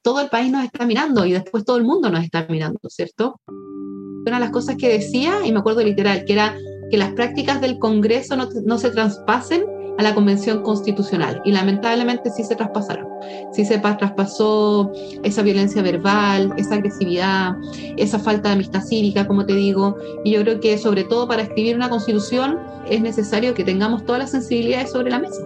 todo 0.01 0.21
el 0.21 0.29
país 0.29 0.51
nos 0.51 0.63
está 0.63 0.85
mirando 0.85 1.25
y 1.25 1.33
después 1.33 1.65
todo 1.65 1.77
el 1.77 1.83
mundo 1.83 2.09
nos 2.09 2.23
está 2.23 2.47
mirando, 2.49 2.79
¿cierto? 2.87 3.41
Una 3.47 4.37
de 4.37 4.39
las 4.39 4.51
cosas 4.51 4.77
que 4.77 4.89
decía, 4.89 5.45
y 5.45 5.51
me 5.51 5.59
acuerdo 5.59 5.83
literal, 5.83 6.23
que 6.25 6.33
era 6.33 6.55
que 6.89 6.97
las 6.97 7.11
prácticas 7.13 7.59
del 7.59 7.79
Congreso 7.79 8.37
no, 8.37 8.47
no 8.65 8.77
se 8.77 8.91
traspasen 8.91 9.65
a 9.97 10.03
la 10.03 10.13
Convención 10.13 10.61
Constitucional 10.61 11.41
y 11.43 11.51
lamentablemente 11.51 12.29
sí 12.29 12.43
se 12.43 12.55
traspasaron. 12.55 13.07
Sí 13.51 13.65
se 13.65 13.79
traspasó 13.79 14.91
esa 15.23 15.41
violencia 15.41 15.81
verbal, 15.81 16.53
esa 16.57 16.75
agresividad, 16.75 17.55
esa 17.97 18.19
falta 18.19 18.49
de 18.49 18.55
amistad 18.55 18.81
cívica, 18.81 19.27
como 19.27 19.45
te 19.45 19.53
digo, 19.53 19.97
y 20.23 20.31
yo 20.31 20.41
creo 20.41 20.59
que 20.59 20.77
sobre 20.77 21.03
todo 21.03 21.27
para 21.27 21.43
escribir 21.43 21.75
una 21.75 21.89
constitución 21.89 22.59
es 22.89 23.01
necesario 23.01 23.53
que 23.53 23.63
tengamos 23.63 24.05
todas 24.05 24.21
las 24.21 24.31
sensibilidades 24.31 24.91
sobre 24.91 25.09
la 25.09 25.19
mesa. 25.19 25.41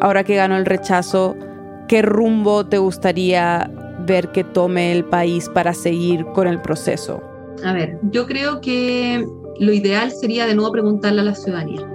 Ahora 0.00 0.24
que 0.24 0.36
ganó 0.36 0.56
el 0.56 0.66
rechazo, 0.66 1.36
¿qué 1.88 2.02
rumbo 2.02 2.64
te 2.64 2.78
gustaría 2.78 3.70
ver 4.06 4.32
que 4.32 4.44
tome 4.44 4.92
el 4.92 5.04
país 5.04 5.48
para 5.52 5.74
seguir 5.74 6.24
con 6.26 6.46
el 6.48 6.60
proceso? 6.60 7.22
A 7.64 7.72
ver, 7.72 7.98
yo 8.10 8.26
creo 8.26 8.60
que 8.60 9.26
lo 9.58 9.72
ideal 9.72 10.10
sería 10.10 10.46
de 10.46 10.54
nuevo 10.54 10.72
preguntarle 10.72 11.20
a 11.20 11.24
la 11.24 11.34
ciudadanía. 11.34 11.86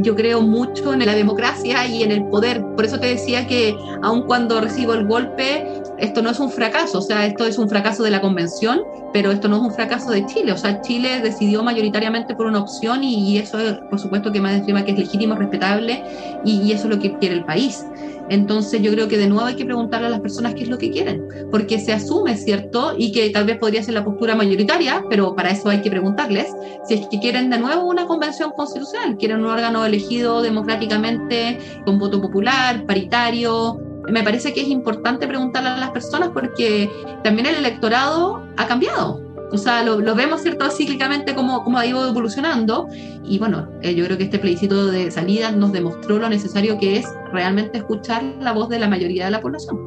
Yo 0.00 0.14
creo 0.14 0.40
mucho 0.42 0.92
en 0.92 1.04
la 1.04 1.14
democracia 1.14 1.86
y 1.86 2.02
en 2.02 2.12
el 2.12 2.24
poder. 2.24 2.62
Por 2.76 2.84
eso 2.84 2.98
te 2.98 3.06
decía 3.06 3.46
que 3.46 3.76
aun 4.02 4.22
cuando 4.22 4.60
recibo 4.60 4.94
el 4.94 5.06
golpe, 5.06 5.66
esto 5.98 6.22
no 6.22 6.30
es 6.30 6.38
un 6.38 6.50
fracaso, 6.50 6.98
o 6.98 7.02
sea, 7.02 7.26
esto 7.26 7.44
es 7.44 7.58
un 7.58 7.68
fracaso 7.68 8.02
de 8.02 8.10
la 8.10 8.20
convención, 8.20 8.82
pero 9.12 9.32
esto 9.32 9.48
no 9.48 9.56
es 9.56 9.62
un 9.62 9.72
fracaso 9.72 10.10
de 10.10 10.24
Chile. 10.26 10.52
O 10.52 10.56
sea, 10.56 10.80
Chile 10.80 11.20
decidió 11.20 11.62
mayoritariamente 11.62 12.34
por 12.34 12.46
una 12.46 12.60
opción 12.60 13.02
y, 13.02 13.38
eso, 13.38 13.58
por 13.90 13.98
supuesto, 13.98 14.30
que 14.30 14.40
más 14.40 14.54
encima 14.54 14.84
que 14.84 14.92
es 14.92 14.98
legítimo, 14.98 15.34
respetable 15.34 16.02
y, 16.44 16.62
y 16.62 16.72
eso 16.72 16.84
es 16.88 16.94
lo 16.94 17.00
que 17.00 17.16
quiere 17.18 17.34
el 17.34 17.44
país. 17.44 17.84
Entonces 18.30 18.82
yo 18.82 18.92
creo 18.92 19.08
que 19.08 19.16
de 19.16 19.28
nuevo 19.28 19.46
hay 19.46 19.56
que 19.56 19.64
preguntarle 19.64 20.06
a 20.06 20.10
las 20.10 20.20
personas 20.20 20.54
qué 20.54 20.62
es 20.62 20.68
lo 20.68 20.78
que 20.78 20.90
quieren, 20.90 21.26
porque 21.50 21.78
se 21.78 21.92
asume, 21.92 22.36
¿cierto? 22.36 22.94
Y 22.96 23.12
que 23.12 23.30
tal 23.30 23.44
vez 23.44 23.58
podría 23.58 23.82
ser 23.82 23.94
la 23.94 24.04
postura 24.04 24.34
mayoritaria, 24.34 25.04
pero 25.08 25.34
para 25.34 25.50
eso 25.50 25.68
hay 25.68 25.80
que 25.80 25.90
preguntarles 25.90 26.48
si 26.86 26.94
es 26.94 27.06
que 27.08 27.18
quieren 27.18 27.50
de 27.50 27.58
nuevo 27.58 27.84
una 27.84 28.06
convención 28.06 28.50
constitucional, 28.50 29.16
quieren 29.16 29.40
un 29.40 29.46
órgano 29.46 29.84
elegido 29.84 30.42
democráticamente, 30.42 31.58
con 31.84 31.98
voto 31.98 32.20
popular, 32.20 32.84
paritario. 32.86 33.80
Me 34.08 34.22
parece 34.22 34.52
que 34.52 34.62
es 34.62 34.68
importante 34.68 35.26
preguntarle 35.26 35.68
a 35.70 35.76
las 35.76 35.90
personas 35.90 36.30
porque 36.32 36.90
también 37.22 37.46
el 37.46 37.56
electorado 37.56 38.42
ha 38.56 38.66
cambiado. 38.66 39.27
O 39.50 39.56
sea, 39.58 39.82
lo, 39.82 40.14
vemos, 40.14 40.42
¿cierto?, 40.42 40.70
cíclicamente 40.70 41.34
como, 41.34 41.64
como 41.64 41.78
ha 41.78 41.86
ido 41.86 42.06
evolucionando. 42.06 42.88
Y 43.24 43.38
bueno, 43.38 43.68
eh, 43.82 43.94
yo 43.94 44.04
creo 44.04 44.18
que 44.18 44.24
este 44.24 44.38
plebiscito 44.38 44.86
de 44.86 45.10
salida 45.10 45.50
nos 45.52 45.72
demostró 45.72 46.18
lo 46.18 46.28
necesario 46.28 46.78
que 46.78 46.98
es 46.98 47.06
realmente 47.32 47.78
escuchar 47.78 48.22
la 48.40 48.52
voz 48.52 48.68
de 48.68 48.78
la 48.78 48.88
mayoría 48.88 49.24
de 49.24 49.30
la 49.30 49.40
población. 49.40 49.78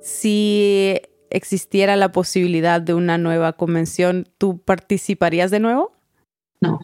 Si 0.00 1.00
existiera 1.30 1.94
la 1.96 2.10
posibilidad 2.10 2.80
de 2.80 2.94
una 2.94 3.18
nueva 3.18 3.52
convención, 3.52 4.26
¿tú 4.38 4.58
participarías 4.58 5.50
de 5.50 5.60
nuevo? 5.60 5.92
No. 6.60 6.80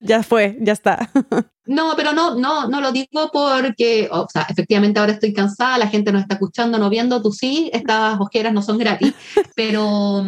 Ya 0.00 0.22
fue, 0.22 0.56
ya 0.60 0.72
está. 0.72 1.10
No, 1.68 1.92
pero 1.98 2.14
no, 2.14 2.34
no, 2.34 2.66
no 2.66 2.80
lo 2.80 2.92
digo 2.92 3.30
porque, 3.30 4.08
o 4.10 4.26
sea, 4.32 4.46
efectivamente 4.48 4.98
ahora 4.98 5.12
estoy 5.12 5.34
cansada, 5.34 5.76
la 5.76 5.88
gente 5.88 6.10
nos 6.10 6.22
está 6.22 6.36
escuchando, 6.36 6.78
no 6.78 6.88
viendo, 6.88 7.20
tú 7.20 7.30
sí, 7.30 7.68
estas 7.74 8.18
ojeras 8.18 8.54
no 8.54 8.62
son 8.62 8.78
gratis, 8.78 9.12
pero, 9.54 10.24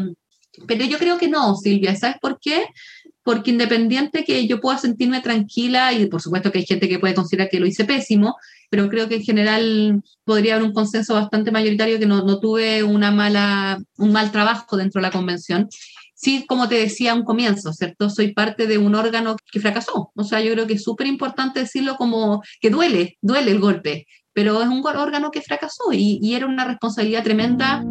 pero 0.68 0.84
yo 0.84 0.98
creo 0.98 1.16
que 1.16 1.28
no, 1.28 1.56
Silvia, 1.56 1.96
¿sabes 1.96 2.16
por 2.20 2.38
qué? 2.38 2.66
Porque 3.22 3.52
independiente 3.52 4.22
que 4.22 4.46
yo 4.46 4.60
pueda 4.60 4.76
sentirme 4.76 5.22
tranquila, 5.22 5.94
y 5.94 6.04
por 6.08 6.20
supuesto 6.20 6.52
que 6.52 6.58
hay 6.58 6.66
gente 6.66 6.90
que 6.90 6.98
puede 6.98 7.14
considerar 7.14 7.48
que 7.48 7.58
lo 7.58 7.66
hice 7.66 7.86
pésimo, 7.86 8.36
pero 8.68 8.90
creo 8.90 9.08
que 9.08 9.14
en 9.14 9.22
general 9.22 10.02
podría 10.24 10.56
haber 10.56 10.66
un 10.66 10.74
consenso 10.74 11.14
bastante 11.14 11.50
mayoritario 11.50 11.98
que 11.98 12.04
no, 12.04 12.22
no 12.22 12.38
tuve 12.38 12.82
una 12.82 13.12
mala, 13.12 13.80
un 13.96 14.12
mal 14.12 14.30
trabajo 14.30 14.76
dentro 14.76 15.00
de 15.00 15.06
la 15.06 15.10
convención 15.10 15.70
sí, 16.20 16.44
como 16.46 16.68
te 16.68 16.76
decía 16.76 17.12
a 17.12 17.14
un 17.14 17.24
comienzo, 17.24 17.72
¿cierto? 17.72 18.10
Soy 18.10 18.34
parte 18.34 18.66
de 18.66 18.76
un 18.76 18.94
órgano 18.94 19.36
que 19.50 19.58
fracasó. 19.58 20.12
O 20.14 20.24
sea, 20.24 20.40
yo 20.40 20.52
creo 20.52 20.66
que 20.66 20.74
es 20.74 20.82
súper 20.82 21.06
importante 21.06 21.60
decirlo 21.60 21.96
como 21.96 22.42
que 22.60 22.68
duele, 22.68 23.16
duele 23.22 23.50
el 23.50 23.58
golpe, 23.58 24.06
pero 24.34 24.60
es 24.60 24.68
un 24.68 24.84
órgano 24.84 25.30
que 25.30 25.40
fracasó 25.40 25.92
y, 25.92 26.34
era 26.34 26.46
una 26.46 26.66
responsabilidad 26.66 27.24
tremenda. 27.24 27.84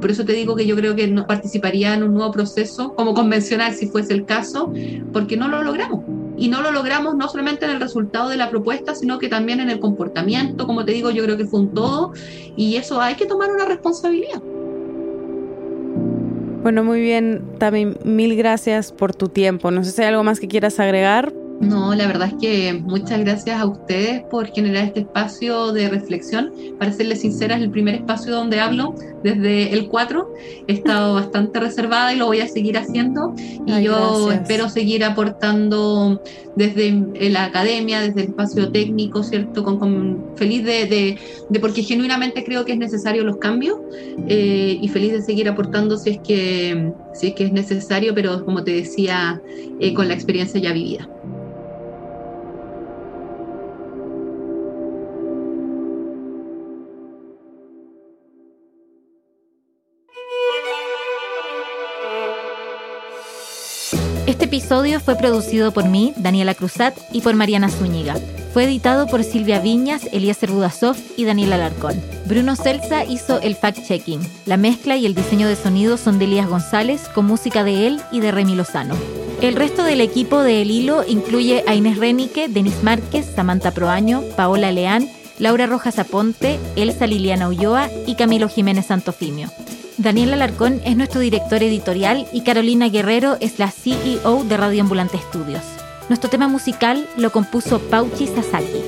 Por 0.00 0.10
eso 0.10 0.24
te 0.24 0.32
digo 0.32 0.54
que 0.54 0.66
yo 0.66 0.76
creo 0.76 0.94
que 0.94 1.08
no 1.08 1.26
participaría 1.26 1.94
en 1.94 2.04
un 2.04 2.14
nuevo 2.14 2.30
proceso 2.30 2.94
como 2.94 3.14
convencional 3.14 3.74
si 3.74 3.88
fuese 3.88 4.14
el 4.14 4.26
caso, 4.26 4.72
porque 5.12 5.36
no 5.36 5.48
lo 5.48 5.62
logramos. 5.62 6.04
Y 6.36 6.48
no 6.48 6.62
lo 6.62 6.70
logramos 6.70 7.16
no 7.16 7.28
solamente 7.28 7.64
en 7.64 7.72
el 7.72 7.80
resultado 7.80 8.28
de 8.28 8.36
la 8.36 8.48
propuesta, 8.48 8.94
sino 8.94 9.18
que 9.18 9.28
también 9.28 9.60
en 9.60 9.70
el 9.70 9.80
comportamiento. 9.80 10.66
Como 10.66 10.84
te 10.84 10.92
digo, 10.92 11.10
yo 11.10 11.22
creo 11.24 11.36
que 11.36 11.46
fue 11.46 11.60
un 11.60 11.74
todo 11.74 12.12
y 12.56 12.76
eso 12.76 13.00
hay 13.00 13.16
que 13.16 13.26
tomar 13.26 13.50
una 13.50 13.64
responsabilidad. 13.64 14.42
Bueno, 16.62 16.84
muy 16.84 17.00
bien, 17.00 17.42
Tami, 17.58 17.86
mil 18.04 18.36
gracias 18.36 18.92
por 18.92 19.12
tu 19.12 19.28
tiempo. 19.28 19.72
No 19.72 19.82
sé 19.82 19.90
si 19.90 20.00
hay 20.02 20.08
algo 20.08 20.22
más 20.22 20.38
que 20.38 20.46
quieras 20.46 20.78
agregar. 20.78 21.32
No, 21.62 21.94
la 21.94 22.08
verdad 22.08 22.28
es 22.28 22.34
que 22.40 22.72
muchas 22.72 23.20
gracias 23.20 23.60
a 23.60 23.66
ustedes 23.66 24.22
por 24.24 24.48
generar 24.48 24.86
este 24.86 25.00
espacio 25.00 25.72
de 25.72 25.88
reflexión. 25.88 26.52
Para 26.76 26.92
serles 26.92 27.20
sincera, 27.20 27.56
es 27.56 27.62
el 27.62 27.70
primer 27.70 27.94
espacio 27.94 28.34
donde 28.34 28.60
hablo 28.60 28.96
desde 29.22 29.72
el 29.72 29.86
4. 29.86 30.34
He 30.66 30.72
estado 30.72 31.14
bastante 31.22 31.60
reservada 31.60 32.12
y 32.12 32.16
lo 32.16 32.26
voy 32.26 32.40
a 32.40 32.48
seguir 32.48 32.76
haciendo. 32.76 33.34
Y 33.64 33.84
yo 33.84 34.32
espero 34.32 34.68
seguir 34.68 35.04
aportando 35.04 36.20
desde 36.56 37.30
la 37.30 37.44
academia, 37.44 38.00
desde 38.00 38.22
el 38.22 38.28
espacio 38.30 38.70
técnico, 38.70 39.22
¿cierto? 39.22 39.62
Con, 39.62 40.32
feliz 40.36 40.64
de, 40.64 41.18
de, 41.48 41.60
porque 41.60 41.82
genuinamente 41.82 42.44
creo 42.44 42.64
que 42.64 42.72
es 42.72 42.78
necesario 42.78 43.22
los 43.22 43.36
cambios 43.36 43.78
eh, 44.28 44.78
y 44.80 44.88
feliz 44.88 45.12
de 45.12 45.22
seguir 45.22 45.48
aportando 45.48 45.96
si 45.96 46.10
es 46.10 46.18
que, 46.18 46.92
si 47.14 47.28
es, 47.28 47.34
que 47.34 47.44
es 47.44 47.52
necesario, 47.52 48.14
pero 48.14 48.44
como 48.44 48.64
te 48.64 48.72
decía, 48.72 49.40
eh, 49.80 49.94
con 49.94 50.08
la 50.08 50.14
experiencia 50.14 50.60
ya 50.60 50.72
vivida. 50.72 51.08
Episodio 64.62 65.00
fue 65.00 65.16
producido 65.16 65.72
por 65.72 65.88
mí, 65.88 66.14
Daniela 66.16 66.54
Cruzat, 66.54 66.96
y 67.10 67.20
por 67.20 67.34
Mariana 67.34 67.68
Zúñiga. 67.68 68.14
Fue 68.52 68.62
editado 68.62 69.08
por 69.08 69.24
Silvia 69.24 69.58
Viñas, 69.58 70.08
Eliezer 70.12 70.52
Budasov 70.52 70.96
y 71.16 71.24
Daniela 71.24 71.56
Alarcón. 71.56 72.00
Bruno 72.26 72.54
Celsa 72.54 73.04
hizo 73.04 73.40
el 73.40 73.56
fact-checking. 73.56 74.20
La 74.46 74.56
mezcla 74.56 74.96
y 74.96 75.04
el 75.04 75.16
diseño 75.16 75.48
de 75.48 75.56
sonido 75.56 75.96
son 75.96 76.20
de 76.20 76.26
Elías 76.26 76.48
González, 76.48 77.08
con 77.12 77.24
música 77.26 77.64
de 77.64 77.88
él 77.88 78.00
y 78.12 78.20
de 78.20 78.30
Remy 78.30 78.54
Lozano. 78.54 78.94
El 79.40 79.56
resto 79.56 79.82
del 79.82 80.00
equipo 80.00 80.38
de 80.42 80.62
El 80.62 80.70
Hilo 80.70 81.04
incluye 81.08 81.64
a 81.66 81.74
Inés 81.74 81.98
Renique, 81.98 82.48
Denis 82.48 82.84
Márquez, 82.84 83.26
Samantha 83.34 83.72
Proaño, 83.72 84.22
Paola 84.36 84.70
Leán, 84.70 85.10
Laura 85.40 85.66
Rojas 85.66 85.98
Aponte, 85.98 86.60
Elsa 86.76 87.08
Liliana 87.08 87.48
Ulloa 87.48 87.90
y 88.06 88.14
Camilo 88.14 88.48
Jiménez 88.48 88.86
Santofimio. 88.86 89.50
Daniel 89.98 90.32
Alarcón 90.32 90.80
es 90.84 90.96
nuestro 90.96 91.20
director 91.20 91.62
editorial 91.62 92.26
y 92.32 92.42
Carolina 92.42 92.88
Guerrero 92.88 93.36
es 93.40 93.58
la 93.58 93.70
CEO 93.70 94.44
de 94.44 94.56
Radio 94.56 94.82
Ambulante 94.82 95.18
Estudios. 95.18 95.62
Nuestro 96.08 96.30
tema 96.30 96.48
musical 96.48 97.06
lo 97.16 97.30
compuso 97.30 97.78
Pauchi 97.78 98.26
Sasaki. 98.26 98.82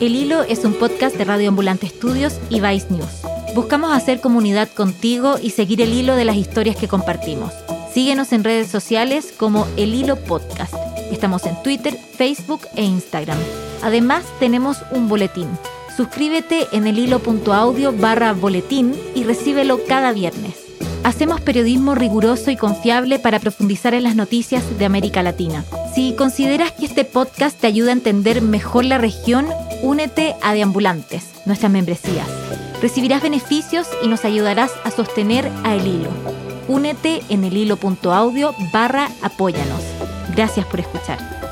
El 0.00 0.16
Hilo 0.16 0.42
es 0.42 0.64
un 0.64 0.74
podcast 0.74 1.16
de 1.16 1.24
Radio 1.24 1.48
Ambulante 1.48 1.86
Estudios 1.86 2.38
y 2.50 2.60
Vice 2.60 2.88
News. 2.90 3.22
Buscamos 3.54 3.92
hacer 3.92 4.20
comunidad 4.20 4.68
contigo 4.68 5.36
y 5.40 5.50
seguir 5.50 5.80
el 5.80 5.92
hilo 5.92 6.16
de 6.16 6.24
las 6.24 6.36
historias 6.36 6.76
que 6.76 6.88
compartimos. 6.88 7.52
Síguenos 7.92 8.32
en 8.32 8.44
redes 8.44 8.68
sociales 8.68 9.32
como 9.36 9.66
El 9.76 9.94
Hilo 9.94 10.16
Podcast. 10.16 10.74
Estamos 11.10 11.46
en 11.46 11.60
Twitter, 11.62 11.96
Facebook 12.16 12.62
e 12.76 12.84
Instagram. 12.84 13.38
Además, 13.82 14.24
tenemos 14.38 14.78
un 14.90 15.08
boletín 15.08 15.48
Suscríbete 15.98 16.68
en 16.70 16.86
el 16.86 16.96
hilo.audio 16.96 17.92
barra 17.92 18.32
boletín 18.32 18.94
y 19.16 19.24
recíbelo 19.24 19.80
cada 19.88 20.12
viernes. 20.12 20.54
Hacemos 21.02 21.40
periodismo 21.40 21.96
riguroso 21.96 22.52
y 22.52 22.56
confiable 22.56 23.18
para 23.18 23.40
profundizar 23.40 23.94
en 23.94 24.04
las 24.04 24.14
noticias 24.14 24.78
de 24.78 24.84
América 24.84 25.24
Latina. 25.24 25.64
Si 25.96 26.14
consideras 26.14 26.70
que 26.70 26.86
este 26.86 27.04
podcast 27.04 27.58
te 27.58 27.66
ayuda 27.66 27.90
a 27.90 27.94
entender 27.94 28.42
mejor 28.42 28.84
la 28.84 28.98
región, 28.98 29.48
únete 29.82 30.36
a 30.40 30.54
Deambulantes, 30.54 31.30
nuestras 31.46 31.72
membresías. 31.72 32.28
Recibirás 32.80 33.20
beneficios 33.20 33.88
y 34.00 34.06
nos 34.06 34.24
ayudarás 34.24 34.70
a 34.84 34.92
sostener 34.92 35.50
a 35.64 35.74
El 35.74 35.84
Hilo. 35.84 36.10
Únete 36.68 37.24
en 37.28 37.42
el 37.42 37.56
hilo.audio 37.56 38.54
barra 38.72 39.08
apóyanos. 39.20 39.82
Gracias 40.32 40.64
por 40.64 40.78
escuchar. 40.78 41.47